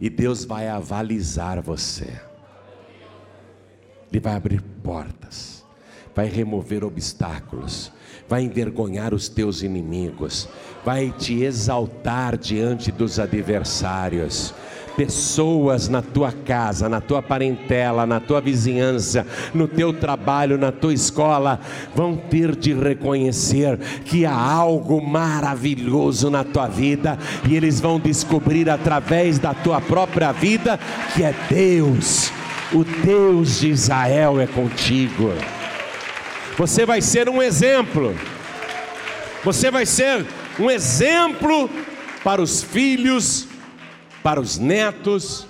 E 0.00 0.08
Deus 0.08 0.44
vai 0.44 0.68
avalizar 0.68 1.60
você. 1.60 2.20
Ele 4.10 4.20
vai 4.20 4.34
abrir 4.34 4.62
portas, 4.82 5.64
vai 6.14 6.26
remover 6.26 6.82
obstáculos, 6.84 7.92
vai 8.26 8.42
envergonhar 8.42 9.12
os 9.12 9.28
teus 9.28 9.60
inimigos, 9.62 10.48
vai 10.84 11.12
te 11.12 11.42
exaltar 11.42 12.38
diante 12.38 12.90
dos 12.90 13.18
adversários 13.18 14.54
pessoas 14.98 15.88
na 15.88 16.02
tua 16.02 16.32
casa, 16.32 16.88
na 16.88 17.00
tua 17.00 17.22
parentela, 17.22 18.04
na 18.04 18.18
tua 18.18 18.40
vizinhança, 18.40 19.24
no 19.54 19.68
teu 19.68 19.92
trabalho, 19.92 20.58
na 20.58 20.72
tua 20.72 20.92
escola, 20.92 21.60
vão 21.94 22.16
ter 22.16 22.56
de 22.56 22.74
reconhecer 22.74 23.78
que 24.04 24.26
há 24.26 24.34
algo 24.34 25.00
maravilhoso 25.00 26.28
na 26.30 26.42
tua 26.42 26.66
vida 26.66 27.16
e 27.48 27.54
eles 27.54 27.80
vão 27.80 28.00
descobrir 28.00 28.68
através 28.68 29.38
da 29.38 29.54
tua 29.54 29.80
própria 29.80 30.32
vida 30.32 30.80
que 31.14 31.22
é 31.22 31.32
Deus, 31.48 32.32
o 32.72 32.82
Deus 32.82 33.60
de 33.60 33.70
Israel 33.70 34.40
é 34.40 34.48
contigo. 34.48 35.32
Você 36.56 36.84
vai 36.84 37.00
ser 37.00 37.28
um 37.28 37.40
exemplo. 37.40 38.16
Você 39.44 39.70
vai 39.70 39.86
ser 39.86 40.26
um 40.58 40.68
exemplo 40.68 41.70
para 42.24 42.42
os 42.42 42.64
filhos 42.64 43.47
para 44.22 44.40
os 44.40 44.58
netos, 44.58 45.46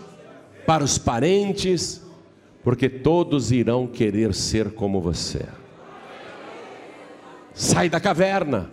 para 0.66 0.85
os 0.85 0.99
parentes, 0.99 2.03
porque 2.62 2.89
todos 2.89 3.51
irão 3.51 3.87
querer 3.87 4.35
ser 4.35 4.73
como 4.73 5.01
você. 5.01 5.47
Sai 7.55 7.89
da 7.89 7.99
caverna. 7.99 8.71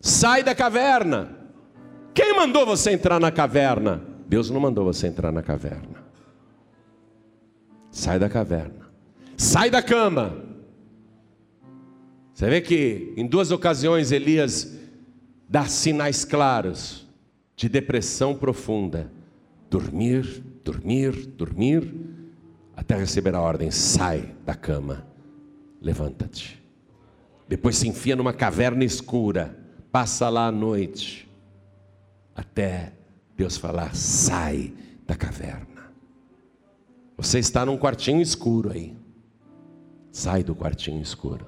Sai 0.00 0.42
da 0.42 0.54
caverna. 0.54 1.36
Quem 2.14 2.34
mandou 2.34 2.64
você 2.64 2.92
entrar 2.92 3.20
na 3.20 3.30
caverna? 3.30 4.02
Deus 4.26 4.50
não 4.50 4.60
mandou 4.60 4.84
você 4.84 5.06
entrar 5.06 5.30
na 5.30 5.42
caverna. 5.42 6.02
Sai 7.90 8.18
da 8.18 8.28
caverna. 8.28 8.90
Sai 9.36 9.70
da 9.70 9.82
cama. 9.82 10.36
Você 12.32 12.48
vê 12.48 12.60
que 12.60 13.12
em 13.16 13.26
duas 13.26 13.50
ocasiões 13.50 14.12
Elias 14.12 14.78
dá 15.48 15.66
sinais 15.66 16.24
claros 16.24 16.99
de 17.60 17.68
depressão 17.68 18.34
profunda. 18.34 19.12
Dormir, 19.68 20.42
dormir, 20.64 21.26
dormir, 21.26 21.94
até 22.74 22.96
receber 22.96 23.34
a 23.34 23.40
ordem: 23.40 23.70
sai 23.70 24.34
da 24.46 24.54
cama, 24.54 25.06
levanta-te. 25.78 26.58
Depois 27.46 27.76
se 27.76 27.86
enfia 27.86 28.16
numa 28.16 28.32
caverna 28.32 28.82
escura, 28.82 29.58
passa 29.92 30.30
lá 30.30 30.46
a 30.46 30.50
noite, 30.50 31.30
até 32.34 32.94
Deus 33.36 33.58
falar: 33.58 33.94
sai 33.94 34.72
da 35.06 35.14
caverna. 35.14 35.92
Você 37.18 37.38
está 37.38 37.66
num 37.66 37.76
quartinho 37.76 38.22
escuro 38.22 38.72
aí, 38.72 38.96
sai 40.10 40.42
do 40.42 40.56
quartinho 40.56 41.02
escuro. 41.02 41.46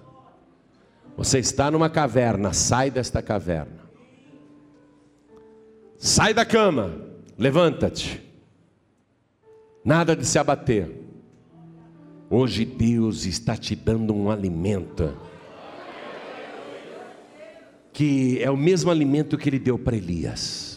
Você 1.17 1.39
está 1.39 1.71
numa 1.71 1.89
caverna, 1.89 2.53
sai 2.53 2.91
desta 2.91 3.23
caverna. 3.23 3.82
Sai 6.05 6.35
da 6.35 6.45
cama, 6.45 7.01
levanta-te. 7.39 8.21
Nada 9.85 10.17
de 10.17 10.27
se 10.27 10.37
abater. 10.37 10.91
Hoje 12.29 12.65
Deus 12.65 13.25
está 13.25 13.57
te 13.57 13.77
dando 13.77 14.13
um 14.13 14.29
alimento 14.29 15.17
que 17.93 18.43
é 18.43 18.51
o 18.51 18.57
mesmo 18.57 18.91
alimento 18.91 19.39
que 19.39 19.49
ele 19.49 19.61
deu 19.61 19.79
para 19.79 19.97
Elias. 19.97 20.72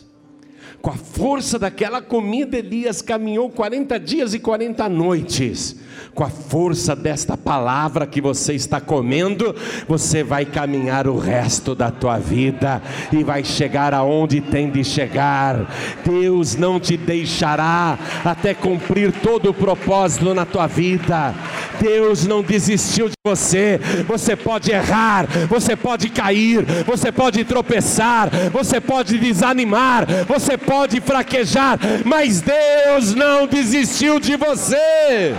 Com 0.85 0.91
a 0.91 0.97
força 0.97 1.57
daquela 1.57 1.99
comida, 1.99 2.59
Elias 2.59 3.01
caminhou 3.01 3.49
40 3.49 3.99
dias 3.99 4.35
e 4.35 4.39
40 4.39 4.87
noites. 4.87 5.77
Com 6.13 6.23
a 6.23 6.29
força 6.29 6.95
desta 6.95 7.35
palavra 7.35 8.05
que 8.05 8.21
você 8.21 8.53
está 8.53 8.79
comendo, 8.79 9.55
você 9.87 10.23
vai 10.23 10.45
caminhar 10.45 11.07
o 11.07 11.17
resto 11.17 11.73
da 11.73 11.89
tua 11.89 12.19
vida 12.19 12.83
e 13.11 13.23
vai 13.23 13.43
chegar 13.43 13.95
aonde 13.95 14.39
tem 14.41 14.69
de 14.69 14.83
chegar. 14.83 15.73
Deus 16.05 16.55
não 16.55 16.79
te 16.79 16.95
deixará 16.95 17.97
até 18.23 18.53
cumprir 18.53 19.11
todo 19.11 19.49
o 19.49 19.53
propósito 19.55 20.35
na 20.35 20.45
tua 20.45 20.67
vida. 20.67 21.33
Deus 21.81 22.27
não 22.27 22.43
desistiu 22.43 23.09
de 23.09 23.15
você. 23.25 23.79
Você 24.07 24.35
pode 24.35 24.71
errar, 24.71 25.25
você 25.49 25.75
pode 25.75 26.09
cair, 26.09 26.63
você 26.85 27.11
pode 27.11 27.43
tropeçar, 27.43 28.29
você 28.51 28.79
pode 28.79 29.17
desanimar, 29.17 30.05
você 30.27 30.57
pode 30.57 30.74
fraquejar, 31.01 31.79
mas 32.05 32.41
Deus 32.41 33.13
não 33.13 33.47
desistiu 33.47 34.19
de 34.19 34.35
você. 34.35 35.33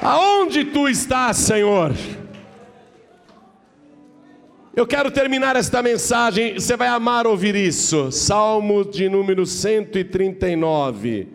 Aonde 0.00 0.66
tu 0.66 0.86
estás, 0.86 1.38
Senhor? 1.38 1.92
Eu 4.76 4.86
quero 4.86 5.10
terminar 5.10 5.56
esta 5.56 5.80
mensagem, 5.80 6.54
você 6.54 6.76
vai 6.76 6.88
amar 6.88 7.26
ouvir 7.26 7.54
isso. 7.54 8.10
Salmo 8.10 8.84
de 8.84 9.08
número 9.08 9.46
139. 9.46 11.28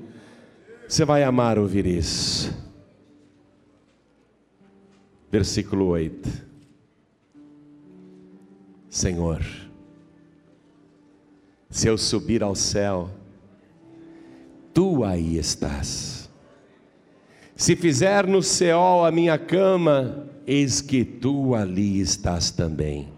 Você 0.87 1.05
vai 1.05 1.23
amar 1.23 1.57
ouvir 1.57 1.85
isso. 1.85 2.53
Versículo 5.31 5.87
8. 5.87 6.48
Senhor, 8.99 9.41
se 11.69 11.87
eu 11.87 11.97
subir 11.97 12.43
ao 12.43 12.53
céu, 12.53 13.09
tu 14.73 15.05
aí 15.05 15.37
estás. 15.37 16.29
Se 17.55 17.77
fizer 17.77 18.27
no 18.27 18.43
céu 18.43 19.05
a 19.05 19.09
minha 19.09 19.37
cama, 19.37 20.27
eis 20.45 20.81
que 20.81 21.05
tu 21.05 21.55
ali 21.55 22.01
estás 22.01 22.51
também 22.51 23.09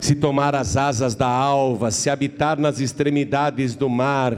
se 0.00 0.16
tomar 0.16 0.52
as 0.56 0.76
asas 0.76 1.14
da 1.14 1.28
alva, 1.28 1.92
se 1.92 2.10
habitar 2.10 2.58
nas 2.58 2.80
extremidades 2.80 3.76
do 3.76 3.88
mar, 3.88 4.36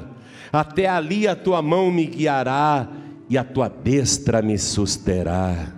até 0.53 0.87
ali 0.87 1.27
a 1.27 1.35
tua 1.35 1.63
mão 1.63 1.91
me 1.91 2.05
guiará 2.05 2.87
e 3.31 3.39
a 3.39 3.43
tua 3.43 3.71
destra 3.71 4.43
me 4.43 4.59
susterá. 4.59 5.73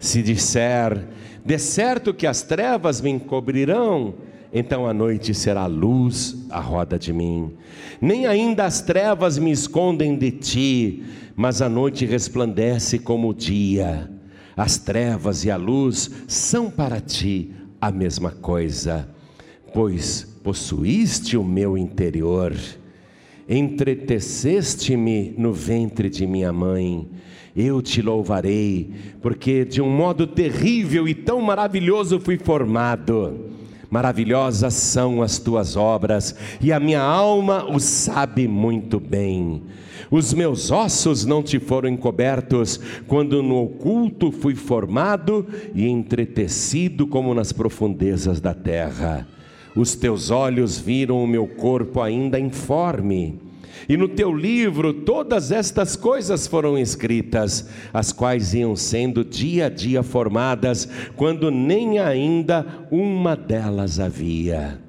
Se 0.00 0.22
disser, 0.22 1.08
de 1.44 1.58
certo 1.58 2.14
que 2.14 2.26
as 2.26 2.42
trevas 2.42 3.00
me 3.00 3.10
encobrirão, 3.10 4.14
então 4.52 4.86
a 4.86 4.92
noite 4.92 5.34
será 5.34 5.66
luz 5.66 6.46
à 6.50 6.60
roda 6.60 6.98
de 6.98 7.12
mim. 7.12 7.52
Nem 8.00 8.26
ainda 8.26 8.64
as 8.64 8.80
trevas 8.80 9.38
me 9.38 9.50
escondem 9.50 10.16
de 10.16 10.30
ti, 10.30 11.02
mas 11.34 11.62
a 11.62 11.68
noite 11.68 12.04
resplandece 12.04 12.98
como 12.98 13.30
o 13.30 13.34
dia. 13.34 14.10
As 14.56 14.76
trevas 14.76 15.44
e 15.44 15.50
a 15.50 15.56
luz 15.56 16.10
são 16.28 16.70
para 16.70 17.00
ti 17.00 17.50
a 17.80 17.90
mesma 17.90 18.30
coisa, 18.30 19.08
pois 19.72 20.24
possuíste 20.44 21.36
o 21.36 21.42
meu 21.42 21.78
interior, 21.78 22.54
entreteceste-me 23.48 25.34
no 25.38 25.52
ventre 25.52 26.10
de 26.10 26.26
minha 26.26 26.52
mãe, 26.52 27.08
eu 27.54 27.82
te 27.82 28.00
louvarei, 28.00 28.90
porque 29.20 29.64
de 29.64 29.82
um 29.82 29.90
modo 29.90 30.26
terrível 30.26 31.06
e 31.06 31.14
tão 31.14 31.40
maravilhoso 31.40 32.18
fui 32.18 32.38
formado. 32.38 33.50
Maravilhosas 33.90 34.72
são 34.72 35.20
as 35.20 35.38
tuas 35.38 35.76
obras, 35.76 36.34
e 36.62 36.72
a 36.72 36.80
minha 36.80 37.02
alma 37.02 37.66
o 37.70 37.78
sabe 37.78 38.48
muito 38.48 38.98
bem. 38.98 39.62
Os 40.10 40.32
meus 40.32 40.70
ossos 40.70 41.26
não 41.26 41.42
te 41.42 41.58
foram 41.58 41.90
encobertos, 41.90 42.80
quando 43.06 43.42
no 43.42 43.62
oculto 43.62 44.32
fui 44.32 44.54
formado 44.54 45.46
e 45.74 45.86
entretecido 45.86 47.06
como 47.06 47.34
nas 47.34 47.52
profundezas 47.52 48.40
da 48.40 48.54
terra. 48.54 49.28
Os 49.76 49.94
teus 49.94 50.30
olhos 50.30 50.78
viram 50.78 51.22
o 51.22 51.26
meu 51.26 51.46
corpo 51.46 52.00
ainda 52.00 52.40
informe 52.40 53.51
e 53.88 53.96
no 53.96 54.08
teu 54.08 54.32
livro 54.34 54.92
todas 54.92 55.50
estas 55.50 55.96
coisas 55.96 56.46
foram 56.46 56.78
escritas, 56.78 57.68
as 57.92 58.12
quais 58.12 58.54
iam 58.54 58.76
sendo 58.76 59.24
dia 59.24 59.66
a 59.66 59.68
dia 59.68 60.02
formadas, 60.02 60.88
quando 61.16 61.50
nem 61.50 61.98
ainda 61.98 62.66
uma 62.90 63.36
delas 63.36 63.98
havia. 63.98 64.80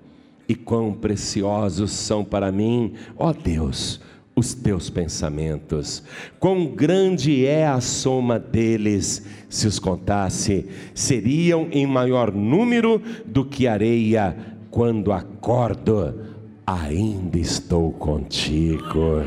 E 0.48 0.56
quão 0.56 0.94
preciosos 0.94 1.92
são 1.92 2.24
para 2.24 2.52
mim, 2.52 2.94
ó 3.18 3.32
Deus, 3.32 4.02
os 4.36 4.54
teus 4.54 4.90
pensamentos. 4.90 6.04
Quão 6.40 6.68
grande 6.68 7.46
é 7.46 7.68
a 7.68 7.80
soma 7.80 8.40
deles, 8.40 9.26
se 9.48 9.68
os 9.68 9.80
contasse, 9.80 10.66
seriam 10.94 11.68
em 11.72 11.86
maior 11.86 12.32
número 12.32 13.02
do 13.26 13.46
que 13.46 13.68
areia 13.68 14.36
quando 14.70 15.12
acordo 15.12 16.33
ainda 16.66 17.38
estou 17.38 17.92
contigo. 17.92 19.24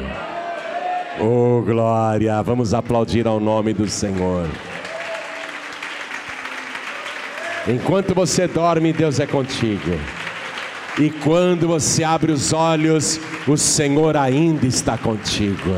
Oh 1.21 1.63
glória, 1.63 2.43
vamos 2.43 2.75
aplaudir 2.75 3.27
ao 3.27 3.41
nome 3.41 3.73
do 3.73 3.89
Senhor. 3.89 4.49
Enquanto 7.69 8.15
você 8.15 8.47
dorme, 8.47 8.93
Deus 8.93 9.19
é 9.19 9.27
contigo. 9.27 9.99
E 10.99 11.11
quando 11.11 11.67
você 11.67 12.05
abre 12.05 12.33
os 12.33 12.53
olhos, 12.53 13.21
o 13.47 13.57
Senhor 13.57 14.17
ainda 14.17 14.67
está 14.67 14.97
contigo. 14.97 15.75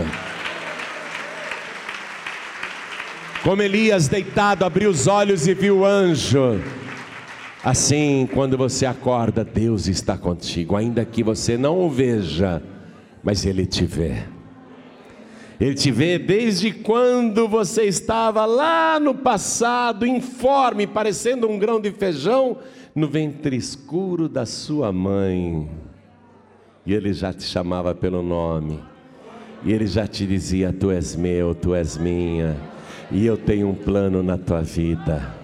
Como 3.43 3.63
Elias 3.63 4.07
deitado 4.09 4.65
abriu 4.65 4.91
os 4.91 5.07
olhos 5.07 5.47
e 5.47 5.55
viu 5.55 5.79
o 5.79 5.87
anjo, 5.87 6.61
Assim, 7.69 8.27
quando 8.33 8.57
você 8.57 8.87
acorda, 8.87 9.45
Deus 9.45 9.89
está 9.89 10.17
contigo, 10.17 10.75
ainda 10.75 11.05
que 11.05 11.23
você 11.23 11.59
não 11.59 11.81
o 11.81 11.91
veja, 11.91 12.63
mas 13.23 13.45
Ele 13.45 13.67
te 13.67 13.85
vê. 13.85 14.23
Ele 15.61 15.75
te 15.75 15.91
vê 15.91 16.19
desde 16.19 16.73
quando 16.73 17.47
você 17.47 17.85
estava 17.85 18.47
lá 18.47 18.99
no 18.99 19.15
passado, 19.15 20.07
informe, 20.07 20.87
parecendo 20.87 21.47
um 21.47 21.59
grão 21.59 21.79
de 21.79 21.91
feijão, 21.91 22.57
no 22.95 23.07
ventre 23.07 23.55
escuro 23.55 24.31
da 24.31 24.47
sua 24.47 24.91
mãe. 24.91 25.69
E 26.87 26.95
Ele 26.95 27.13
já 27.13 27.35
te 27.35 27.43
chamava 27.43 27.95
pelo 27.95 28.23
nome, 28.23 28.83
e 29.63 29.75
Ele 29.75 29.87
já 29.87 30.07
te 30.07 30.27
dizia: 30.27 30.73
Tu 30.73 30.91
és 30.91 31.15
meu, 31.15 31.55
tu 31.55 31.75
és 31.75 31.99
minha, 31.99 32.57
e 33.13 33.27
eu 33.27 33.37
tenho 33.37 33.69
um 33.69 33.75
plano 33.75 34.23
na 34.23 34.39
tua 34.39 34.63
vida 34.63 35.37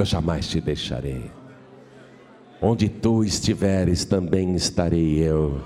eu 0.00 0.04
jamais 0.04 0.48
te 0.48 0.60
deixarei. 0.60 1.30
Onde 2.60 2.88
tu 2.88 3.22
estiveres, 3.22 4.04
também 4.04 4.54
estarei 4.54 5.18
eu. 5.18 5.60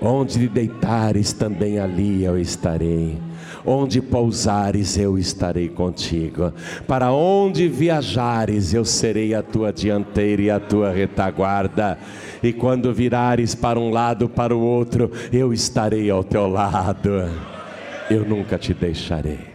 Onde 0.00 0.48
deitares, 0.48 1.32
também 1.32 1.78
ali 1.78 2.24
eu 2.24 2.38
estarei. 2.38 3.18
Onde 3.64 4.02
pousares, 4.02 4.98
eu 4.98 5.16
estarei 5.16 5.68
contigo. 5.68 6.52
Para 6.86 7.12
onde 7.12 7.68
viajares, 7.68 8.74
eu 8.74 8.84
serei 8.84 9.32
a 9.32 9.42
tua 9.42 9.72
dianteira 9.72 10.42
e 10.42 10.50
a 10.50 10.58
tua 10.58 10.90
retaguarda. 10.90 11.98
E 12.42 12.52
quando 12.52 12.92
virares 12.92 13.54
para 13.54 13.78
um 13.78 13.90
lado, 13.90 14.28
para 14.28 14.54
o 14.54 14.60
outro, 14.60 15.10
eu 15.32 15.52
estarei 15.52 16.10
ao 16.10 16.24
teu 16.24 16.48
lado. 16.48 17.10
Eu 18.10 18.24
nunca 18.24 18.58
te 18.58 18.74
deixarei. 18.74 19.52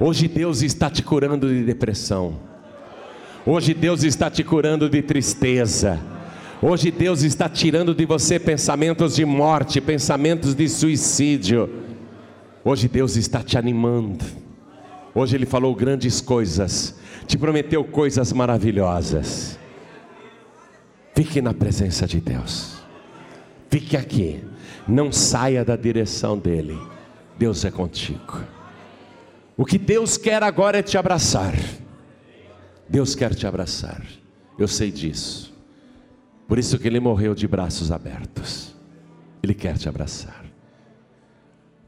Hoje 0.00 0.26
Deus 0.26 0.62
está 0.62 0.90
te 0.90 1.02
curando 1.02 1.48
de 1.48 1.62
depressão. 1.62 2.51
Hoje 3.44 3.74
Deus 3.74 4.04
está 4.04 4.30
te 4.30 4.44
curando 4.44 4.88
de 4.88 5.02
tristeza. 5.02 6.00
Hoje 6.62 6.92
Deus 6.92 7.22
está 7.22 7.48
tirando 7.48 7.92
de 7.92 8.06
você 8.06 8.38
pensamentos 8.38 9.16
de 9.16 9.24
morte, 9.24 9.80
pensamentos 9.80 10.54
de 10.54 10.68
suicídio. 10.68 11.68
Hoje 12.64 12.86
Deus 12.86 13.16
está 13.16 13.42
te 13.42 13.58
animando. 13.58 14.24
Hoje 15.12 15.34
Ele 15.34 15.44
falou 15.44 15.74
grandes 15.74 16.20
coisas, 16.20 16.94
te 17.26 17.36
prometeu 17.36 17.82
coisas 17.82 18.32
maravilhosas. 18.32 19.58
Fique 21.12 21.42
na 21.42 21.52
presença 21.52 22.06
de 22.06 22.20
Deus. 22.20 22.80
Fique 23.68 23.96
aqui. 23.96 24.40
Não 24.86 25.10
saia 25.10 25.64
da 25.64 25.74
direção 25.74 26.38
dEle. 26.38 26.78
Deus 27.36 27.64
é 27.64 27.72
contigo. 27.72 28.40
O 29.56 29.64
que 29.64 29.78
Deus 29.78 30.16
quer 30.16 30.44
agora 30.44 30.78
é 30.78 30.82
te 30.82 30.96
abraçar. 30.96 31.54
Deus 32.88 33.14
quer 33.14 33.34
te 33.34 33.46
abraçar. 33.46 34.04
Eu 34.58 34.68
sei 34.68 34.90
disso. 34.90 35.52
Por 36.46 36.58
isso 36.58 36.78
que 36.78 36.86
ele 36.86 37.00
morreu 37.00 37.34
de 37.34 37.48
braços 37.48 37.90
abertos. 37.90 38.74
Ele 39.42 39.54
quer 39.54 39.78
te 39.78 39.88
abraçar. 39.88 40.44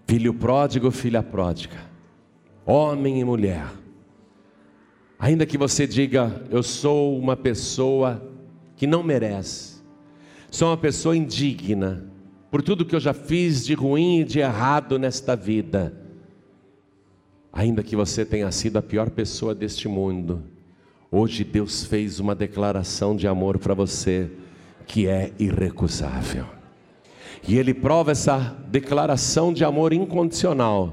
Filho 0.07 0.35
pródigo, 0.35 0.91
filha 0.91 1.23
pródiga, 1.23 1.79
homem 2.67 3.21
e 3.21 3.25
mulher. 3.25 3.67
Ainda 5.19 5.47
que 5.47 5.57
você 5.57 5.87
diga, 5.87 6.45
eu 6.51 6.63
sou 6.63 7.19
uma 7.19 7.37
pessoa 7.37 8.23
que 8.77 8.87
não 8.87 9.03
merece, 9.03 9.83
sou 10.51 10.69
uma 10.69 10.77
pessoa 10.77 11.17
indigna, 11.17 12.05
por 12.51 12.63
tudo 12.63 12.85
que 12.85 12.95
eu 12.95 13.01
já 13.01 13.15
fiz 13.15 13.65
de 13.65 13.75
ruim 13.75 14.21
e 14.21 14.25
de 14.25 14.41
errado 14.41 14.99
nesta 14.99 15.35
vida, 15.35 15.95
ainda 17.53 17.83
que 17.83 17.97
você 17.97 18.25
tenha 18.25 18.51
sido 18.51 18.77
a 18.77 18.83
pior 18.83 19.11
pessoa 19.11 19.55
deste 19.55 19.89
mundo, 19.89 20.43
Hoje 21.17 21.45
Deus 21.45 21.85
fez 21.85 22.19
uma 22.19 22.35
declaração 22.35 23.15
de 23.15 23.29
amor 23.29 23.57
para 23.61 23.73
você 23.73 24.29
que 24.85 25.07
é 25.07 25.31
irrecusável. 25.39 26.45
E 27.47 27.57
Ele 27.57 27.73
prova 27.73 28.11
essa 28.11 28.57
declaração 28.67 29.53
de 29.53 29.65
amor 29.65 29.93
incondicional 29.93 30.93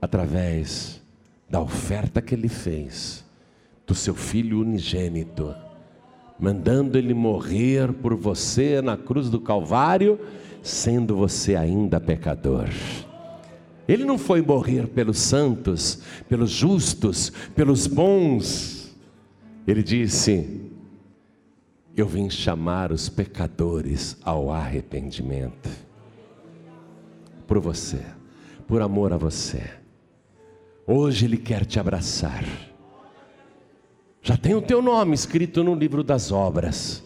através 0.00 1.02
da 1.50 1.60
oferta 1.60 2.22
que 2.22 2.36
Ele 2.36 2.46
fez 2.46 3.24
do 3.84 3.96
seu 3.96 4.14
Filho 4.14 4.60
unigênito, 4.60 5.52
mandando 6.38 6.96
Ele 6.96 7.12
morrer 7.12 7.92
por 7.94 8.14
você 8.14 8.80
na 8.80 8.96
cruz 8.96 9.28
do 9.28 9.40
Calvário, 9.40 10.20
sendo 10.62 11.16
você 11.16 11.56
ainda 11.56 11.98
pecador. 11.98 12.68
Ele 13.88 14.04
não 14.04 14.18
foi 14.18 14.40
morrer 14.40 14.86
pelos 14.86 15.18
santos, 15.18 15.98
pelos 16.28 16.52
justos, 16.52 17.32
pelos 17.56 17.88
bons, 17.88 18.81
ele 19.66 19.82
disse: 19.82 20.60
Eu 21.96 22.06
vim 22.06 22.28
chamar 22.28 22.90
os 22.90 23.08
pecadores 23.08 24.16
ao 24.24 24.50
arrependimento. 24.50 25.70
Por 27.46 27.60
você, 27.60 28.00
por 28.66 28.82
amor 28.82 29.12
a 29.12 29.16
você. 29.16 29.62
Hoje 30.86 31.26
Ele 31.26 31.36
quer 31.36 31.64
te 31.64 31.78
abraçar. 31.78 32.44
Já 34.20 34.36
tem 34.36 34.54
o 34.54 34.62
teu 34.62 34.82
nome 34.82 35.14
escrito 35.14 35.62
no 35.62 35.74
livro 35.74 36.02
das 36.02 36.32
obras, 36.32 37.04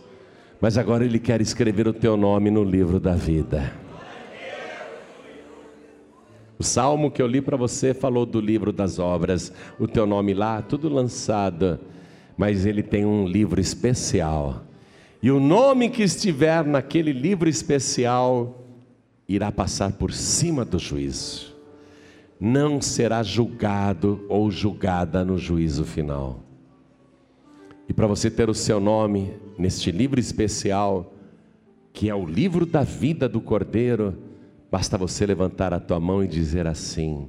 mas 0.60 0.78
agora 0.78 1.04
Ele 1.04 1.18
quer 1.18 1.40
escrever 1.40 1.86
o 1.88 1.92
teu 1.92 2.16
nome 2.16 2.50
no 2.50 2.64
livro 2.64 2.98
da 2.98 3.14
vida. 3.14 3.72
O 6.58 6.62
salmo 6.62 7.10
que 7.10 7.20
eu 7.20 7.26
li 7.26 7.42
para 7.42 7.56
você 7.56 7.92
falou 7.92 8.24
do 8.24 8.40
livro 8.40 8.72
das 8.72 8.98
obras, 8.98 9.52
o 9.78 9.86
teu 9.86 10.06
nome 10.06 10.32
lá, 10.32 10.62
tudo 10.62 10.88
lançado 10.88 11.78
mas 12.36 12.66
ele 12.66 12.82
tem 12.82 13.04
um 13.04 13.26
livro 13.26 13.60
especial. 13.60 14.64
E 15.22 15.30
o 15.30 15.40
nome 15.40 15.88
que 15.88 16.02
estiver 16.02 16.64
naquele 16.64 17.12
livro 17.12 17.48
especial 17.48 18.64
irá 19.28 19.50
passar 19.50 19.92
por 19.92 20.12
cima 20.12 20.64
do 20.64 20.78
juízo. 20.78 21.56
Não 22.38 22.80
será 22.82 23.22
julgado 23.22 24.24
ou 24.28 24.50
julgada 24.50 25.24
no 25.24 25.38
juízo 25.38 25.84
final. 25.84 26.40
E 27.88 27.92
para 27.92 28.06
você 28.06 28.30
ter 28.30 28.50
o 28.50 28.54
seu 28.54 28.78
nome 28.78 29.32
neste 29.58 29.90
livro 29.90 30.20
especial, 30.20 31.14
que 31.92 32.10
é 32.10 32.14
o 32.14 32.26
livro 32.26 32.66
da 32.66 32.82
vida 32.82 33.28
do 33.28 33.40
Cordeiro, 33.40 34.18
basta 34.70 34.98
você 34.98 35.24
levantar 35.24 35.72
a 35.72 35.80
tua 35.80 35.98
mão 35.98 36.22
e 36.22 36.28
dizer 36.28 36.66
assim: 36.66 37.28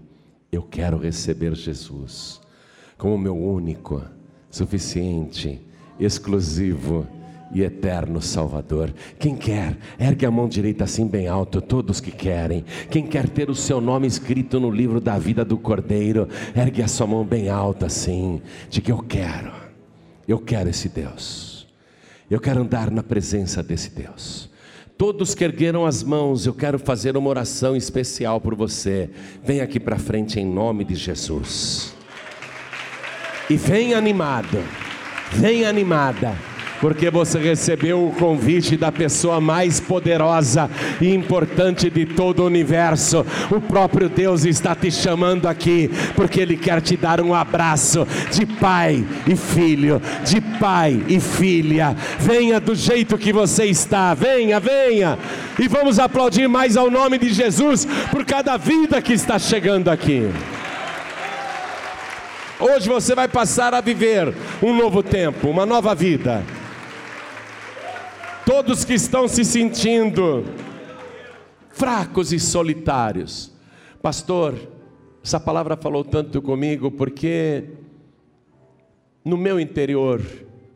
Eu 0.52 0.62
quero 0.62 0.98
receber 0.98 1.56
Jesus 1.56 2.42
como 2.98 3.18
meu 3.18 3.38
único 3.38 4.04
suficiente, 4.58 5.62
exclusivo 6.00 7.08
e 7.54 7.62
eterno 7.62 8.22
Salvador. 8.22 8.94
Quem 9.20 9.36
quer, 9.36 9.78
ergue 10.00 10.26
a 10.26 10.32
mão 10.32 10.48
direita 10.48 10.84
assim 10.84 11.08
bem 11.08 11.28
alto, 11.28 11.62
todos 11.62 12.02
que 12.02 12.12
querem. 12.12 12.66
Quem 12.90 13.06
quer 13.06 13.30
ter 13.30 13.50
o 13.50 13.56
seu 13.56 13.80
nome 13.80 14.08
escrito 14.08 14.60
no 14.60 14.70
livro 14.70 15.00
da 15.00 15.18
vida 15.18 15.46
do 15.46 15.58
Cordeiro, 15.58 16.28
ergue 16.56 16.82
a 16.82 16.88
sua 16.88 17.08
mão 17.08 17.24
bem 17.24 17.50
alta 17.50 17.86
assim, 17.86 18.42
que 18.70 18.92
eu 18.92 19.00
quero. 19.00 19.52
Eu 20.28 20.40
quero 20.40 20.70
esse 20.70 20.90
Deus. 20.90 21.68
Eu 22.30 22.40
quero 22.40 22.62
andar 22.62 22.92
na 22.92 23.02
presença 23.02 23.64
desse 23.64 23.90
Deus. 23.92 24.50
Todos 24.98 25.36
que 25.36 25.44
ergueram 25.44 25.86
as 25.86 26.04
mãos, 26.04 26.46
eu 26.46 26.54
quero 26.54 26.80
fazer 26.80 27.16
uma 27.16 27.30
oração 27.30 27.76
especial 27.76 28.42
por 28.42 28.56
você. 28.56 29.10
Vem 29.44 29.62
aqui 29.62 29.80
para 29.80 29.98
frente 29.98 30.40
em 30.40 30.46
nome 30.46 30.84
de 30.84 30.96
Jesus. 30.96 31.97
E 33.50 33.56
vem 33.56 33.94
animado, 33.94 34.62
vem 35.34 35.66
animada 35.66 36.36
porque 36.80 37.10
você 37.10 37.40
recebeu 37.40 38.08
o 38.08 38.12
convite 38.12 38.78
da 38.78 38.92
pessoa 38.92 39.42
mais 39.42 39.80
poderosa 39.80 40.70
e 41.02 41.14
importante 41.14 41.90
de 41.90 42.06
todo 42.06 42.42
o 42.42 42.46
universo. 42.46 43.26
O 43.50 43.60
próprio 43.60 44.10
Deus 44.10 44.46
está 44.46 44.76
te 44.76 44.92
chamando 44.92 45.48
aqui, 45.48 45.90
porque 46.16 46.40
Ele 46.40 46.58
quer 46.58 46.82
te 46.82 46.96
dar 46.96 47.22
um 47.22 47.34
abraço 47.34 48.08
de 48.32 48.46
pai 48.46 49.06
e 49.26 49.36
filho, 49.36 50.02
de 50.24 50.42
pai 50.42 51.02
e 51.08 51.20
filha. 51.20 51.96
Venha 52.20 52.60
do 52.60 52.76
jeito 52.76 53.18
que 53.18 53.34
você 53.34 53.66
está, 53.66 54.14
venha, 54.14 54.60
venha, 54.60 55.18
e 55.60 55.68
vamos 55.68 56.00
aplaudir 56.00 56.48
mais 56.48 56.78
ao 56.78 56.92
nome 56.92 57.18
de 57.18 57.34
Jesus 57.34 57.86
por 58.12 58.26
cada 58.26 58.58
vida 58.58 59.02
que 59.02 59.14
está 59.14 59.40
chegando 59.40 59.90
aqui. 59.90 60.30
Hoje 62.60 62.90
você 62.90 63.14
vai 63.14 63.28
passar 63.28 63.74
a 63.74 63.82
viver 63.82 64.34
um 64.62 64.76
novo 64.76 65.04
tempo, 65.04 65.50
uma 65.50 65.66
nova 65.66 65.94
vida 65.94 66.44
todos 68.48 68.86
que 68.86 68.94
estão 68.94 69.28
se 69.28 69.44
sentindo 69.44 70.46
fracos 71.70 72.32
e 72.32 72.40
solitários. 72.40 73.52
Pastor, 74.02 74.56
essa 75.22 75.38
palavra 75.38 75.76
falou 75.76 76.02
tanto 76.02 76.42
comigo 76.42 76.90
porque 76.90 77.66
no 79.26 79.36
meu 79.36 79.60
interior 79.60 80.22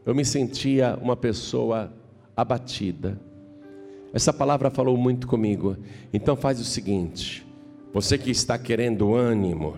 eu 0.06 0.14
me 0.14 0.26
sentia 0.26 1.00
uma 1.02 1.16
pessoa 1.16 1.94
abatida. 2.36 3.18
Essa 4.14 4.34
palavra 4.34 4.70
falou 4.70 4.98
muito 4.98 5.26
comigo. 5.26 5.78
Então 6.12 6.36
faz 6.36 6.60
o 6.60 6.66
seguinte: 6.66 7.48
você 7.94 8.18
que 8.18 8.32
está 8.32 8.58
querendo 8.58 9.16
ânimo, 9.16 9.78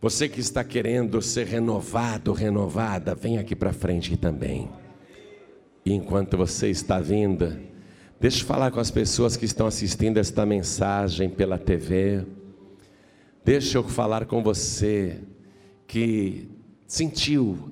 você 0.00 0.28
que 0.28 0.40
está 0.40 0.62
querendo 0.62 1.22
ser 1.22 1.46
renovado, 1.46 2.32
renovada, 2.32 3.14
vem 3.14 3.38
aqui 3.38 3.56
para 3.56 3.72
frente 3.72 4.16
também. 4.16 4.70
E 5.84 5.92
enquanto 5.92 6.36
você 6.36 6.68
está 6.68 7.00
vindo, 7.00 7.56
deixa 8.20 8.42
eu 8.42 8.46
falar 8.46 8.70
com 8.70 8.80
as 8.80 8.90
pessoas 8.90 9.36
que 9.36 9.44
estão 9.44 9.66
assistindo 9.66 10.18
esta 10.18 10.44
mensagem 10.44 11.30
pela 11.30 11.58
TV. 11.58 12.26
Deixa 13.44 13.78
eu 13.78 13.84
falar 13.84 14.26
com 14.26 14.42
você 14.42 15.20
que 15.86 16.48
sentiu, 16.86 17.70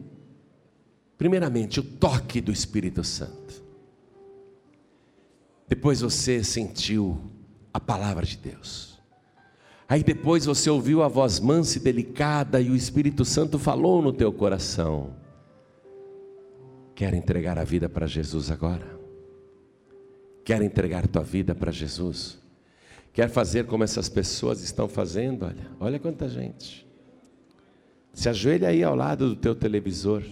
primeiramente, 1.18 1.80
o 1.80 1.82
toque 1.82 2.40
do 2.40 2.52
Espírito 2.52 3.04
Santo. 3.04 3.62
Depois 5.68 6.00
você 6.00 6.44
sentiu 6.44 7.20
a 7.72 7.80
palavra 7.80 8.24
de 8.24 8.36
Deus. 8.36 8.93
Aí 9.88 10.02
depois 10.02 10.46
você 10.46 10.70
ouviu 10.70 11.02
a 11.02 11.08
voz 11.08 11.38
mansa 11.38 11.78
e 11.78 11.80
delicada 11.80 12.60
e 12.60 12.70
o 12.70 12.76
Espírito 12.76 13.24
Santo 13.24 13.58
falou 13.58 14.00
no 14.00 14.12
teu 14.12 14.32
coração. 14.32 15.14
Quer 16.94 17.12
entregar 17.12 17.58
a 17.58 17.64
vida 17.64 17.88
para 17.88 18.06
Jesus 18.06 18.50
agora? 18.50 18.98
Quer 20.44 20.62
entregar 20.62 21.06
tua 21.08 21.22
vida 21.22 21.54
para 21.54 21.72
Jesus? 21.72 22.38
Quer 23.12 23.28
fazer 23.28 23.66
como 23.66 23.84
essas 23.84 24.08
pessoas 24.08 24.62
estão 24.62 24.88
fazendo? 24.88 25.44
Olha, 25.44 25.70
olha 25.80 25.98
quanta 25.98 26.28
gente. 26.28 26.86
Se 28.12 28.28
ajoelha 28.28 28.68
aí 28.68 28.82
ao 28.82 28.94
lado 28.94 29.28
do 29.28 29.36
teu 29.36 29.54
televisor. 29.54 30.22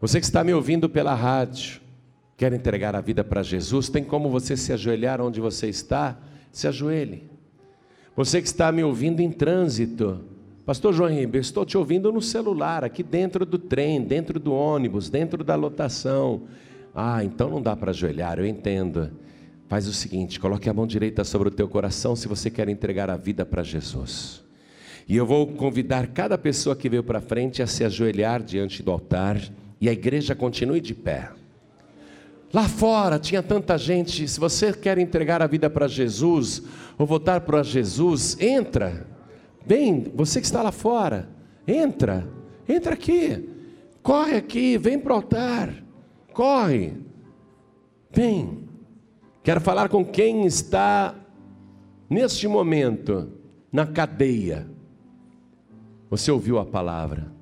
Você 0.00 0.18
que 0.18 0.26
está 0.26 0.42
me 0.42 0.52
ouvindo 0.52 0.88
pela 0.88 1.14
rádio, 1.14 1.80
quer 2.36 2.52
entregar 2.52 2.96
a 2.96 3.00
vida 3.00 3.22
para 3.22 3.42
Jesus? 3.42 3.88
Tem 3.88 4.02
como 4.02 4.28
você 4.28 4.56
se 4.56 4.72
ajoelhar 4.72 5.20
onde 5.20 5.40
você 5.40 5.68
está? 5.68 6.18
Se 6.50 6.66
ajoelhe. 6.66 7.29
Você 8.20 8.42
que 8.42 8.48
está 8.48 8.70
me 8.70 8.84
ouvindo 8.84 9.20
em 9.20 9.32
trânsito, 9.32 10.20
Pastor 10.66 10.92
João 10.92 11.08
Ribeiro, 11.08 11.38
estou 11.38 11.64
te 11.64 11.78
ouvindo 11.78 12.12
no 12.12 12.20
celular, 12.20 12.84
aqui 12.84 13.02
dentro 13.02 13.46
do 13.46 13.56
trem, 13.56 13.98
dentro 14.02 14.38
do 14.38 14.52
ônibus, 14.52 15.08
dentro 15.08 15.42
da 15.42 15.54
lotação. 15.54 16.42
Ah, 16.94 17.24
então 17.24 17.48
não 17.48 17.62
dá 17.62 17.74
para 17.74 17.92
ajoelhar, 17.92 18.38
eu 18.38 18.44
entendo. 18.44 19.10
Faz 19.70 19.88
o 19.88 19.92
seguinte, 19.94 20.38
coloque 20.38 20.68
a 20.68 20.74
mão 20.74 20.86
direita 20.86 21.24
sobre 21.24 21.48
o 21.48 21.50
teu 21.50 21.66
coração 21.66 22.14
se 22.14 22.28
você 22.28 22.50
quer 22.50 22.68
entregar 22.68 23.08
a 23.08 23.16
vida 23.16 23.46
para 23.46 23.62
Jesus. 23.62 24.44
E 25.08 25.16
eu 25.16 25.24
vou 25.24 25.46
convidar 25.46 26.08
cada 26.08 26.36
pessoa 26.36 26.76
que 26.76 26.90
veio 26.90 27.02
para 27.02 27.22
frente 27.22 27.62
a 27.62 27.66
se 27.66 27.84
ajoelhar 27.84 28.42
diante 28.42 28.82
do 28.82 28.90
altar 28.90 29.40
e 29.80 29.88
a 29.88 29.92
igreja 29.92 30.34
continue 30.34 30.82
de 30.82 30.94
pé. 30.94 31.30
Lá 32.52 32.68
fora 32.68 33.18
tinha 33.18 33.42
tanta 33.42 33.78
gente, 33.78 34.26
se 34.26 34.40
você 34.40 34.72
quer 34.72 34.98
entregar 34.98 35.40
a 35.40 35.46
vida 35.46 35.70
para 35.70 35.86
Jesus 35.86 36.62
ou 36.98 37.06
voltar 37.06 37.42
para 37.42 37.62
Jesus, 37.62 38.36
entra. 38.40 39.06
Vem, 39.64 40.10
você 40.14 40.40
que 40.40 40.46
está 40.46 40.62
lá 40.62 40.72
fora, 40.72 41.28
entra, 41.66 42.28
entra 42.68 42.94
aqui, 42.94 43.48
corre 44.02 44.36
aqui, 44.36 44.76
vem 44.76 44.98
para 44.98 45.12
o 45.12 45.16
altar, 45.16 45.72
corre, 46.32 46.94
vem. 48.10 48.64
Quero 49.44 49.60
falar 49.60 49.88
com 49.88 50.04
quem 50.04 50.44
está 50.44 51.14
neste 52.08 52.48
momento 52.48 53.32
na 53.70 53.86
cadeia. 53.86 54.68
Você 56.10 56.32
ouviu 56.32 56.58
a 56.58 56.66
palavra, 56.66 57.32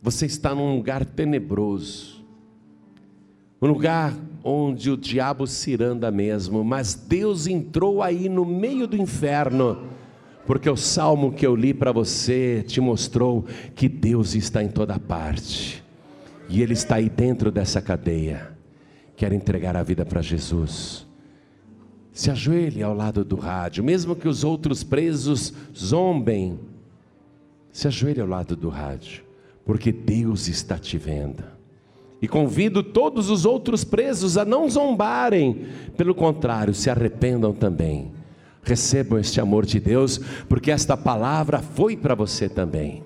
você 0.00 0.26
está 0.26 0.54
num 0.54 0.76
lugar 0.76 1.04
tenebroso, 1.04 2.17
um 3.60 3.66
lugar 3.66 4.14
onde 4.42 4.90
o 4.90 4.96
diabo 4.96 5.46
ciranda 5.46 6.10
mesmo, 6.10 6.62
mas 6.62 6.94
Deus 6.94 7.46
entrou 7.46 8.02
aí 8.02 8.28
no 8.28 8.44
meio 8.44 8.86
do 8.86 8.96
inferno 8.96 9.88
porque 10.48 10.70
o 10.70 10.78
salmo 10.78 11.30
que 11.30 11.46
eu 11.46 11.54
li 11.54 11.74
para 11.74 11.92
você 11.92 12.64
te 12.66 12.80
mostrou 12.80 13.44
que 13.74 13.86
Deus 13.86 14.34
está 14.34 14.62
em 14.62 14.68
toda 14.70 14.98
parte, 14.98 15.84
e 16.48 16.62
Ele 16.62 16.72
está 16.72 16.94
aí 16.94 17.10
dentro 17.10 17.52
dessa 17.52 17.82
cadeia. 17.82 18.56
Quer 19.14 19.34
entregar 19.34 19.76
a 19.76 19.82
vida 19.82 20.06
para 20.06 20.22
Jesus. 20.22 21.06
Se 22.14 22.30
ajoelhe 22.30 22.82
ao 22.82 22.94
lado 22.94 23.26
do 23.26 23.36
rádio, 23.36 23.84
mesmo 23.84 24.16
que 24.16 24.26
os 24.26 24.42
outros 24.42 24.82
presos 24.82 25.52
zombem, 25.76 26.58
se 27.70 27.86
ajoelhe 27.86 28.22
ao 28.22 28.26
lado 28.26 28.56
do 28.56 28.70
rádio, 28.70 29.22
porque 29.66 29.92
Deus 29.92 30.48
está 30.48 30.78
te 30.78 30.96
vendo. 30.96 31.44
E 32.20 32.26
convido 32.26 32.82
todos 32.82 33.30
os 33.30 33.44
outros 33.44 33.84
presos 33.84 34.36
a 34.36 34.44
não 34.44 34.68
zombarem, 34.68 35.66
pelo 35.96 36.14
contrário, 36.14 36.74
se 36.74 36.90
arrependam 36.90 37.52
também 37.52 38.10
Recebam 38.68 39.18
este 39.18 39.40
amor 39.40 39.64
de 39.64 39.80
Deus, 39.80 40.20
porque 40.46 40.70
esta 40.70 40.94
palavra 40.94 41.60
foi 41.62 41.96
para 41.96 42.14
você 42.14 42.50
também. 42.50 43.02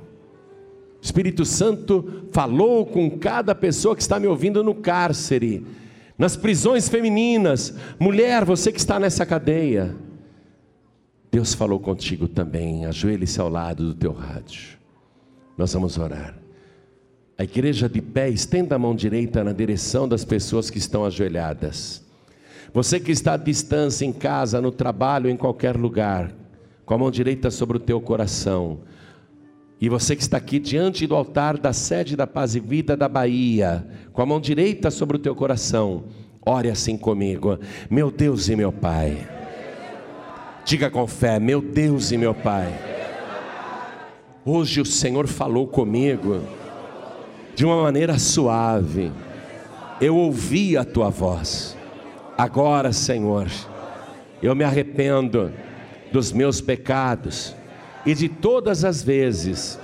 O 1.01 1.05
Espírito 1.05 1.45
Santo 1.45 2.27
falou 2.33 2.85
com 2.85 3.09
cada 3.17 3.55
pessoa 3.55 3.95
que 3.95 4.03
está 4.03 4.19
me 4.19 4.27
ouvindo 4.27 4.65
no 4.65 4.75
cárcere, 4.75 5.65
nas 6.19 6.37
prisões 6.37 6.89
femininas. 6.89 7.77
Mulher, 7.97 8.45
você 8.45 8.73
que 8.73 8.79
está 8.81 8.99
nessa 8.99 9.25
cadeia, 9.25 9.95
Deus 11.31 11.55
falou 11.55 11.79
contigo 11.79 12.27
também. 12.27 12.85
Ajoelhe-se 12.87 13.41
ao 13.41 13.49
lado 13.49 13.87
do 13.87 13.95
teu 13.95 14.13
rádio. 14.13 14.79
Nós 15.57 15.73
vamos 15.73 15.97
orar. 15.97 16.42
A 17.39 17.45
igreja 17.45 17.89
de 17.89 18.01
pé, 18.01 18.29
estenda 18.29 18.77
a 18.77 18.79
mão 18.79 18.95
direita 18.95 19.43
na 19.43 19.53
direção 19.53 20.07
das 20.07 20.25
pessoas 20.25 20.69
que 20.69 20.79
estão 20.79 21.05
ajoelhadas. 21.05 22.05
Você 22.75 23.01
que 23.01 23.11
está 23.11 23.35
à 23.35 23.37
distância, 23.37 24.05
em 24.05 24.13
casa, 24.13 24.61
no 24.61 24.71
trabalho, 24.71 25.29
em 25.29 25.37
qualquer 25.37 25.77
lugar, 25.77 26.33
com 26.85 26.95
a 26.95 26.99
mão 26.99 27.11
direita 27.11 27.51
sobre 27.51 27.77
o 27.77 27.81
teu 27.81 28.01
coração. 28.01 28.81
E 29.81 29.89
você 29.89 30.15
que 30.15 30.23
está 30.23 30.37
aqui 30.37 30.59
diante 30.59 31.07
do 31.07 31.15
altar 31.15 31.59
da 31.59 31.73
sede 31.73 32.17
da 32.17 32.27
Paz 32.27 32.55
e 32.55 32.61
Vida 32.61 32.97
da 32.97 33.09
Bahia, 33.09 33.87
com 34.13 34.23
a 34.23 34.27
mão 34.27 34.41
direita 34.41 34.91
sobre 34.91 35.17
o 35.17 35.21
teu 35.21 35.35
coração, 35.35 36.05
ore 36.45 36.71
assim 36.71 36.97
comigo. 36.97 37.59
Meu 37.91 38.11
Deus 38.11 38.49
e 38.49 38.57
meu 38.57 38.71
Pai. 38.71 39.29
Diga 40.65 40.91
com 40.91 41.07
fé, 41.07 41.41
meu 41.41 41.61
Deus 41.61 42.13
e 42.13 42.17
meu 42.17 42.35
Pai. 42.35 42.73
Hoje 44.45 44.81
o 44.81 44.87
Senhor 44.87 45.27
falou 45.27 45.67
comigo 45.67 46.43
de 47.55 47.65
uma 47.65 47.83
maneira 47.83 48.19
suave. 48.19 49.13
Eu 50.01 50.17
ouvi 50.17 50.77
a 50.77 50.85
tua 50.85 51.11
voz. 51.11 51.77
Agora, 52.37 52.93
Senhor, 52.93 53.49
eu 54.43 54.55
me 54.55 54.65
arrependo 54.65 55.53
dos 56.11 56.33
meus 56.33 56.61
pecados 56.61 57.55
e 58.05 58.15
de 58.15 58.29
todas 58.29 58.85
as 58.85 59.03
vezes 59.03 59.79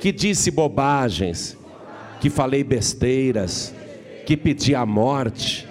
que 0.00 0.12
disse 0.12 0.50
bobagens, 0.50 1.56
que 2.20 2.28
falei 2.28 2.62
besteiras, 2.62 3.74
que 4.26 4.36
pedi 4.36 4.74
a 4.74 4.84
morte, 4.84 5.66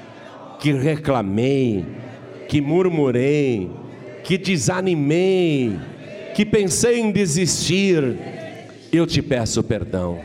que 0.59 0.71
reclamei, 0.71 1.85
que 2.47 2.61
murmurei, 2.61 3.69
que 4.23 4.37
desanimei, 4.37 5.77
que 6.35 6.45
pensei 6.45 6.99
em 6.99 7.11
desistir, 7.11 8.17
eu 8.91 9.05
te 9.05 9.21
peço 9.21 9.61
perdão. 9.63 10.19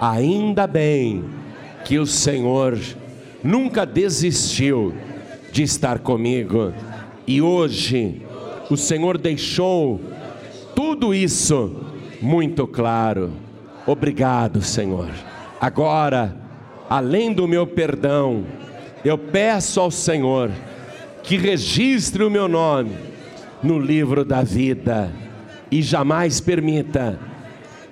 Ainda 0.00 0.66
bem 0.66 1.24
que 1.84 1.98
o 1.98 2.06
Senhor 2.06 2.78
nunca 3.42 3.86
desistiu 3.86 4.94
de 5.52 5.62
estar 5.62 6.00
comigo 6.00 6.72
e 7.26 7.40
hoje 7.40 8.22
o 8.70 8.76
Senhor 8.76 9.16
deixou 9.16 10.00
tudo 10.74 11.14
isso 11.14 11.74
muito 12.20 12.66
claro. 12.66 13.32
Obrigado, 13.86 14.60
Senhor. 14.62 15.08
Agora, 15.60 16.36
além 16.90 17.32
do 17.32 17.48
meu 17.48 17.66
perdão, 17.66 18.44
eu 19.04 19.16
peço 19.16 19.80
ao 19.80 19.90
Senhor 19.90 20.50
que 21.22 21.36
registre 21.36 22.22
o 22.22 22.30
meu 22.30 22.48
nome 22.48 22.92
no 23.62 23.78
livro 23.78 24.24
da 24.24 24.42
vida 24.42 25.10
e 25.70 25.82
jamais 25.82 26.40
permita 26.40 27.18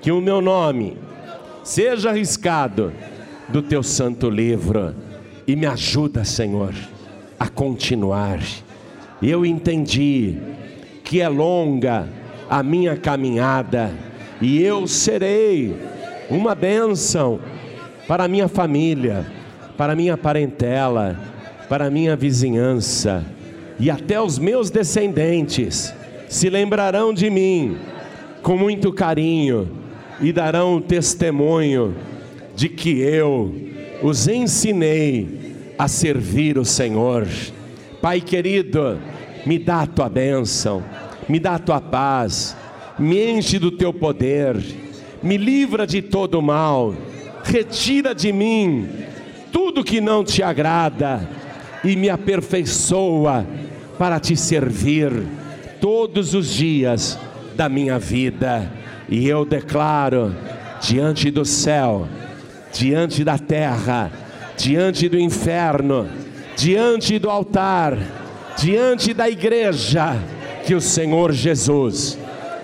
que 0.01 0.13
o 0.13 0.21
meu 0.21 0.41
nome 0.41 0.97
seja 1.65 2.11
arriscado 2.11 2.93
do 3.49 3.63
teu 3.63 3.83
santo 3.83 4.29
livro 4.29 4.95
e 5.47 5.57
me 5.57 5.67
ajuda, 5.67 6.25
Senhor, 6.25 6.75
a 7.41 7.49
continuar. 7.49 8.41
Eu 9.23 9.45
entendi 9.45 10.37
que 11.03 11.21
é 11.21 11.29
longa 11.29 12.09
a 12.49 12.63
minha 12.63 12.97
caminhada 12.97 13.91
e 14.41 14.63
eu 14.63 14.87
serei 14.87 15.75
uma 16.29 16.55
bênção 16.55 17.41
para 18.07 18.29
minha 18.29 18.49
família, 18.49 19.27
para 19.77 19.97
minha 19.97 20.17
parentela, 20.17 21.19
para 21.69 21.91
minha 21.91 22.15
vizinhança 22.15 23.25
e 23.81 23.91
até 23.91 24.21
os 24.21 24.39
meus 24.39 24.71
descendentes 24.71 25.95
se 26.29 26.51
lembrarão 26.51 27.13
de 27.13 27.31
mim 27.31 27.77
com 28.43 28.57
muito 28.57 28.93
carinho 28.93 29.84
e 30.21 30.33
darão 30.33 30.81
testemunho 30.81 31.95
de 32.55 32.69
que 32.69 33.01
eu 33.01 33.55
os 34.03 34.29
ensinei 34.29 35.55
a 35.79 35.89
servir 35.89 36.59
o 36.59 36.65
Senhor. 36.65 37.27
Pai 38.01 38.21
querido, 38.21 38.99
me 39.47 39.59
dá 39.59 39.83
a 39.83 39.87
tua 39.87 40.09
bênção, 40.09 40.83
me 41.29 41.39
dá 41.39 41.55
a 41.55 41.59
tua 41.59 41.81
paz, 41.81 42.57
me 42.99 43.31
enche 43.31 43.59
do 43.59 43.71
teu 43.71 43.93
poder, 43.93 44.57
me 45.23 45.37
livra 45.37 45.87
de 45.87 46.03
todo 46.03 46.41
mal, 46.41 46.95
retira 47.43 48.15
de 48.15 48.33
mim 48.33 48.89
tudo 49.51 49.85
que 49.85 50.01
não 50.01 50.25
te 50.25 50.43
agrada 50.43 51.29
e 51.83 51.97
me 51.97 52.11
aperfeiçoa 52.11 53.47
para 53.99 54.19
te 54.19 54.37
servir 54.37 55.13
todos 55.81 56.35
os 56.35 56.53
dias 56.53 57.19
da 57.55 57.69
minha 57.69 57.99
vida. 57.99 58.84
E 59.09 59.29
eu 59.29 59.45
declaro 59.45 60.35
diante 60.81 61.31
do 61.31 61.45
céu, 61.45 62.09
diante 62.73 63.23
da 63.23 63.39
terra, 63.39 64.11
diante 64.57 65.09
do 65.09 65.19
inferno, 65.19 66.09
diante 66.57 67.19
do 67.19 67.31
altar, 67.31 67.97
diante 68.59 69.13
da 69.13 69.29
igreja, 69.29 70.17
que 70.67 70.75
o 70.75 70.81
Senhor 70.81 71.33
Jesus 71.33 72.19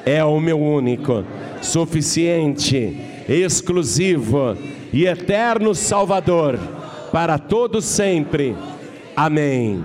é 0.04 0.24
o 0.24 0.40
meu 0.40 0.60
único, 0.60 1.24
suficiente, 1.60 2.96
exclusivo 3.28 4.56
e 4.92 5.06
eterno 5.06 5.74
Salvador 5.74 6.58
para 7.12 7.38
todos 7.38 7.84
sempre. 7.84 8.56
Amém. 9.14 9.84